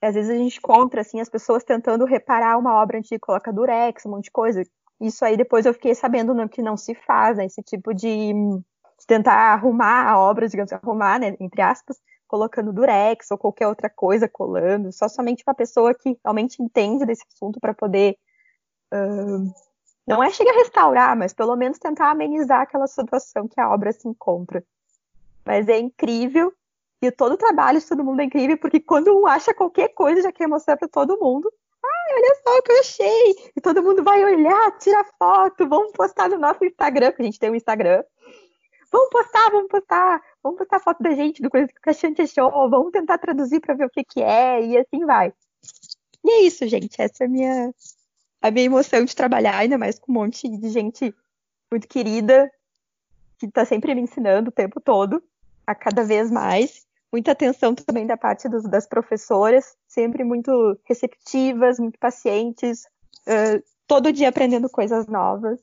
Às 0.02 0.16
vezes 0.16 0.32
a 0.32 0.38
gente 0.38 0.58
encontra 0.58 1.02
assim 1.02 1.20
as 1.22 1.30
pessoas 1.30 1.64
tentando 1.64 2.06
reparar 2.06 2.58
uma 2.58 2.82
obra 2.82 2.98
antiga, 2.98 3.20
coloca 3.20 3.54
durex, 3.54 4.06
um 4.06 4.12
monte 4.12 4.26
de 4.26 4.32
coisa. 4.32 4.64
Isso 5.00 5.24
aí 5.24 5.38
depois 5.38 5.66
eu 5.66 5.74
fiquei 5.74 5.94
sabendo 5.94 6.34
no, 6.34 6.50
que 6.50 6.62
não 6.62 6.76
se 6.76 6.96
faz, 6.96 7.38
né? 7.38 7.46
Esse 7.46 7.62
tipo 7.62 7.94
de, 7.94 8.34
de 8.34 9.08
tentar 9.08 9.54
arrumar 9.54 10.10
a 10.10 10.20
obra, 10.20 10.48
digamos, 10.48 10.74
arrumar, 10.74 11.20
né, 11.20 11.36
entre 11.40 11.62
aspas, 11.62 11.98
colocando 12.28 12.74
durex 12.74 13.30
ou 13.30 13.38
qualquer 13.38 13.68
outra 13.68 13.90
coisa 13.90 14.28
colando, 14.28 14.92
só 14.92 15.08
somente 15.08 15.44
uma 15.46 15.54
pessoa 15.54 15.94
que 15.94 16.18
realmente 16.24 16.64
entende 16.64 17.06
desse 17.06 17.26
assunto 17.34 17.60
para 17.60 17.74
poder 17.74 18.18
uh, 18.94 19.54
não 20.08 20.24
é 20.24 20.30
chegar 20.30 20.52
a 20.52 20.58
restaurar, 20.58 21.18
mas 21.18 21.34
pelo 21.34 21.56
menos 21.56 21.78
tentar 21.78 22.10
amenizar 22.10 22.62
aquela 22.62 22.88
situação 22.88 23.48
que 23.48 23.60
a 23.60 23.70
obra 23.70 23.92
se 23.92 24.08
encontra. 24.08 24.64
Mas 25.46 25.68
é 25.68 25.80
incrível 25.80 26.54
e 27.02 27.12
todo 27.12 27.34
o 27.34 27.38
trabalho 27.38 27.80
de 27.80 27.88
todo 27.88 28.04
mundo 28.04 28.20
é 28.20 28.26
incrível, 28.26 28.58
porque 28.58 28.80
quando 28.80 29.18
um 29.18 29.26
acha 29.26 29.54
qualquer 29.54 29.90
coisa, 29.90 30.22
já 30.22 30.32
quer 30.32 30.48
mostrar 30.48 30.78
para 30.78 30.88
todo 30.88 31.20
mundo. 31.20 31.52
Ai, 31.84 32.16
olha 32.16 32.36
só 32.44 32.58
o 32.58 32.62
que 32.62 32.72
eu 32.72 32.80
achei! 32.80 33.52
E 33.56 33.62
todo 33.62 33.82
mundo 33.82 34.04
vai 34.04 34.24
olhar, 34.24 34.78
tira 34.78 35.04
foto, 35.18 35.68
vamos 35.68 35.92
postar 35.94 36.30
no 36.30 36.38
nosso 36.38 36.64
Instagram, 36.64 37.10
porque 37.10 37.24
a 37.24 37.26
gente 37.26 37.40
tem 37.40 37.50
um 37.50 37.56
Instagram. 37.56 38.04
Vamos 38.92 39.10
postar, 39.10 39.50
vamos 39.50 39.68
postar, 39.68 40.22
vamos 40.44 40.60
postar 40.60 40.80
foto 40.80 41.02
da 41.02 41.12
gente, 41.16 41.42
do 41.42 41.50
coisa 41.50 41.68
que 41.68 41.90
a 41.90 41.94
gente 41.94 42.22
achou, 42.22 42.70
vamos 42.70 42.92
tentar 42.92 43.18
traduzir 43.18 43.60
para 43.62 43.74
ver 43.74 43.86
o 43.86 43.90
que, 43.90 44.04
que 44.04 44.22
é, 44.22 44.64
e 44.64 44.78
assim 44.78 45.04
vai. 45.04 45.34
E 46.24 46.32
é 46.32 46.42
isso, 46.42 46.68
gente. 46.68 47.02
Essa 47.02 47.24
é 47.24 47.26
a 47.26 47.30
minha, 47.30 47.74
a 48.42 48.52
minha 48.52 48.66
emoção 48.66 49.04
de 49.04 49.16
trabalhar, 49.16 49.58
ainda 49.58 49.78
mais 49.78 49.98
com 49.98 50.12
um 50.12 50.16
monte 50.16 50.48
de 50.48 50.70
gente 50.70 51.16
muito 51.72 51.88
querida, 51.88 52.52
que 53.40 53.48
está 53.48 53.66
sempre 53.66 53.96
me 53.96 54.02
ensinando 54.02 54.50
o 54.50 54.54
tempo 54.54 54.80
todo, 54.80 55.24
a 55.66 55.74
cada 55.74 56.04
vez 56.04 56.30
mais 56.30 56.86
muita 57.12 57.32
atenção 57.32 57.76
também 57.76 58.06
da 58.06 58.16
parte 58.18 58.48
dos, 58.48 58.64
das 58.64 58.88
professoras, 58.88 59.76
sempre 59.88 60.24
muito 60.24 60.80
receptivas, 60.86 61.80
muito 61.80 62.00
pacientes, 62.00 62.84
uh, 63.28 63.62
todo 63.88 64.14
dia 64.14 64.30
aprendendo 64.30 64.70
coisas 64.70 65.08
novas. 65.08 65.60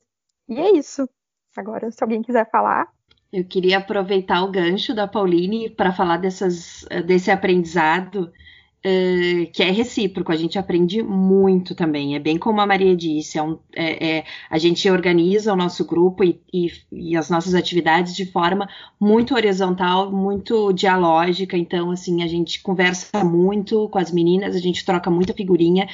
E 0.47 0.59
é 0.59 0.71
isso. 0.71 1.09
Agora, 1.57 1.91
se 1.91 2.03
alguém 2.03 2.21
quiser 2.21 2.49
falar. 2.49 2.87
Eu 3.31 3.43
queria 3.45 3.77
aproveitar 3.77 4.43
o 4.43 4.51
gancho 4.51 4.93
da 4.93 5.07
Pauline 5.07 5.69
para 5.69 5.93
falar 5.93 6.17
dessas, 6.17 6.85
desse 7.05 7.29
aprendizado 7.29 8.31
Uh, 8.79 9.51
que 9.51 9.61
é 9.61 9.71
recíproco, 9.71 10.31
a 10.31 10.37
gente 10.37 10.57
aprende 10.57 11.03
muito 11.03 11.75
também. 11.75 12.15
É 12.15 12.19
bem 12.19 12.37
como 12.37 12.61
a 12.61 12.65
Maria 12.65 12.95
disse, 12.95 13.37
é 13.37 13.43
um, 13.43 13.59
é, 13.75 14.07
é, 14.19 14.23
a 14.49 14.57
gente 14.57 14.89
organiza 14.89 15.51
o 15.51 15.55
nosso 15.55 15.83
grupo 15.83 16.23
e, 16.23 16.41
e, 16.53 16.71
e, 16.89 17.17
as 17.17 17.29
nossas 17.29 17.53
atividades 17.53 18.15
de 18.15 18.25
forma 18.25 18.69
muito 18.97 19.35
horizontal, 19.35 20.09
muito 20.09 20.71
dialógica. 20.71 21.57
Então, 21.57 21.91
assim, 21.91 22.23
a 22.23 22.27
gente 22.27 22.61
conversa 22.61 23.21
muito 23.21 23.89
com 23.89 23.99
as 23.99 24.13
meninas, 24.13 24.55
a 24.55 24.59
gente 24.59 24.85
troca 24.85 25.11
muita 25.11 25.33
figurinha 25.33 25.85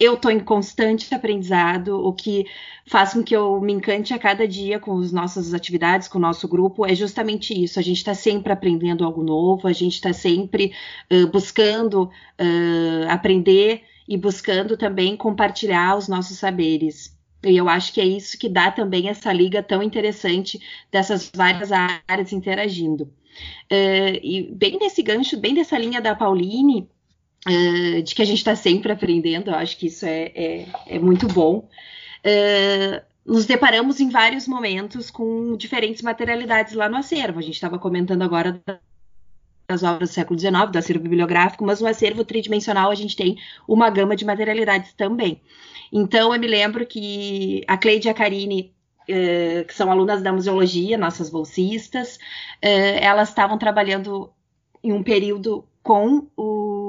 eu 0.00 0.14
estou 0.14 0.30
em 0.30 0.40
constante 0.40 1.14
aprendizado, 1.14 2.02
o 2.02 2.10
que 2.14 2.46
faz 2.86 3.12
com 3.12 3.22
que 3.22 3.36
eu 3.36 3.60
me 3.60 3.74
encante 3.74 4.14
a 4.14 4.18
cada 4.18 4.48
dia 4.48 4.80
com 4.80 4.98
as 4.98 5.12
nossas 5.12 5.52
atividades, 5.52 6.08
com 6.08 6.16
o 6.16 6.20
nosso 6.20 6.48
grupo, 6.48 6.86
é 6.86 6.94
justamente 6.94 7.52
isso. 7.52 7.78
A 7.78 7.82
gente 7.82 7.98
está 7.98 8.14
sempre 8.14 8.50
aprendendo 8.50 9.04
algo 9.04 9.22
novo, 9.22 9.68
a 9.68 9.72
gente 9.74 9.94
está 9.94 10.10
sempre 10.14 10.72
uh, 11.12 11.26
buscando 11.26 12.04
uh, 12.04 13.10
aprender 13.10 13.82
e 14.08 14.16
buscando 14.16 14.74
também 14.74 15.16
compartilhar 15.18 15.98
os 15.98 16.08
nossos 16.08 16.38
saberes. 16.38 17.14
E 17.44 17.56
eu 17.56 17.68
acho 17.68 17.92
que 17.92 18.00
é 18.00 18.06
isso 18.06 18.38
que 18.38 18.48
dá 18.48 18.70
também 18.70 19.08
essa 19.08 19.30
liga 19.32 19.62
tão 19.62 19.82
interessante 19.82 20.58
dessas 20.90 21.30
várias 21.34 21.70
áreas 21.72 22.32
interagindo. 22.32 23.04
Uh, 23.70 24.16
e 24.22 24.50
bem 24.50 24.78
nesse 24.78 25.02
gancho, 25.02 25.36
bem 25.38 25.54
dessa 25.54 25.76
linha 25.76 26.00
da 26.00 26.14
Pauline, 26.14 26.88
uh, 27.48 28.02
de 28.02 28.14
que 28.14 28.22
a 28.22 28.24
gente 28.24 28.38
está 28.38 28.54
sempre 28.54 28.92
aprendendo, 28.92 29.50
eu 29.50 29.54
acho 29.54 29.76
que 29.76 29.86
isso 29.86 30.04
é, 30.06 30.32
é, 30.34 30.66
é 30.86 30.98
muito 30.98 31.26
bom. 31.28 31.68
Uh, 32.24 33.00
nos 33.24 33.46
deparamos 33.46 34.00
em 34.00 34.08
vários 34.10 34.48
momentos 34.48 35.10
com 35.10 35.56
diferentes 35.56 36.02
materialidades 36.02 36.74
lá 36.74 36.88
no 36.88 36.96
acervo. 36.96 37.38
A 37.38 37.42
gente 37.42 37.54
estava 37.54 37.78
comentando 37.78 38.22
agora 38.22 38.60
das 39.68 39.82
obras 39.82 40.10
do 40.10 40.12
século 40.12 40.38
XIX, 40.38 40.70
do 40.72 40.78
acervo 40.78 41.02
bibliográfico, 41.02 41.64
mas 41.64 41.80
no 41.80 41.86
acervo 41.86 42.24
tridimensional 42.24 42.90
a 42.90 42.94
gente 42.94 43.14
tem 43.14 43.36
uma 43.68 43.88
gama 43.88 44.16
de 44.16 44.24
materialidades 44.24 44.92
também. 44.94 45.40
Então 45.92 46.34
eu 46.34 46.40
me 46.40 46.46
lembro 46.46 46.84
que 46.86 47.62
a 47.68 47.76
Cleide 47.76 48.08
e 48.08 48.10
a 48.10 48.14
Karine 48.14 48.74
Uh, 49.08 49.64
que 49.64 49.74
são 49.74 49.90
alunas 49.90 50.22
da 50.22 50.32
museologia, 50.32 50.96
nossas 50.96 51.28
bolsistas, 51.30 52.14
uh, 52.14 53.00
elas 53.00 53.30
estavam 53.30 53.58
trabalhando 53.58 54.30
em 54.84 54.92
um 54.92 55.02
período 55.02 55.64
com 55.82 56.28
o, 56.36 56.79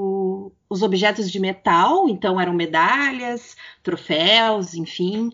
os 0.71 0.81
objetos 0.81 1.29
de 1.29 1.37
metal, 1.37 2.07
então 2.07 2.39
eram 2.39 2.53
medalhas, 2.53 3.57
troféus, 3.83 4.73
enfim, 4.73 5.29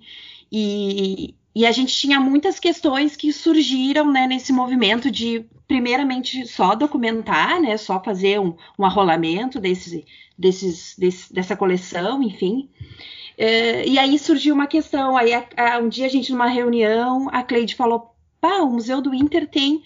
e, 0.51 1.35
e 1.53 1.63
a 1.63 1.71
gente 1.71 1.95
tinha 1.95 2.19
muitas 2.19 2.59
questões 2.59 3.15
que 3.15 3.31
surgiram 3.31 4.11
né, 4.11 4.25
nesse 4.25 4.51
movimento 4.51 5.11
de, 5.11 5.45
primeiramente, 5.67 6.47
só 6.47 6.73
documentar, 6.73 7.61
né, 7.61 7.77
só 7.77 8.03
fazer 8.03 8.39
um, 8.39 8.55
um 8.79 8.83
arrolamento 8.83 9.59
desse, 9.59 10.03
desses, 10.35 10.95
desse, 10.97 11.31
dessa 11.31 11.55
coleção, 11.55 12.23
enfim. 12.23 12.67
É, 13.37 13.87
e 13.87 13.99
aí 13.99 14.17
surgiu 14.17 14.55
uma 14.55 14.65
questão. 14.65 15.15
Aí, 15.15 15.35
a, 15.35 15.45
a, 15.55 15.77
um 15.77 15.87
dia, 15.87 16.07
a 16.07 16.09
gente, 16.09 16.31
numa 16.31 16.47
reunião, 16.47 17.29
a 17.31 17.43
Cleide 17.43 17.75
falou: 17.75 18.11
pá, 18.41 18.57
o 18.61 18.71
Museu 18.71 19.01
do 19.01 19.13
Inter 19.13 19.47
tem 19.47 19.83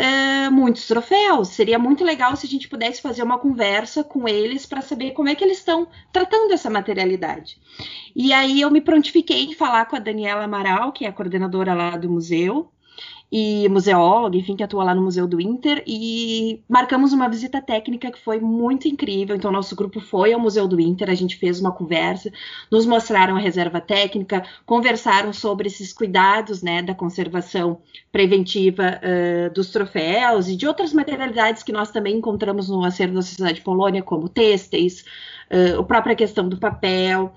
uh, 0.00 0.50
muitos 0.50 0.86
troféus. 0.86 1.48
Seria 1.48 1.78
muito 1.78 2.02
legal 2.02 2.34
se 2.34 2.46
a 2.46 2.48
gente 2.48 2.68
pudesse 2.68 3.02
fazer 3.02 3.22
uma 3.22 3.38
conversa 3.38 4.02
com 4.02 4.26
eles 4.26 4.64
para 4.66 4.80
saber 4.80 5.12
como 5.12 5.28
é 5.28 5.34
que 5.34 5.44
eles 5.44 5.58
estão 5.58 5.86
tratando 6.12 6.52
essa 6.52 6.70
materialidade. 6.70 7.58
E 8.16 8.32
aí 8.32 8.60
eu 8.60 8.70
me 8.70 8.80
prontifiquei 8.80 9.44
em 9.44 9.54
falar 9.54 9.84
com 9.86 9.96
a 9.96 10.00
Daniela 10.00 10.44
Amaral, 10.44 10.92
que 10.92 11.04
é 11.04 11.08
a 11.08 11.12
coordenadora 11.12 11.74
lá 11.74 11.96
do 11.96 12.10
museu, 12.10 12.70
e 13.32 13.68
museóloga, 13.68 14.36
enfim, 14.36 14.56
que 14.56 14.62
atua 14.62 14.82
lá 14.82 14.94
no 14.94 15.02
Museu 15.02 15.26
do 15.26 15.40
Inter, 15.40 15.84
e 15.86 16.62
marcamos 16.68 17.12
uma 17.12 17.28
visita 17.28 17.62
técnica 17.62 18.10
que 18.10 18.18
foi 18.18 18.40
muito 18.40 18.88
incrível. 18.88 19.36
Então, 19.36 19.52
nosso 19.52 19.76
grupo 19.76 20.00
foi 20.00 20.32
ao 20.32 20.40
Museu 20.40 20.66
do 20.66 20.80
Inter, 20.80 21.08
a 21.08 21.14
gente 21.14 21.36
fez 21.36 21.60
uma 21.60 21.70
conversa, 21.70 22.32
nos 22.70 22.84
mostraram 22.86 23.36
a 23.36 23.38
reserva 23.38 23.80
técnica, 23.80 24.42
conversaram 24.66 25.32
sobre 25.32 25.68
esses 25.68 25.92
cuidados 25.92 26.60
né, 26.60 26.82
da 26.82 26.94
conservação 26.94 27.80
preventiva 28.10 29.00
uh, 29.00 29.54
dos 29.54 29.70
troféus 29.70 30.48
e 30.48 30.56
de 30.56 30.66
outras 30.66 30.92
materialidades 30.92 31.62
que 31.62 31.72
nós 31.72 31.92
também 31.92 32.16
encontramos 32.16 32.68
no 32.68 32.84
acervo 32.84 33.14
da 33.14 33.22
Sociedade 33.22 33.60
Polônia, 33.60 34.02
como 34.02 34.28
têxteis, 34.28 35.04
uh, 35.50 35.80
a 35.80 35.84
própria 35.84 36.16
questão 36.16 36.48
do 36.48 36.58
papel, 36.58 37.32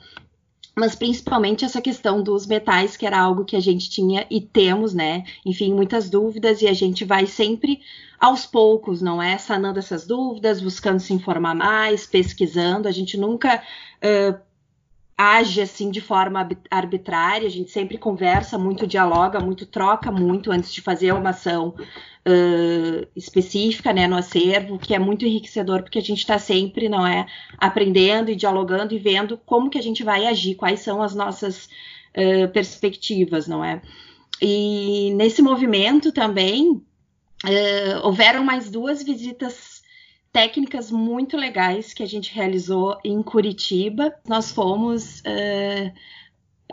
mas 0.76 0.96
principalmente 0.96 1.64
essa 1.64 1.82
questão 1.82 2.22
dos 2.22 2.48
metais, 2.48 2.98
que 2.98 3.06
era 3.06 3.20
algo 3.20 3.46
que 3.46 3.56
a 3.56 3.60
gente 3.60 3.90
tinha 3.90 4.26
e 4.30 4.42
temos, 4.42 4.94
né? 4.94 5.24
Enfim, 5.46 5.74
muitas 5.74 6.10
dúvidas, 6.10 6.62
e 6.62 6.68
a 6.68 6.74
gente 6.74 7.06
vai 7.06 7.28
sempre 7.28 7.82
aos 8.20 8.46
poucos, 8.46 9.02
não 9.02 9.22
é? 9.22 9.38
Sanando 9.38 9.80
essas 9.80 10.08
dúvidas, 10.08 10.62
buscando 10.62 11.00
se 11.00 11.14
informar 11.14 11.54
mais, 11.54 12.06
pesquisando. 12.06 12.88
A 12.88 12.92
gente 12.92 13.18
nunca 13.18 13.58
uh, 13.58 14.40
age 15.18 15.62
assim 15.62 15.90
de 15.92 16.02
forma 16.02 16.48
arbitrária, 16.70 17.48
a 17.48 17.52
gente 17.52 17.72
sempre 17.72 17.98
conversa 17.98 18.58
muito, 18.58 18.88
dialoga 18.88 19.40
muito, 19.40 19.66
troca 19.66 20.12
muito 20.12 20.52
antes 20.52 20.74
de 20.74 20.82
fazer 20.82 21.14
uma 21.14 21.30
ação 21.30 21.76
uh, 22.28 23.08
específica 23.16 23.94
né, 23.94 24.08
no 24.08 24.18
acervo, 24.18 24.80
que 24.80 24.94
é 24.94 25.00
muito 25.00 25.26
enriquecedor, 25.26 25.84
porque 25.84 26.00
a 26.00 26.02
gente 26.02 26.20
está 26.20 26.40
sempre, 26.40 26.90
não 26.90 27.06
é, 27.06 27.28
aprendendo 27.58 28.32
e 28.32 28.36
dialogando 28.36 28.94
e 28.94 29.00
vendo 29.00 29.38
como 29.46 29.70
que 29.70 29.78
a 29.78 29.84
gente 29.84 30.04
vai 30.04 30.26
agir, 30.26 30.56
quais 30.56 30.80
são 30.80 31.02
as 31.02 31.14
nossas 31.14 31.70
uh, 32.16 32.48
perspectivas, 32.52 33.48
não 33.48 33.64
é? 33.64 33.82
E 34.42 35.14
nesse 35.16 35.42
movimento 35.42 36.12
também 36.12 36.72
uh, 36.72 38.00
houveram 38.04 38.44
mais 38.44 38.70
duas 38.70 39.04
visitas 39.04 39.73
técnicas 40.34 40.90
muito 40.90 41.38
legais 41.38 41.94
que 41.94 42.02
a 42.02 42.08
gente 42.08 42.34
realizou 42.34 42.98
em 43.06 43.22
Curitiba. 43.22 44.14
Nós 44.28 44.52
fomos 44.52 45.20
uh, 45.20 45.94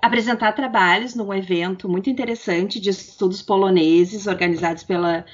apresentar 0.00 0.52
trabalhos 0.52 1.14
num 1.14 1.32
evento 1.32 1.86
muito 1.86 2.08
interessante 2.08 2.80
de 2.80 2.88
estudos 2.88 3.42
poloneses 3.42 4.26
organizados 4.26 4.82
pela 4.82 5.26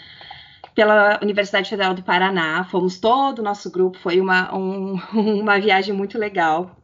pela 0.74 1.18
Universidade 1.22 1.70
Federal 1.70 1.94
do 1.94 2.02
Paraná. 2.02 2.62
Fomos 2.64 2.98
todo 3.00 3.38
o 3.38 3.42
nosso 3.42 3.70
grupo, 3.70 3.96
foi 3.98 4.20
uma, 4.20 4.54
um, 4.54 5.00
uma 5.40 5.58
viagem 5.58 5.94
muito 5.94 6.18
legal. 6.18 6.76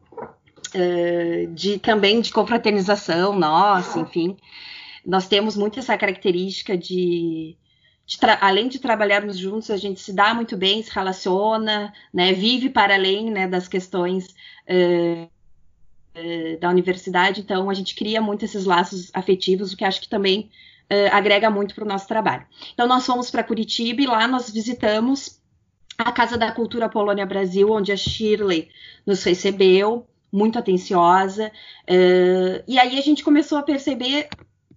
Uh, 0.73 1.53
de 1.53 1.77
também 1.77 2.19
de 2.19 2.31
confraternização 2.31 3.37
nossa, 3.37 3.99
enfim. 3.99 4.35
Nós 5.05 5.27
temos 5.27 5.55
muito 5.55 5.77
essa 5.77 5.95
característica 5.95 6.75
de 6.75 7.55
de 8.05 8.17
além 8.41 8.67
de 8.67 8.79
trabalharmos 8.79 9.37
juntos, 9.37 9.71
a 9.71 9.77
gente 9.77 9.99
se 10.01 10.13
dá 10.13 10.33
muito 10.33 10.57
bem, 10.57 10.83
se 10.83 10.91
relaciona, 10.91 11.93
né, 12.13 12.33
vive 12.33 12.69
para 12.69 12.95
além 12.95 13.31
né, 13.31 13.47
das 13.47 13.67
questões 13.67 14.27
uh, 14.67 15.23
uh, 15.23 16.59
da 16.59 16.69
universidade, 16.69 17.41
então 17.41 17.69
a 17.69 17.73
gente 17.73 17.95
cria 17.95 18.21
muito 18.21 18.43
esses 18.43 18.65
laços 18.65 19.09
afetivos, 19.13 19.71
o 19.71 19.77
que 19.77 19.85
acho 19.85 20.01
que 20.01 20.09
também 20.09 20.49
uh, 20.91 21.15
agrega 21.15 21.49
muito 21.49 21.73
para 21.73 21.85
o 21.85 21.87
nosso 21.87 22.07
trabalho. 22.07 22.45
Então 22.73 22.87
nós 22.87 23.05
fomos 23.05 23.31
para 23.31 23.43
Curitiba 23.43 24.01
e 24.01 24.07
lá 24.07 24.27
nós 24.27 24.49
visitamos 24.49 25.41
a 25.97 26.11
Casa 26.11 26.37
da 26.37 26.51
Cultura 26.51 26.89
Polônia 26.89 27.25
Brasil, 27.25 27.71
onde 27.71 27.91
a 27.91 27.97
Shirley 27.97 28.69
nos 29.05 29.23
recebeu, 29.23 30.05
muito 30.31 30.57
atenciosa, 30.57 31.51
e 32.67 32.79
aí 32.79 32.97
a 32.97 33.01
gente 33.01 33.23
começou 33.23 33.59
a 33.59 33.61
perceber 33.61 34.27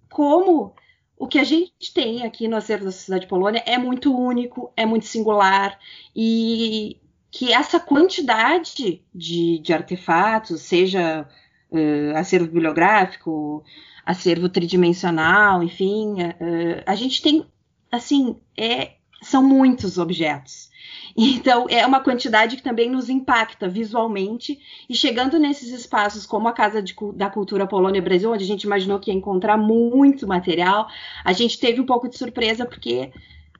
como 0.07 0.75
o 1.17 1.27
que 1.27 1.39
a 1.39 1.43
gente 1.43 1.93
tem 1.93 2.23
aqui 2.23 2.47
no 2.47 2.55
acervo 2.55 2.85
da 2.85 2.91
Sociedade 2.91 3.27
Polônia 3.27 3.63
é 3.65 3.77
muito 3.77 4.15
único, 4.15 4.71
é 4.75 4.85
muito 4.85 5.05
singular 5.05 5.79
e 6.15 6.97
que 7.31 7.51
essa 7.51 7.79
quantidade 7.79 9.03
de, 9.13 9.59
de 9.59 9.73
artefatos, 9.73 10.61
seja 10.61 11.27
uh, 11.71 12.17
acervo 12.17 12.47
bibliográfico, 12.47 13.63
acervo 14.05 14.47
tridimensional, 14.47 15.61
enfim, 15.63 16.21
uh, 16.21 16.83
a 16.85 16.95
gente 16.95 17.21
tem, 17.21 17.45
assim, 17.91 18.37
é, 18.55 18.96
são 19.27 19.43
muitos 19.43 19.97
objetos. 19.97 20.67
Então, 21.15 21.65
é 21.67 21.85
uma 21.85 21.99
quantidade 21.99 22.55
que 22.55 22.61
também 22.61 22.89
nos 22.89 23.09
impacta 23.09 23.67
visualmente. 23.67 24.59
E 24.87 24.95
chegando 24.95 25.39
nesses 25.39 25.69
espaços, 25.69 26.27
como 26.27 26.47
a 26.47 26.53
Casa 26.53 26.81
de, 26.81 26.95
da 27.15 27.29
Cultura 27.29 27.65
Polônia 27.65 28.01
Brasil, 28.01 28.31
onde 28.31 28.43
a 28.43 28.47
gente 28.47 28.63
imaginou 28.63 28.99
que 28.99 29.09
ia 29.09 29.17
encontrar 29.17 29.57
muito 29.57 30.27
material, 30.27 30.87
a 31.25 31.33
gente 31.33 31.59
teve 31.59 31.81
um 31.81 31.85
pouco 31.85 32.07
de 32.07 32.17
surpresa, 32.17 32.65
porque 32.67 33.11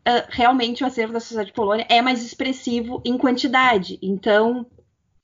uh, 0.07 0.27
realmente 0.29 0.83
o 0.83 0.87
acervo 0.87 1.13
da 1.13 1.19
Sociedade 1.19 1.51
Polônia 1.51 1.87
é 1.89 1.99
mais 1.99 2.23
expressivo 2.23 3.01
em 3.03 3.17
quantidade. 3.17 3.97
Então, 4.03 4.67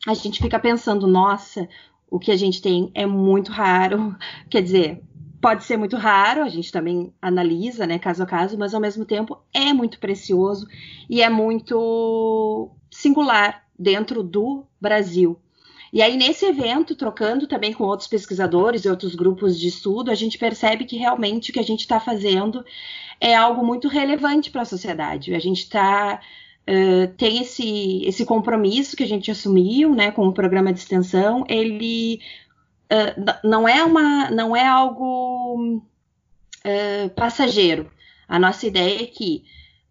a 0.08 0.16
gente 0.16 0.42
fica 0.42 0.58
pensando, 0.60 1.06
nossa, 1.06 1.70
o 2.10 2.18
que 2.18 2.32
a 2.32 2.36
gente 2.36 2.62
tem 2.62 2.92
é 2.96 3.06
muito 3.06 3.52
raro. 3.52 4.16
Quer 4.50 4.64
dizer, 4.64 5.04
pode 5.44 5.66
ser 5.66 5.76
muito 5.76 5.98
raro, 5.98 6.42
a 6.42 6.48
gente 6.48 6.72
também 6.72 7.14
analisa, 7.22 7.86
né, 7.86 8.00
caso 8.00 8.24
a 8.24 8.26
caso, 8.26 8.58
mas 8.58 8.74
ao 8.74 8.80
mesmo 8.80 9.04
tempo 9.04 9.38
é 9.54 9.74
muito 9.74 10.00
precioso 10.00 10.66
e 11.10 11.22
é 11.22 11.30
muito 11.30 12.72
singular 12.90 13.62
dentro 13.78 14.24
do 14.24 14.66
Brasil. 14.80 15.38
E 15.92 16.02
aí, 16.02 16.16
nesse 16.16 16.46
evento, 16.46 16.96
trocando 16.96 17.46
também 17.46 17.74
com 17.74 17.84
outros 17.84 18.08
pesquisadores 18.08 18.86
e 18.86 18.90
outros 18.90 19.16
grupos 19.16 19.60
de 19.60 19.68
estudo, 19.68 20.10
a 20.10 20.16
gente 20.16 20.38
percebe 20.38 20.86
que 20.86 20.96
realmente 20.96 21.52
o 21.52 21.54
que 21.54 21.60
a 21.60 21.64
gente 21.64 21.82
está 21.82 22.00
fazendo 22.00 22.64
é 23.20 23.36
algo 23.36 23.66
muito 23.66 23.90
relevante 23.90 24.50
para 24.50 24.62
a 24.62 24.66
sociedade. 24.66 25.36
A 25.36 25.40
gente 25.40 25.60
está. 25.60 26.22
Uh, 26.66 27.14
tem 27.18 27.42
esse, 27.42 28.06
esse 28.06 28.26
compromisso 28.26 28.96
que 28.96 29.04
a 29.04 29.08
gente 29.08 29.30
assumiu 29.30 29.94
né, 29.94 30.12
com 30.12 30.26
o 30.26 30.34
programa 30.34 30.72
de 30.72 30.80
extensão, 30.80 31.44
ele 31.50 32.22
uh, 32.94 33.48
não 33.48 33.68
é 33.68 33.84
uma, 33.84 34.30
não 34.30 34.56
é 34.56 34.66
algo 34.66 35.78
uh, 35.78 37.10
passageiro. 37.16 37.92
A 38.28 38.38
nossa 38.38 38.68
ideia 38.68 39.04
é 39.04 39.08
que 39.08 39.44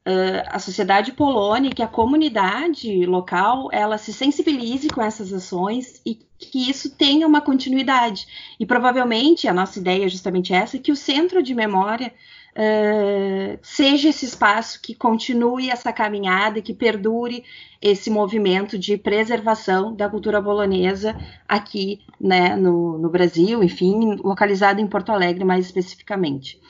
uh, 0.07 0.49
a 0.49 0.59
sociedade 0.59 1.13
polônia, 1.13 1.73
que 1.73 1.83
a 1.83 1.89
comunidade 1.89 3.05
local, 3.07 3.69
ela 3.73 3.99
se 3.99 4.13
sensibilize 4.13 4.89
com 4.89 5.03
essas 5.03 5.33
ações 5.33 6.01
e 6.07 6.15
que 6.39 6.71
isso 6.71 6.91
tenha 6.91 7.27
uma 7.27 7.41
continuidade. 7.41 8.27
E 8.59 8.67
provavelmente 8.67 9.47
a 9.47 9.55
nossa 9.55 9.79
ideia 9.79 10.07
é 10.07 10.09
justamente 10.09 10.53
essa, 10.53 10.79
que 10.79 10.93
o 10.93 10.97
centro 10.97 11.43
de 11.43 11.55
memória 11.55 12.13
uh, 12.57 13.59
seja 13.63 14.09
esse 14.09 14.25
espaço 14.25 14.81
que 14.81 14.95
continue 14.95 15.71
essa 15.71 15.93
caminhada, 15.93 16.63
que 16.63 16.75
perdure 16.75 17.45
esse 17.81 18.11
movimento 18.11 18.79
de 18.79 18.97
preservação 18.97 19.95
da 19.95 20.09
cultura 20.09 20.41
bolonesa 20.41 21.17
aqui 21.49 22.01
né, 22.21 22.55
no, 22.57 22.99
no 22.99 23.11
Brasil, 23.11 23.63
enfim, 23.63 24.17
localizado 24.23 24.81
em 24.81 24.87
Porto 24.87 25.11
Alegre 25.11 25.45
mais 25.45 25.67
especificamente. 25.67 26.61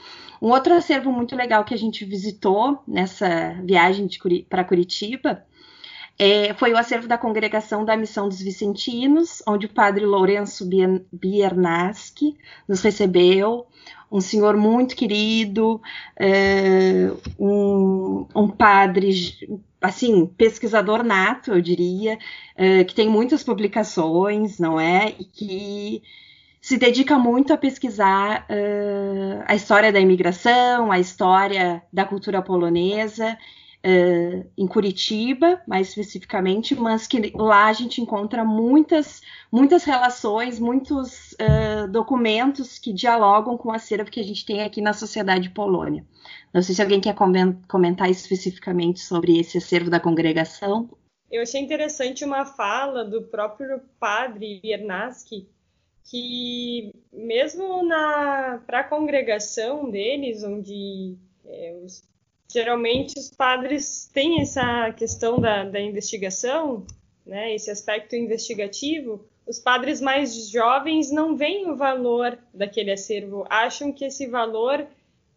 Um 0.41 0.49
outro 0.49 0.75
acervo 0.75 1.13
muito 1.13 1.37
legal 1.37 1.65
que 1.65 1.75
a 1.75 1.79
gente 1.79 2.05
visitou 2.05 2.83
nessa 2.87 3.55
viagem 3.63 4.09
para 4.49 4.65
Curitiba 4.65 5.45
é, 6.19 6.53
foi 6.55 6.73
o 6.73 6.77
acervo 6.77 7.09
da 7.09 7.17
Congregação 7.17 7.85
da 7.85 7.97
Missão 7.97 8.29
dos 8.29 8.41
Vicentinos, 8.41 9.43
onde 9.47 9.67
o 9.67 9.73
padre 9.73 10.05
Lourenço 10.05 10.69
Biernaschi 11.13 12.37
nos 12.69 12.83
recebeu, 12.83 13.67
um 14.13 14.21
senhor 14.21 14.57
muito 14.57 14.95
querido, 14.95 15.81
é, 16.17 17.11
um, 17.39 18.27
um, 18.35 18.49
padre, 18.49 19.11
assim, 19.81 20.27
pesquisador 20.27 21.03
nato, 21.03 21.53
eu 21.53 21.61
diria, 21.63 22.19
é, 22.55 22.85
que 22.85 22.95
tem 22.95 23.09
muitas 23.09 23.43
publicações, 23.43 24.59
não 24.59 24.79
é? 24.79 25.15
E 25.19 25.25
que 25.25 26.03
se 26.61 26.77
dedica 26.77 27.19
muito 27.19 27.53
a 27.53 27.57
pesquisar 27.57 28.47
uh, 28.49 29.43
a 29.49 29.55
história 29.57 29.91
da 29.91 29.99
imigração, 29.99 30.93
a 30.93 31.01
história 31.01 31.83
da 31.93 32.05
cultura 32.05 32.41
polonesa 32.41 33.37
uh, 33.85 34.51
em 34.57 34.67
Curitiba, 34.67 35.61
mais 35.67 35.89
especificamente, 35.89 36.75
mas 36.75 37.07
que 37.07 37.33
lá 37.35 37.67
a 37.67 37.73
gente 37.73 38.01
encontra 38.01 38.45
muitas, 38.45 39.21
muitas 39.51 39.85
relações, 39.85 40.59
muitos 40.59 41.33
uh, 41.33 41.89
documentos 41.91 42.79
que 42.79 42.93
dialogam 42.93 43.57
com 43.57 43.69
o 43.69 43.73
acervo 43.73 44.11
que 44.11 44.21
a 44.21 44.25
gente 44.25 44.47
tem 44.47 44.63
aqui 44.63 44.81
na 44.81 44.93
sociedade 44.93 45.51
polônia. 45.51 46.05
Não 46.53 46.63
sei 46.63 46.75
se 46.75 46.83
alguém 46.83 47.01
quer 47.01 47.15
comentar 47.69 48.11
especificamente 48.11 49.01
sobre 49.01 49.39
esse 49.39 49.59
acervo 49.59 49.91
da 49.91 50.01
congregação. 50.01 50.89
Eu 51.31 51.43
achei 51.43 51.61
interessante 51.61 52.25
uma 52.25 52.45
fala 52.45 53.05
do 53.05 53.23
próprio 53.23 53.81
padre 53.99 54.61
Biernaski, 54.63 55.49
que 56.05 56.93
mesmo 57.13 57.89
para 58.67 58.81
a 58.81 58.85
congregação 58.85 59.91
deles, 59.91 60.45
onde 60.45 61.17
é, 61.47 61.81
os 61.83 62.03
geralmente 62.53 63.19
os 63.19 63.31
padres 63.31 64.11
têm 64.13 64.41
essa 64.41 64.93
questão 64.93 65.41
da, 65.41 65.65
da 65.65 65.81
investigação, 65.81 66.87
né, 67.25 67.55
esse 67.55 67.71
aspecto 67.71 68.15
investigativo, 68.15 69.25
os 69.47 69.59
padres 69.59 70.01
mais 70.01 70.49
jovens 70.49 71.11
não 71.11 71.37
veem 71.37 71.71
o 71.71 71.77
valor 71.77 72.39
daquele 72.55 72.93
acervo, 72.93 73.45
acham 73.49 73.93
que 73.93 74.05
esse 74.05 74.27
valor 74.27 74.87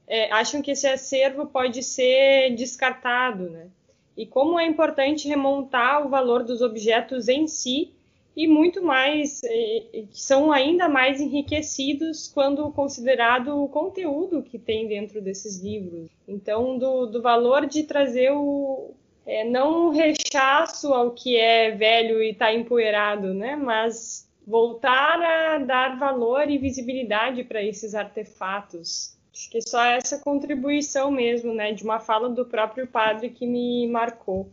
é, 0.08 0.32
acham 0.32 0.62
que 0.62 0.72
esse 0.72 0.88
acervo 0.88 1.48
pode 1.48 1.82
ser 1.82 2.54
descartado, 2.56 3.50
né? 3.50 3.68
E 4.16 4.26
como 4.26 4.60
é 4.60 4.66
importante 4.66 5.28
remontar 5.28 6.06
o 6.06 6.10
valor 6.10 6.44
dos 6.44 6.62
objetos 6.62 7.28
em 7.28 7.48
si 7.48 7.92
e 8.36 8.48
muito 8.48 8.84
mais, 8.84 9.40
que 9.42 10.22
são 10.22 10.52
ainda 10.52 10.90
mais 10.90 11.22
enriquecidos 11.22 12.28
quando 12.28 12.70
considerado 12.72 13.64
o 13.64 13.70
conteúdo 13.70 14.44
que 14.44 14.60
tem 14.60 14.88
dentro 14.88 15.22
desses 15.22 15.60
livros. 15.60 16.10
Então, 16.28 16.78
do, 16.78 17.06
do 17.06 17.22
valor 17.22 17.66
de 17.66 17.84
trazer 17.84 18.32
o, 18.32 18.94
é, 19.26 19.44
não 19.44 19.88
um 19.88 19.90
rechaço 19.90 20.94
ao 20.94 21.12
que 21.12 21.38
é 21.38 21.72
velho 21.72 22.22
e 22.22 22.32
está 22.32 22.54
empoeirado, 22.54 23.34
né? 23.34 23.56
Mas 23.56 24.30
voltar 24.46 25.20
a 25.22 25.58
dar 25.58 25.98
valor 25.98 26.50
e 26.50 26.58
visibilidade 26.58 27.44
para 27.44 27.64
esses 27.64 27.96
artefatos. 27.96 29.16
Acho 29.34 29.50
que 29.50 29.62
só 29.62 29.84
essa 29.84 30.20
contribuição 30.20 31.10
mesmo, 31.12 31.54
né, 31.54 31.74
de 31.74 31.84
uma 31.84 32.00
fala 32.00 32.30
do 32.30 32.46
próprio 32.46 32.88
padre 32.88 33.30
que 33.30 33.46
me 33.46 33.88
marcou. 33.88 34.50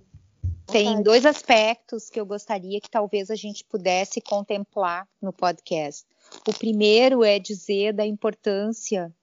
Tem 0.73 1.03
dois 1.03 1.27
aspectos 1.27 2.09
que 2.09 2.19
eu 2.19 2.25
gostaria 2.25 2.81
que 2.81 2.91
talvez 2.91 3.31
a 3.31 3.35
gente 3.35 3.63
pudesse 3.63 4.23
contemplar 4.23 5.07
no 5.21 5.31
podcast. 5.31 6.07
O 6.49 6.53
primeiro 6.55 7.23
é 7.23 7.39
dizer 7.39 7.93
da 7.93 8.07
importância 8.07 9.15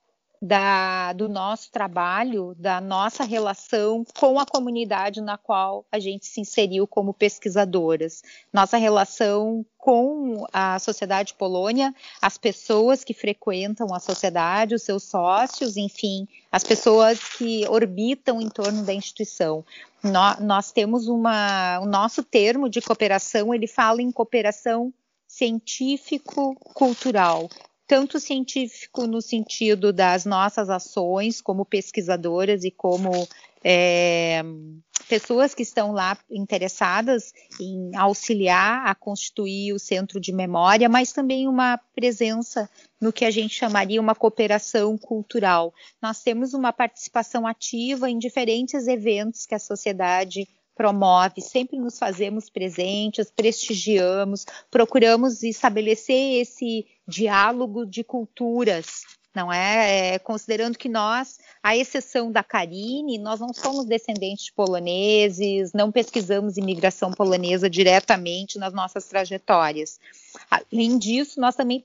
da, 0.41 1.11
do 1.13 1.27
nosso 1.27 1.69
trabalho, 1.69 2.55
da 2.57 2.79
nossa 2.79 3.25
relação 3.25 4.05
com 4.17 4.39
a 4.39 4.45
comunidade 4.45 5.19
na 5.19 5.37
qual 5.37 5.85
a 5.91 5.99
gente 5.99 6.25
se 6.25 6.39
inseriu 6.39 6.87
como 6.87 7.13
pesquisadoras. 7.13 8.23
Nossa 8.53 8.77
relação 8.77 9.65
com 9.77 10.47
a 10.53 10.79
sociedade 10.79 11.33
polônia, 11.33 11.93
as 12.21 12.37
pessoas 12.37 13.03
que 13.03 13.13
frequentam 13.13 13.93
a 13.93 13.99
sociedade, 13.99 14.75
os 14.75 14.83
seus 14.83 15.03
sócios, 15.03 15.75
enfim, 15.75 16.25
as 16.51 16.63
pessoas 16.63 17.19
que 17.37 17.67
orbitam 17.67 18.41
em 18.41 18.49
torno 18.49 18.83
da 18.83 18.93
instituição. 18.93 19.65
Nós, 20.01 20.39
nós 20.39 20.71
temos 20.71 21.09
uma, 21.09 21.81
o 21.81 21.85
nosso 21.85 22.23
termo 22.23 22.69
de 22.69 22.81
cooperação, 22.81 23.53
ele 23.53 23.67
fala 23.67 24.01
em 24.01 24.11
cooperação 24.11 24.93
científico-cultural 25.27 27.49
tanto 27.89 28.19
científico 28.19 29.07
no 29.07 29.19
sentido 29.19 29.91
das 29.91 30.23
nossas 30.23 30.69
ações 30.69 31.41
como 31.41 31.65
pesquisadoras 31.65 32.63
e 32.63 32.69
como 32.69 33.27
é, 33.63 34.43
pessoas 35.07 35.55
que 35.55 35.63
estão 35.63 35.91
lá 35.91 36.15
interessadas 36.29 37.33
em 37.59 37.95
auxiliar 37.95 38.85
a 38.85 38.93
constituir 38.93 39.73
o 39.73 39.79
centro 39.79 40.19
de 40.19 40.31
memória, 40.31 40.87
mas 40.87 41.11
também 41.11 41.47
uma 41.47 41.79
presença 41.95 42.69
no 43.01 43.11
que 43.11 43.25
a 43.25 43.31
gente 43.31 43.55
chamaria 43.55 43.99
uma 43.99 44.13
cooperação 44.13 44.95
cultural. 44.95 45.73
Nós 45.99 46.21
temos 46.21 46.53
uma 46.53 46.71
participação 46.71 47.47
ativa 47.47 48.07
em 48.07 48.19
diferentes 48.19 48.87
eventos 48.87 49.47
que 49.47 49.55
a 49.55 49.59
sociedade 49.59 50.47
promove, 50.79 51.41
sempre 51.41 51.77
nos 51.77 51.99
fazemos 51.99 52.49
presentes, 52.49 53.29
prestigiamos, 53.29 54.45
procuramos 54.71 55.43
estabelecer 55.43 56.39
esse 56.41 56.87
diálogo 57.05 57.85
de 57.85 58.01
culturas, 58.01 59.03
não 59.35 59.51
é? 59.51 60.13
é? 60.13 60.19
Considerando 60.19 60.77
que 60.77 60.87
nós, 60.87 61.37
à 61.61 61.75
exceção 61.75 62.31
da 62.31 62.41
Karine, 62.41 63.17
nós 63.17 63.41
não 63.41 63.53
somos 63.53 63.83
descendentes 63.83 64.45
de 64.45 64.53
poloneses, 64.53 65.73
não 65.73 65.91
pesquisamos 65.91 66.55
imigração 66.55 67.11
polonesa 67.11 67.69
diretamente 67.69 68.57
nas 68.57 68.73
nossas 68.73 69.03
trajetórias. 69.03 69.99
Além 70.49 70.97
disso, 70.97 71.41
nós 71.41 71.57
também 71.57 71.83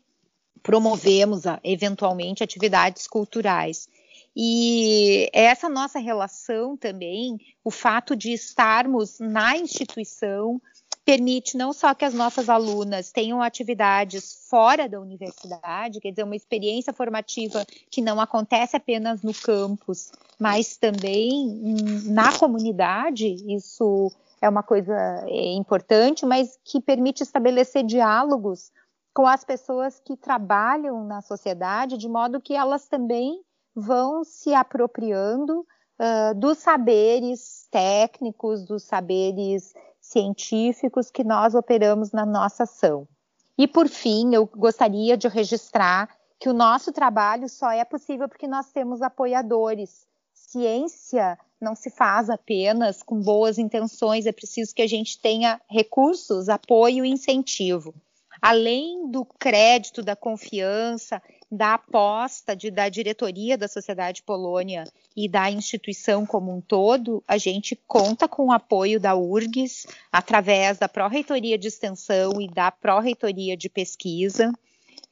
promovemos, 0.62 1.42
eventualmente, 1.64 2.45
atividades 2.45 3.09
culturais. 3.09 3.88
E 4.37 5.30
essa 5.32 5.68
nossa 5.68 5.99
relação 5.99 6.76
também, 6.76 7.39
o 7.62 7.70
fato 7.70 8.16
de 8.16 8.32
estarmos 8.32 9.20
na 9.20 9.57
instituição, 9.57 10.61
permite 11.05 11.57
não 11.57 11.72
só 11.72 11.95
que 11.95 12.05
as 12.05 12.14
nossas 12.14 12.49
alunas 12.49 13.12
tenham 13.12 13.43
atividades 13.43 14.47
fora 14.49 14.89
da 14.89 14.99
universidade, 14.99 16.01
quer 16.01 16.11
dizer, 16.11 16.24
uma 16.24 16.35
experiência 16.35 16.93
formativa 16.93 17.64
que 17.91 18.01
não 18.01 18.18
acontece 18.20 18.76
apenas 18.76 19.22
no 19.22 19.35
campus, 19.35 20.11
mas 20.39 20.76
também 20.76 21.76
na 22.07 22.37
comunidade, 22.37 23.26
isso 23.55 24.11
é 24.41 24.49
uma 24.49 24.62
coisa 24.62 24.95
é, 25.26 25.53
importante, 25.53 26.24
mas 26.24 26.59
que 26.64 26.80
permite 26.80 27.22
estabelecer 27.22 27.85
diálogos 27.85 28.72
com 29.12 29.26
as 29.26 29.45
pessoas 29.45 30.01
que 30.01 30.16
trabalham 30.16 31.05
na 31.05 31.20
sociedade, 31.20 31.97
de 31.97 32.09
modo 32.09 32.41
que 32.41 32.55
elas 32.55 32.89
também 32.89 33.41
vão 33.74 34.24
se 34.24 34.54
apropriando 34.54 35.60
uh, 35.60 36.34
dos 36.34 36.58
saberes 36.58 37.66
técnicos, 37.70 38.64
dos 38.64 38.84
saberes 38.84 39.74
científicos 40.00 41.10
que 41.10 41.24
nós 41.24 41.54
operamos 41.54 42.12
na 42.12 42.24
nossa 42.24 42.64
ação. 42.64 43.08
E 43.56 43.66
por 43.66 43.88
fim, 43.88 44.34
eu 44.34 44.46
gostaria 44.46 45.16
de 45.16 45.28
registrar 45.28 46.08
que 46.38 46.48
o 46.48 46.52
nosso 46.52 46.92
trabalho 46.92 47.48
só 47.48 47.70
é 47.70 47.84
possível 47.84 48.28
porque 48.28 48.46
nós 48.46 48.70
temos 48.70 49.00
apoiadores. 49.00 50.06
Ciência 50.32 51.38
não 51.60 51.74
se 51.74 51.88
faz 51.88 52.28
apenas 52.28 53.02
com 53.02 53.20
boas 53.20 53.58
intenções, 53.58 54.26
é 54.26 54.32
preciso 54.32 54.74
que 54.74 54.82
a 54.82 54.86
gente 54.86 55.18
tenha 55.18 55.60
recursos, 55.68 56.48
apoio 56.48 57.04
e 57.04 57.08
incentivo 57.08 57.94
além 58.41 59.11
do 59.11 59.24
crédito, 59.24 60.03
da 60.03 60.16
confiança, 60.16 61.22
da 61.51 61.74
aposta 61.74 62.57
de, 62.57 62.70
da 62.70 62.89
diretoria 62.89 63.57
da 63.57 63.68
Sociedade 63.68 64.22
Polônia 64.22 64.85
e 65.16 65.28
da 65.28 65.51
instituição 65.51 66.26
como 66.26 66.55
um 66.55 66.61
todo, 66.61 67.22
a 67.28 67.39
gente 67.39 67.76
conta 67.87 68.26
com 68.26 68.47
o 68.47 68.53
apoio 68.53 68.99
da 68.99 69.14
URGS 69.14 69.87
através 70.11 70.78
da 70.78 70.89
Pró-Reitoria 70.89 71.57
de 71.57 71.68
Extensão 71.68 72.41
e 72.41 72.49
da 72.49 72.70
Pró-Reitoria 72.70 73.57
de 73.57 73.68
Pesquisa, 73.68 74.53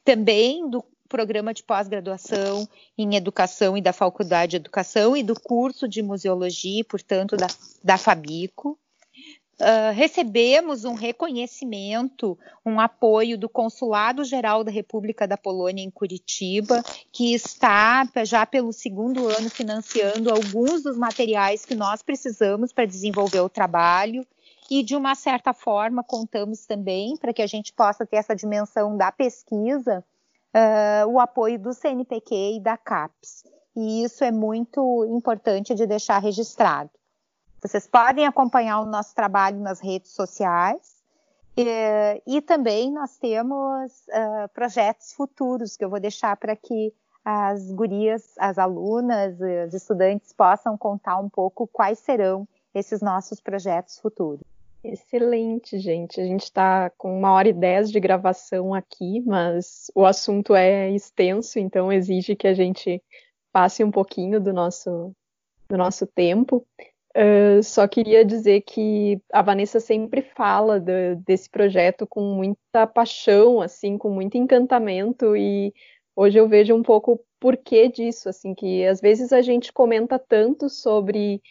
também 0.03 0.69
do 0.69 0.83
programa 1.07 1.53
de 1.53 1.63
pós-graduação 1.63 2.67
em 2.97 3.15
Educação 3.15 3.77
e 3.77 3.81
da 3.81 3.93
Faculdade 3.93 4.51
de 4.51 4.55
Educação 4.57 5.15
e 5.15 5.21
do 5.21 5.39
curso 5.39 5.87
de 5.87 6.01
Museologia, 6.01 6.83
portanto, 6.83 7.37
da, 7.37 7.47
da 7.83 7.97
Fabico. 7.97 8.79
Uh, 9.59 9.93
recebemos 9.93 10.83
um 10.83 10.95
reconhecimento, 10.95 12.37
um 12.65 12.79
apoio 12.79 13.37
do 13.37 13.47
Consulado 13.47 14.23
Geral 14.23 14.63
da 14.63 14.71
República 14.71 15.27
da 15.27 15.37
Polônia 15.37 15.83
em 15.83 15.91
Curitiba, 15.91 16.83
que 17.11 17.35
está 17.35 18.03
já 18.25 18.45
pelo 18.47 18.73
segundo 18.73 19.27
ano 19.27 19.49
financiando 19.51 20.31
alguns 20.31 20.81
dos 20.81 20.97
materiais 20.97 21.65
que 21.65 21.75
nós 21.75 22.01
precisamos 22.01 22.73
para 22.73 22.85
desenvolver 22.85 23.41
o 23.41 23.49
trabalho. 23.49 24.25
E, 24.71 24.81
de 24.81 24.95
uma 24.95 25.13
certa 25.13 25.53
forma, 25.53 26.03
contamos 26.03 26.65
também, 26.65 27.15
para 27.17 27.33
que 27.33 27.41
a 27.41 27.47
gente 27.47 27.71
possa 27.73 28.05
ter 28.05 28.15
essa 28.17 28.35
dimensão 28.35 28.97
da 28.97 29.11
pesquisa, 29.11 30.03
uh, 30.53 31.07
o 31.07 31.19
apoio 31.19 31.59
do 31.59 31.73
CNPq 31.73 32.55
e 32.55 32.59
da 32.59 32.75
CAPES. 32.75 33.43
E 33.75 34.03
isso 34.03 34.23
é 34.23 34.31
muito 34.31 35.05
importante 35.05 35.75
de 35.75 35.85
deixar 35.85 36.19
registrado. 36.19 36.89
Vocês 37.63 37.87
podem 37.87 38.27
acompanhar 38.27 38.81
o 38.81 38.85
nosso 38.85 39.15
trabalho 39.15 39.57
nas 39.61 39.79
redes 39.79 40.11
sociais. 40.11 41.01
E, 41.55 42.21
e 42.27 42.41
também 42.41 42.91
nós 42.91 43.17
temos 43.17 43.91
uh, 44.09 44.49
projetos 44.53 45.13
futuros 45.13 45.77
que 45.77 45.85
eu 45.85 45.89
vou 45.89 45.99
deixar 45.99 46.35
para 46.35 46.57
que 46.57 46.93
as 47.23 47.71
gurias, 47.71 48.33
as 48.37 48.57
alunas, 48.57 49.37
os 49.65 49.73
estudantes 49.73 50.33
possam 50.33 50.77
contar 50.77 51.17
um 51.19 51.29
pouco 51.29 51.65
quais 51.65 51.99
serão 51.99 52.45
esses 52.75 53.01
nossos 53.01 53.39
projetos 53.39 53.97
futuros. 53.97 54.41
Excelente, 54.83 55.79
gente. 55.79 56.19
A 56.19 56.25
gente 56.25 56.43
está 56.43 56.89
com 56.97 57.17
uma 57.17 57.31
hora 57.31 57.47
e 57.47 57.53
dez 57.53 57.89
de 57.89 57.99
gravação 57.99 58.73
aqui, 58.73 59.21
mas 59.25 59.89
o 59.95 60.05
assunto 60.05 60.53
é 60.53 60.89
extenso, 60.89 61.59
então 61.59 61.93
exige 61.93 62.35
que 62.35 62.47
a 62.47 62.53
gente 62.53 63.01
passe 63.53 63.85
um 63.85 63.91
pouquinho 63.91 64.41
do 64.41 64.51
nosso, 64.51 65.15
do 65.69 65.77
nosso 65.77 66.05
tempo. 66.05 66.67
Só 67.61 67.87
queria 67.87 68.25
dizer 68.25 68.61
que 68.61 69.21
a 69.31 69.41
Vanessa 69.41 69.79
sempre 69.79 70.21
fala 70.21 70.79
de, 70.79 71.15
desse 71.17 71.49
projeto 71.49 72.07
com 72.07 72.21
muita 72.21 72.87
paixão, 72.87 73.61
assim, 73.61 73.97
com 73.97 74.09
muito 74.09 74.35
encantamento 74.35 75.35
e 75.35 75.73
hoje 76.15 76.39
eu 76.39 76.47
vejo 76.47 76.73
um 76.73 76.81
pouco 76.81 77.13
o 77.13 77.19
porquê 77.39 77.87
disso, 77.87 78.29
assim, 78.29 78.55
que 78.55 78.85
às 78.85 78.99
vezes 78.99 79.31
a 79.31 79.41
gente 79.41 79.71
comenta 79.71 80.17
tanto 80.17 80.69
sobre 80.69 81.41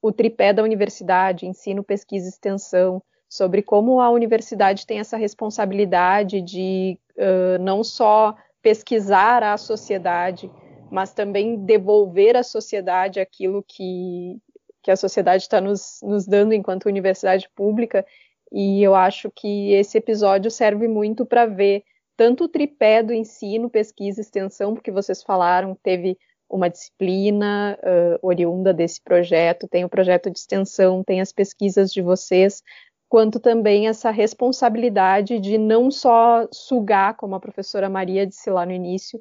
o 0.00 0.10
tripé 0.10 0.52
da 0.52 0.62
universidade, 0.62 1.46
ensino, 1.46 1.84
pesquisa 1.84 2.26
e 2.26 2.30
extensão, 2.30 3.02
sobre 3.28 3.62
como 3.62 4.00
a 4.00 4.10
universidade 4.10 4.86
tem 4.86 4.98
essa 4.98 5.16
responsabilidade 5.16 6.42
de 6.42 6.98
uh, 7.16 7.62
não 7.62 7.84
só 7.84 8.36
pesquisar 8.60 9.42
a 9.42 9.56
sociedade, 9.56 10.50
mas 10.90 11.14
também 11.14 11.56
devolver 11.56 12.36
à 12.36 12.42
sociedade 12.42 13.20
aquilo 13.20 13.64
que 13.66 14.38
que 14.82 14.90
a 14.90 14.96
sociedade 14.96 15.44
está 15.44 15.60
nos, 15.60 16.00
nos 16.02 16.26
dando 16.26 16.52
enquanto 16.52 16.86
universidade 16.86 17.48
pública. 17.54 18.04
E 18.50 18.82
eu 18.82 18.94
acho 18.94 19.30
que 19.30 19.72
esse 19.72 19.96
episódio 19.98 20.50
serve 20.50 20.88
muito 20.88 21.24
para 21.24 21.46
ver 21.46 21.84
tanto 22.16 22.44
o 22.44 22.48
tripé 22.48 23.02
do 23.02 23.12
ensino, 23.12 23.70
pesquisa 23.70 24.20
e 24.20 24.22
extensão, 24.22 24.74
porque 24.74 24.90
vocês 24.90 25.22
falaram, 25.22 25.76
teve 25.82 26.18
uma 26.48 26.68
disciplina 26.68 27.78
uh, 27.82 28.18
oriunda 28.26 28.74
desse 28.74 29.00
projeto, 29.02 29.66
tem 29.66 29.84
o 29.84 29.88
projeto 29.88 30.30
de 30.30 30.38
extensão, 30.38 31.02
tem 31.02 31.20
as 31.20 31.32
pesquisas 31.32 31.90
de 31.90 32.02
vocês, 32.02 32.62
quanto 33.08 33.40
também 33.40 33.88
essa 33.88 34.10
responsabilidade 34.10 35.40
de 35.40 35.56
não 35.56 35.90
só 35.90 36.46
sugar, 36.52 37.16
como 37.16 37.34
a 37.34 37.40
professora 37.40 37.88
Maria 37.88 38.26
disse 38.26 38.50
lá 38.50 38.66
no 38.66 38.72
início, 38.72 39.20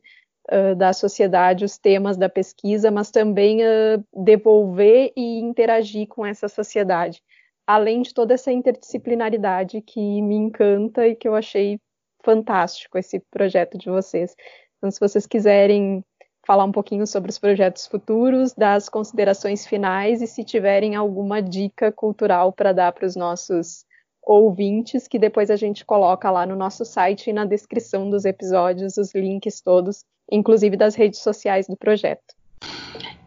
da 0.76 0.92
sociedade 0.92 1.64
os 1.64 1.78
temas 1.78 2.18
da 2.18 2.28
pesquisa, 2.28 2.90
mas 2.92 3.12
também 3.12 3.62
uh, 3.62 4.04
devolver 4.14 5.14
e 5.16 5.40
interagir 5.40 6.08
com 6.08 6.26
essa 6.26 6.48
sociedade, 6.48 7.22
além 7.66 8.02
de 8.02 8.14
toda 8.14 8.34
essa 8.34 8.52
interdisciplinaridade 8.52 9.82
que 9.82 10.22
me 10.22 10.36
encanta 10.36 11.08
e 11.08 11.16
que 11.16 11.28
eu 11.28 11.36
achei 11.36 11.80
fantástico 12.24 12.98
esse 12.98 13.20
projeto 13.32 13.78
de 13.78 13.90
vocês. 13.90 14.36
Então, 14.78 14.90
se 14.90 15.00
vocês 15.00 15.28
quiserem 15.28 16.04
falar 16.46 16.66
um 16.66 16.72
pouquinho 16.72 17.06
sobre 17.06 17.30
os 17.30 17.38
projetos 17.38 17.86
futuros, 17.86 18.54
das 18.54 18.90
considerações 18.90 19.66
finais 19.66 20.22
e 20.22 20.28
se 20.28 20.44
tiverem 20.44 20.96
alguma 20.96 21.42
dica 21.42 21.92
cultural 21.92 22.52
para 22.52 22.74
dar 22.74 22.92
para 22.92 23.06
os 23.06 23.16
nossos 23.16 23.86
ouvintes, 24.24 25.08
que 25.08 25.20
depois 25.20 25.50
a 25.50 25.56
gente 25.56 25.86
coloca 25.86 26.30
lá 26.30 26.46
no 26.46 26.56
nosso 26.56 26.86
site 26.86 27.30
e 27.30 27.34
na 27.34 27.46
descrição 27.46 28.10
dos 28.10 28.26
episódios 28.26 28.98
os 28.98 29.14
links 29.14 29.62
todos, 29.62 30.04
inclusive 30.32 30.78
das 30.78 30.96
redes 30.96 31.20
sociais 31.20 31.68
do 31.68 31.76
projeto. 31.76 32.34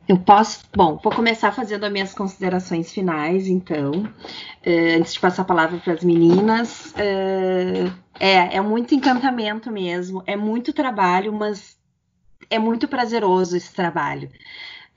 Eu 0.07 0.19
posso. 0.19 0.65
Bom, 0.75 0.99
vou 1.03 1.13
começar 1.13 1.51
fazendo 1.53 1.85
as 1.85 1.93
minhas 1.93 2.15
considerações 2.15 2.93
finais, 2.93 3.49
então, 3.49 3.91
uh, 3.93 4.99
antes 4.99 5.15
de 5.15 5.21
passar 5.21 5.43
a 5.43 5.47
palavra 5.47 5.79
para 5.79 5.95
as 5.95 6.05
meninas. 6.05 6.93
Uh, 6.93 7.91
é, 8.21 8.57
é 8.57 8.61
muito 8.61 8.95
encantamento 8.95 9.71
mesmo, 9.71 10.23
é 10.27 10.37
muito 10.37 10.73
trabalho, 10.73 11.33
mas 11.33 11.77
é 12.51 12.59
muito 12.59 12.87
prazeroso 12.87 13.57
esse 13.57 13.73
trabalho. 13.73 14.31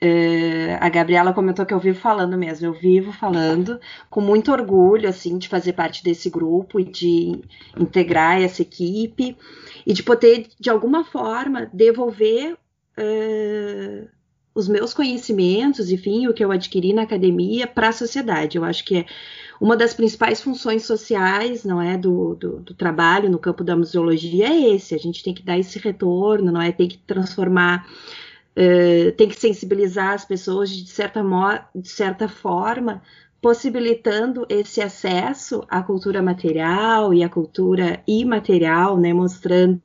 Uh, 0.00 0.78
a 0.78 0.88
Gabriela 0.88 1.32
comentou 1.32 1.66
que 1.66 1.74
eu 1.74 1.80
vivo 1.80 1.98
falando 1.98 2.38
mesmo, 2.38 2.66
eu 2.66 2.72
vivo 2.72 3.12
falando 3.12 3.80
com 4.08 4.20
muito 4.20 4.52
orgulho, 4.52 5.08
assim, 5.08 5.38
de 5.38 5.48
fazer 5.48 5.72
parte 5.72 6.04
desse 6.04 6.30
grupo 6.30 6.78
e 6.78 6.84
de 6.84 7.40
integrar 7.76 8.40
essa 8.40 8.62
equipe 8.62 9.36
e 9.84 9.92
de 9.92 10.02
poder, 10.04 10.46
de 10.58 10.70
alguma 10.70 11.04
forma, 11.04 11.68
devolver 11.72 12.52
uh, 12.52 14.08
os 14.54 14.68
meus 14.68 14.94
conhecimentos, 14.94 15.90
enfim, 15.90 16.28
o 16.28 16.34
que 16.34 16.44
eu 16.44 16.52
adquiri 16.52 16.92
na 16.92 17.02
academia 17.02 17.66
para 17.66 17.88
a 17.88 17.92
sociedade. 17.92 18.56
Eu 18.56 18.64
acho 18.64 18.84
que 18.84 18.98
é 18.98 19.06
uma 19.60 19.76
das 19.76 19.94
principais 19.94 20.40
funções 20.40 20.84
sociais, 20.84 21.64
não 21.64 21.80
é, 21.80 21.96
do, 21.96 22.34
do, 22.34 22.60
do, 22.60 22.74
trabalho 22.74 23.28
no 23.28 23.38
campo 23.38 23.64
da 23.64 23.76
museologia 23.76 24.48
é 24.48 24.74
esse. 24.74 24.94
A 24.94 24.98
gente 24.98 25.22
tem 25.22 25.34
que 25.34 25.42
dar 25.42 25.58
esse 25.58 25.78
retorno, 25.78 26.52
não 26.52 26.62
é, 26.62 26.70
tem 26.70 26.88
que 26.88 26.98
transformar, 26.98 27.86
uh, 28.58 29.12
tem 29.12 29.28
que 29.28 29.38
sensibilizar 29.38 30.14
as 30.14 30.24
pessoas 30.24 30.70
de 30.70 30.88
certa, 30.90 31.22
de 31.74 31.88
certa 31.88 32.28
forma, 32.28 33.00
possibilitando 33.40 34.44
esse 34.48 34.80
acesso 34.80 35.64
à 35.68 35.80
cultura 35.80 36.20
material 36.20 37.14
e 37.14 37.22
à 37.22 37.28
cultura 37.28 38.02
imaterial, 38.06 38.98
né, 38.98 39.12
mostrando 39.12 39.80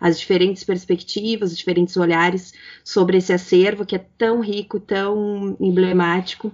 as 0.00 0.18
diferentes 0.18 0.64
perspectivas, 0.64 1.52
os 1.52 1.58
diferentes 1.58 1.96
olhares 1.96 2.52
sobre 2.82 3.18
esse 3.18 3.32
acervo 3.32 3.84
que 3.84 3.96
é 3.96 4.06
tão 4.16 4.40
rico, 4.40 4.80
tão 4.80 5.56
emblemático 5.60 6.52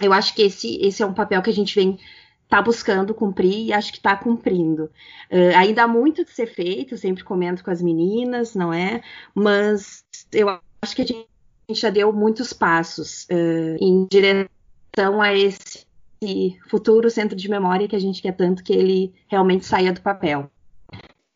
eu 0.00 0.12
acho 0.12 0.34
que 0.34 0.42
esse, 0.42 0.76
esse 0.80 1.02
é 1.02 1.06
um 1.06 1.14
papel 1.14 1.42
que 1.42 1.50
a 1.50 1.52
gente 1.52 1.74
vem 1.74 1.98
tá 2.48 2.62
buscando 2.62 3.14
cumprir 3.14 3.66
e 3.66 3.72
acho 3.72 3.90
que 3.90 3.98
está 3.98 4.16
cumprindo. 4.16 4.84
Uh, 5.30 5.56
ainda 5.56 5.82
há 5.82 5.88
muito 5.88 6.24
de 6.24 6.30
ser 6.30 6.46
feito, 6.46 6.96
sempre 6.96 7.24
comento 7.24 7.64
com 7.64 7.70
as 7.70 7.82
meninas, 7.82 8.54
não 8.54 8.72
é? 8.72 9.02
Mas 9.34 10.04
eu 10.32 10.48
acho 10.82 10.96
que 10.96 11.02
a 11.02 11.06
gente 11.06 11.26
já 11.70 11.90
deu 11.90 12.12
muitos 12.12 12.52
passos 12.52 13.24
uh, 13.24 13.76
em 13.80 14.06
direção 14.06 15.20
a 15.20 15.34
esse 15.34 15.86
futuro 16.68 17.10
centro 17.10 17.36
de 17.36 17.48
memória 17.48 17.88
que 17.88 17.96
a 17.96 18.00
gente 18.00 18.22
quer 18.22 18.32
tanto 18.32 18.64
que 18.64 18.72
ele 18.72 19.14
realmente 19.28 19.66
saia 19.66 19.92
do 19.92 20.00
papel. 20.00 20.50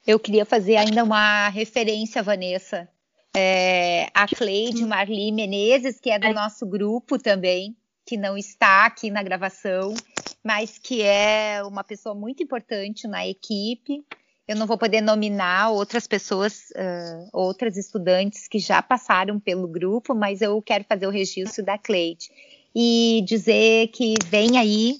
Eu 0.06 0.18
queria 0.18 0.44
fazer 0.44 0.76
ainda 0.76 1.04
uma 1.04 1.48
referência, 1.50 2.22
Vanessa. 2.22 2.88
É, 3.36 4.08
a 4.12 4.26
Cleide 4.26 4.84
Marli 4.84 5.30
Menezes, 5.30 6.00
que 6.00 6.10
é 6.10 6.18
do 6.18 6.32
nosso 6.32 6.66
grupo 6.66 7.18
também, 7.18 7.76
que 8.04 8.16
não 8.16 8.36
está 8.36 8.86
aqui 8.86 9.10
na 9.10 9.22
gravação, 9.22 9.94
mas 10.42 10.78
que 10.78 11.02
é 11.02 11.62
uma 11.64 11.84
pessoa 11.84 12.14
muito 12.14 12.42
importante 12.42 13.06
na 13.06 13.26
equipe. 13.26 14.04
Eu 14.50 14.56
não 14.56 14.66
vou 14.66 14.76
poder 14.76 15.00
nominar 15.00 15.70
outras 15.70 16.08
pessoas, 16.08 16.70
uh, 16.70 17.28
outras 17.32 17.76
estudantes 17.76 18.48
que 18.48 18.58
já 18.58 18.82
passaram 18.82 19.38
pelo 19.38 19.68
grupo, 19.68 20.12
mas 20.12 20.42
eu 20.42 20.60
quero 20.60 20.82
fazer 20.82 21.06
o 21.06 21.10
registro 21.10 21.64
da 21.64 21.78
Cleide 21.78 22.28
e 22.74 23.22
dizer 23.24 23.92
que 23.92 24.16
vem 24.26 24.58
aí 24.58 24.96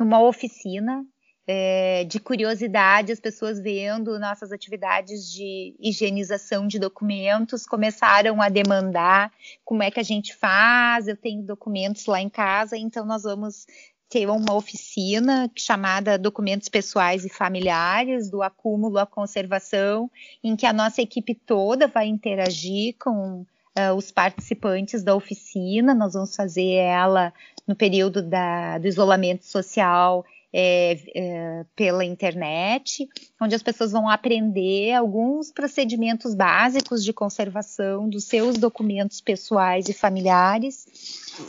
uma 0.00 0.22
oficina 0.22 1.04
é, 1.46 2.04
de 2.04 2.18
curiosidade, 2.18 3.12
as 3.12 3.20
pessoas 3.20 3.60
vendo 3.60 4.18
nossas 4.18 4.50
atividades 4.50 5.30
de 5.30 5.76
higienização 5.78 6.66
de 6.66 6.78
documentos 6.78 7.66
começaram 7.66 8.40
a 8.40 8.48
demandar 8.48 9.30
como 9.66 9.82
é 9.82 9.90
que 9.90 10.00
a 10.00 10.02
gente 10.02 10.34
faz. 10.34 11.06
Eu 11.06 11.16
tenho 11.18 11.42
documentos 11.42 12.06
lá 12.06 12.22
em 12.22 12.30
casa, 12.30 12.74
então 12.78 13.04
nós 13.04 13.24
vamos 13.24 13.66
ter 14.14 14.30
uma 14.30 14.54
oficina 14.54 15.50
chamada 15.56 16.16
Documentos 16.16 16.68
Pessoais 16.68 17.24
e 17.24 17.28
Familiares, 17.28 18.30
do 18.30 18.44
acúmulo 18.44 18.96
à 18.98 19.04
conservação, 19.04 20.08
em 20.42 20.54
que 20.54 20.64
a 20.64 20.72
nossa 20.72 21.02
equipe 21.02 21.34
toda 21.34 21.88
vai 21.88 22.06
interagir 22.06 22.94
com 22.96 23.40
uh, 23.40 23.92
os 23.96 24.12
participantes 24.12 25.02
da 25.02 25.16
oficina. 25.16 25.92
Nós 25.96 26.12
vamos 26.12 26.36
fazer 26.36 26.74
ela 26.74 27.34
no 27.66 27.74
período 27.74 28.22
da, 28.22 28.78
do 28.78 28.86
isolamento 28.86 29.44
social 29.44 30.24
é, 30.56 31.00
é, 31.16 31.66
pela 31.74 32.04
internet, 32.04 33.08
onde 33.42 33.56
as 33.56 33.62
pessoas 33.62 33.90
vão 33.90 34.08
aprender 34.08 34.92
alguns 34.92 35.50
procedimentos 35.50 36.32
básicos 36.32 37.02
de 37.02 37.12
conservação 37.12 38.08
dos 38.08 38.22
seus 38.24 38.56
documentos 38.56 39.20
pessoais 39.20 39.88
e 39.88 39.92
familiares, 39.92 40.86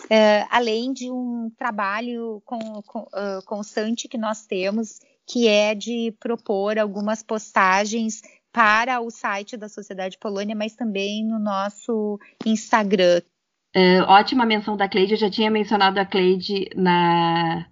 é, 0.09 0.47
além 0.49 0.91
de 0.91 1.11
um 1.11 1.51
trabalho 1.55 2.41
com, 2.43 2.81
com, 2.81 3.01
uh, 3.01 3.45
constante 3.45 4.07
que 4.07 4.17
nós 4.17 4.47
temos, 4.47 4.99
que 5.27 5.47
é 5.47 5.75
de 5.75 6.11
propor 6.19 6.79
algumas 6.79 7.21
postagens 7.21 8.23
para 8.51 9.01
o 9.01 9.11
site 9.11 9.55
da 9.55 9.69
Sociedade 9.69 10.17
Polônia, 10.17 10.55
mas 10.55 10.75
também 10.75 11.23
no 11.23 11.37
nosso 11.37 12.19
Instagram. 12.43 13.21
É, 13.71 14.01
ótima 14.01 14.47
menção 14.47 14.75
da 14.75 14.89
Cleide, 14.89 15.13
eu 15.13 15.19
já 15.19 15.29
tinha 15.29 15.51
mencionado 15.51 15.99
a 15.99 16.05
Cleide 16.05 16.69
na, 16.75 17.67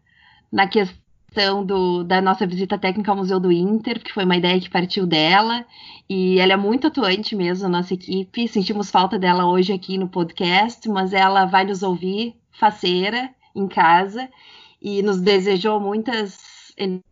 na 0.52 0.68
questão 0.68 1.03
questão 1.34 1.66
do, 1.66 2.04
da 2.04 2.22
nossa 2.22 2.46
visita 2.46 2.78
técnica 2.78 3.12
ao 3.12 3.18
Museu 3.18 3.40
do 3.40 3.52
Inter, 3.52 4.00
que 4.02 4.14
foi 4.14 4.24
uma 4.24 4.38
ideia 4.38 4.60
que 4.60 4.70
partiu 4.70 5.08
dela, 5.08 5.66
e 6.08 6.38
ela 6.40 6.54
é 6.54 6.58
muito 6.58 6.86
atuante 6.86 7.36
mesmo, 7.36 7.66
a 7.66 7.70
nossa 7.70 7.96
equipe. 7.96 8.48
Sentimos 8.48 8.92
falta 8.92 9.18
dela 9.18 9.48
hoje 9.48 9.74
aqui 9.74 9.98
no 9.98 10.08
podcast, 10.08 10.88
mas 10.88 11.12
ela 11.12 11.46
vai 11.46 11.66
nos 11.66 11.82
ouvir, 11.82 12.36
faceira, 12.52 13.32
em 13.56 13.68
casa, 13.68 14.30
e 14.80 15.02
nos 15.02 15.20
desejou 15.20 15.80
muitas 15.80 16.38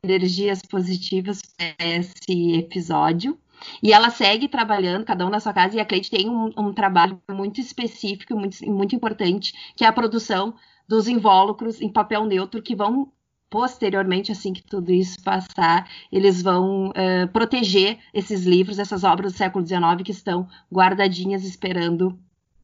energias 0.03 0.61
positivas 0.61 1.41
para 1.57 1.87
esse 1.87 2.53
episódio. 2.53 3.37
E 3.81 3.91
ela 3.91 4.11
segue 4.11 4.47
trabalhando, 4.47 5.05
cada 5.05 5.25
um 5.25 5.29
na 5.29 5.39
sua 5.39 5.53
casa, 5.53 5.75
e 5.75 5.79
a 5.79 5.85
Cleide 5.85 6.11
tem 6.11 6.29
um, 6.29 6.51
um 6.55 6.73
trabalho 6.73 7.19
muito 7.31 7.59
específico, 7.59 8.35
muito, 8.35 8.63
muito 8.69 8.95
importante, 8.95 9.51
que 9.75 9.83
é 9.83 9.87
a 9.87 9.93
produção 9.93 10.53
dos 10.87 11.07
invólucros 11.07 11.81
em 11.81 11.89
papel 11.89 12.25
neutro 12.25 12.61
que 12.61 12.75
vão 12.75 13.11
posteriormente, 13.51 14.31
assim 14.31 14.53
que 14.53 14.63
tudo 14.63 14.93
isso 14.93 15.21
passar, 15.21 15.87
eles 16.09 16.41
vão 16.41 16.87
uh, 16.87 17.27
proteger 17.33 17.99
esses 18.13 18.45
livros, 18.45 18.79
essas 18.79 19.03
obras 19.03 19.33
do 19.33 19.37
século 19.37 19.67
XIX 19.67 20.01
que 20.03 20.11
estão 20.11 20.47
guardadinhas 20.71 21.43
esperando 21.43 22.17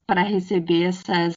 para 0.08 0.24
receber 0.24 0.84
essas, 0.84 1.36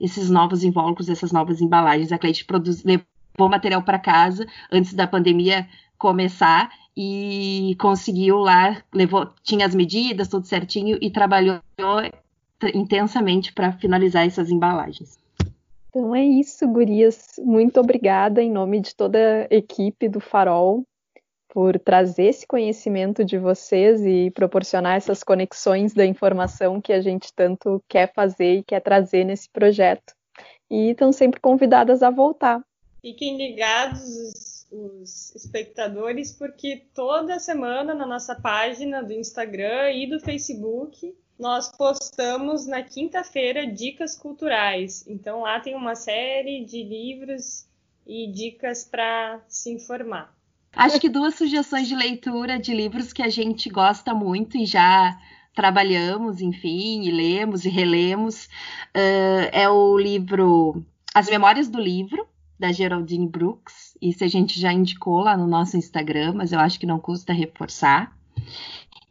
esses 0.00 0.30
novos 0.30 0.62
invólucros, 0.62 1.08
essas 1.08 1.32
novas 1.32 1.60
embalagens. 1.60 2.12
A 2.12 2.18
Cleide 2.18 2.44
produz, 2.44 2.84
levou 2.84 3.48
material 3.50 3.82
para 3.82 3.98
casa 3.98 4.46
antes 4.70 4.94
da 4.94 5.08
pandemia 5.08 5.68
começar 5.98 6.70
e 6.96 7.76
conseguiu 7.80 8.38
lá, 8.38 8.80
levou, 8.94 9.28
tinha 9.42 9.66
as 9.66 9.74
medidas, 9.74 10.28
tudo 10.28 10.46
certinho 10.46 10.96
e 11.02 11.10
trabalhou 11.10 11.60
intensamente 12.72 13.52
para 13.52 13.72
finalizar 13.72 14.24
essas 14.24 14.50
embalagens. 14.50 15.17
Então 15.88 16.14
é 16.14 16.24
isso, 16.24 16.66
gurias. 16.68 17.32
Muito 17.38 17.80
obrigada 17.80 18.42
em 18.42 18.50
nome 18.50 18.80
de 18.80 18.94
toda 18.94 19.48
a 19.50 19.54
equipe 19.54 20.08
do 20.08 20.20
Farol 20.20 20.84
por 21.48 21.78
trazer 21.78 22.26
esse 22.26 22.46
conhecimento 22.46 23.24
de 23.24 23.38
vocês 23.38 24.04
e 24.04 24.30
proporcionar 24.30 24.96
essas 24.96 25.24
conexões 25.24 25.94
da 25.94 26.04
informação 26.04 26.80
que 26.80 26.92
a 26.92 27.00
gente 27.00 27.32
tanto 27.34 27.82
quer 27.88 28.12
fazer 28.12 28.58
e 28.58 28.62
quer 28.62 28.80
trazer 28.80 29.24
nesse 29.24 29.48
projeto. 29.48 30.12
E 30.70 30.90
estão 30.90 31.10
sempre 31.10 31.40
convidadas 31.40 32.02
a 32.02 32.10
voltar. 32.10 32.62
Fiquem 33.00 33.38
ligados 33.38 34.02
os, 34.02 34.66
os 34.70 35.34
espectadores, 35.34 36.32
porque 36.32 36.84
toda 36.94 37.38
semana 37.38 37.94
na 37.94 38.06
nossa 38.06 38.34
página 38.34 39.02
do 39.02 39.14
Instagram 39.14 39.90
e 39.92 40.06
do 40.06 40.20
Facebook 40.20 41.14
nós 41.38 41.70
postamos 41.70 42.66
na 42.66 42.82
quinta-feira 42.82 43.66
dicas 43.66 44.16
culturais. 44.16 45.04
Então 45.06 45.42
lá 45.42 45.60
tem 45.60 45.74
uma 45.74 45.94
série 45.94 46.64
de 46.64 46.82
livros 46.82 47.66
e 48.06 48.26
dicas 48.26 48.84
para 48.84 49.40
se 49.48 49.72
informar. 49.72 50.34
Acho 50.72 51.00
que 51.00 51.08
duas 51.08 51.34
sugestões 51.34 51.88
de 51.88 51.94
leitura 51.94 52.58
de 52.58 52.74
livros 52.74 53.12
que 53.12 53.22
a 53.22 53.28
gente 53.28 53.68
gosta 53.68 54.12
muito 54.12 54.56
e 54.56 54.66
já 54.66 55.18
trabalhamos, 55.54 56.40
enfim, 56.40 57.02
e 57.02 57.10
lemos 57.10 57.64
e 57.64 57.68
relemos, 57.68 58.44
uh, 58.94 59.48
é 59.50 59.68
o 59.68 59.98
livro 59.98 60.84
As 61.12 61.28
Memórias 61.28 61.68
do 61.68 61.80
Livro, 61.80 62.28
da 62.58 62.70
Geraldine 62.70 63.26
Brooks. 63.26 63.96
Isso 64.00 64.22
a 64.22 64.28
gente 64.28 64.60
já 64.60 64.72
indicou 64.72 65.18
lá 65.18 65.36
no 65.36 65.46
nosso 65.46 65.76
Instagram, 65.76 66.34
mas 66.34 66.52
eu 66.52 66.60
acho 66.60 66.78
que 66.78 66.86
não 66.86 67.00
custa 67.00 67.32
reforçar. 67.32 68.16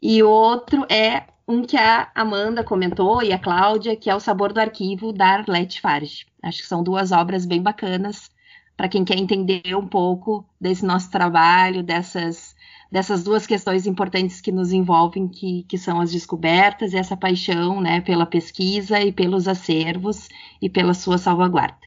E 0.01 0.23
outro 0.23 0.85
é 0.89 1.25
um 1.47 1.63
que 1.63 1.77
a 1.77 2.11
Amanda 2.13 2.63
comentou 2.63 3.23
e 3.23 3.31
a 3.31 3.39
Cláudia, 3.39 3.95
que 3.95 4.09
é 4.09 4.15
O 4.15 4.19
Sabor 4.19 4.51
do 4.51 4.59
Arquivo, 4.59 5.13
da 5.13 5.27
Arlette 5.27 5.79
Farge. 5.79 6.25
Acho 6.43 6.61
que 6.61 6.67
são 6.67 6.83
duas 6.83 7.11
obras 7.11 7.45
bem 7.45 7.61
bacanas 7.61 8.29
para 8.75 8.89
quem 8.89 9.05
quer 9.05 9.17
entender 9.17 9.75
um 9.75 9.87
pouco 9.87 10.45
desse 10.59 10.85
nosso 10.85 11.09
trabalho, 11.09 11.81
dessas, 11.81 12.53
dessas 12.91 13.23
duas 13.23 13.47
questões 13.47 13.87
importantes 13.87 14.41
que 14.41 14.51
nos 14.51 14.73
envolvem, 14.73 15.27
que, 15.27 15.63
que 15.63 15.77
são 15.77 16.01
as 16.01 16.11
descobertas 16.11 16.93
e 16.93 16.97
essa 16.97 17.15
paixão 17.15 17.79
né, 17.79 18.01
pela 18.01 18.25
pesquisa 18.25 18.99
e 18.99 19.11
pelos 19.11 19.47
acervos 19.47 20.27
e 20.61 20.69
pela 20.69 20.93
sua 20.93 21.17
salvaguarda. 21.17 21.86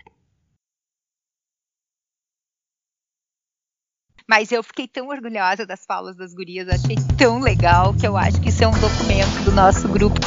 Mas 4.31 4.53
eu 4.53 4.62
fiquei 4.62 4.87
tão 4.87 5.09
orgulhosa 5.09 5.66
das 5.66 5.85
falas 5.85 6.14
das 6.14 6.33
gurias, 6.33 6.68
achei 6.68 6.95
tão 7.18 7.41
legal 7.41 7.93
que 7.93 8.07
eu 8.07 8.16
acho 8.16 8.41
que 8.41 8.51
isso 8.51 8.62
é 8.62 8.68
um 8.68 8.78
documento 8.78 9.45
do 9.45 9.51
nosso 9.51 9.89
grupo. 9.89 10.20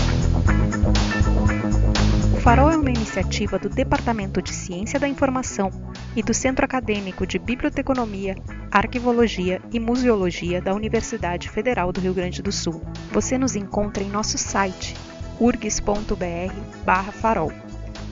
O 2.36 2.40
Farol 2.42 2.70
é 2.70 2.76
uma 2.76 2.90
iniciativa 2.90 3.58
do 3.58 3.70
Departamento 3.70 4.42
de 4.42 4.52
Ciência 4.52 5.00
da 5.00 5.08
Informação 5.08 5.70
e 6.18 6.22
do 6.22 6.34
Centro 6.34 6.66
Acadêmico 6.66 7.26
de 7.26 7.40
Biblioteconomia, 7.40 8.36
Arquivologia 8.70 9.62
e 9.72 9.80
Museologia 9.80 10.62
da 10.62 10.74
Universidade 10.74 11.50
Federal 11.50 11.94
do 11.94 12.02
Rio 12.02 12.14
Grande 12.14 12.42
do 12.42 12.52
Sul. 12.52 12.82
Você 13.14 13.38
nos 13.38 13.56
encontra 13.56 14.04
em 14.04 14.10
nosso 14.10 14.38
site 14.38 14.98
urgs.br/farol, 15.40 17.54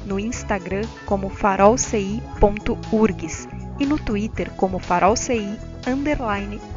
no 0.06 0.18
Instagram 0.18 0.88
como 1.06 1.30
farolci.urgs 1.30 3.50
e 3.78 3.86
no 3.86 4.00
Twitter 4.00 4.50
como 4.52 4.80
farolci 4.80 5.60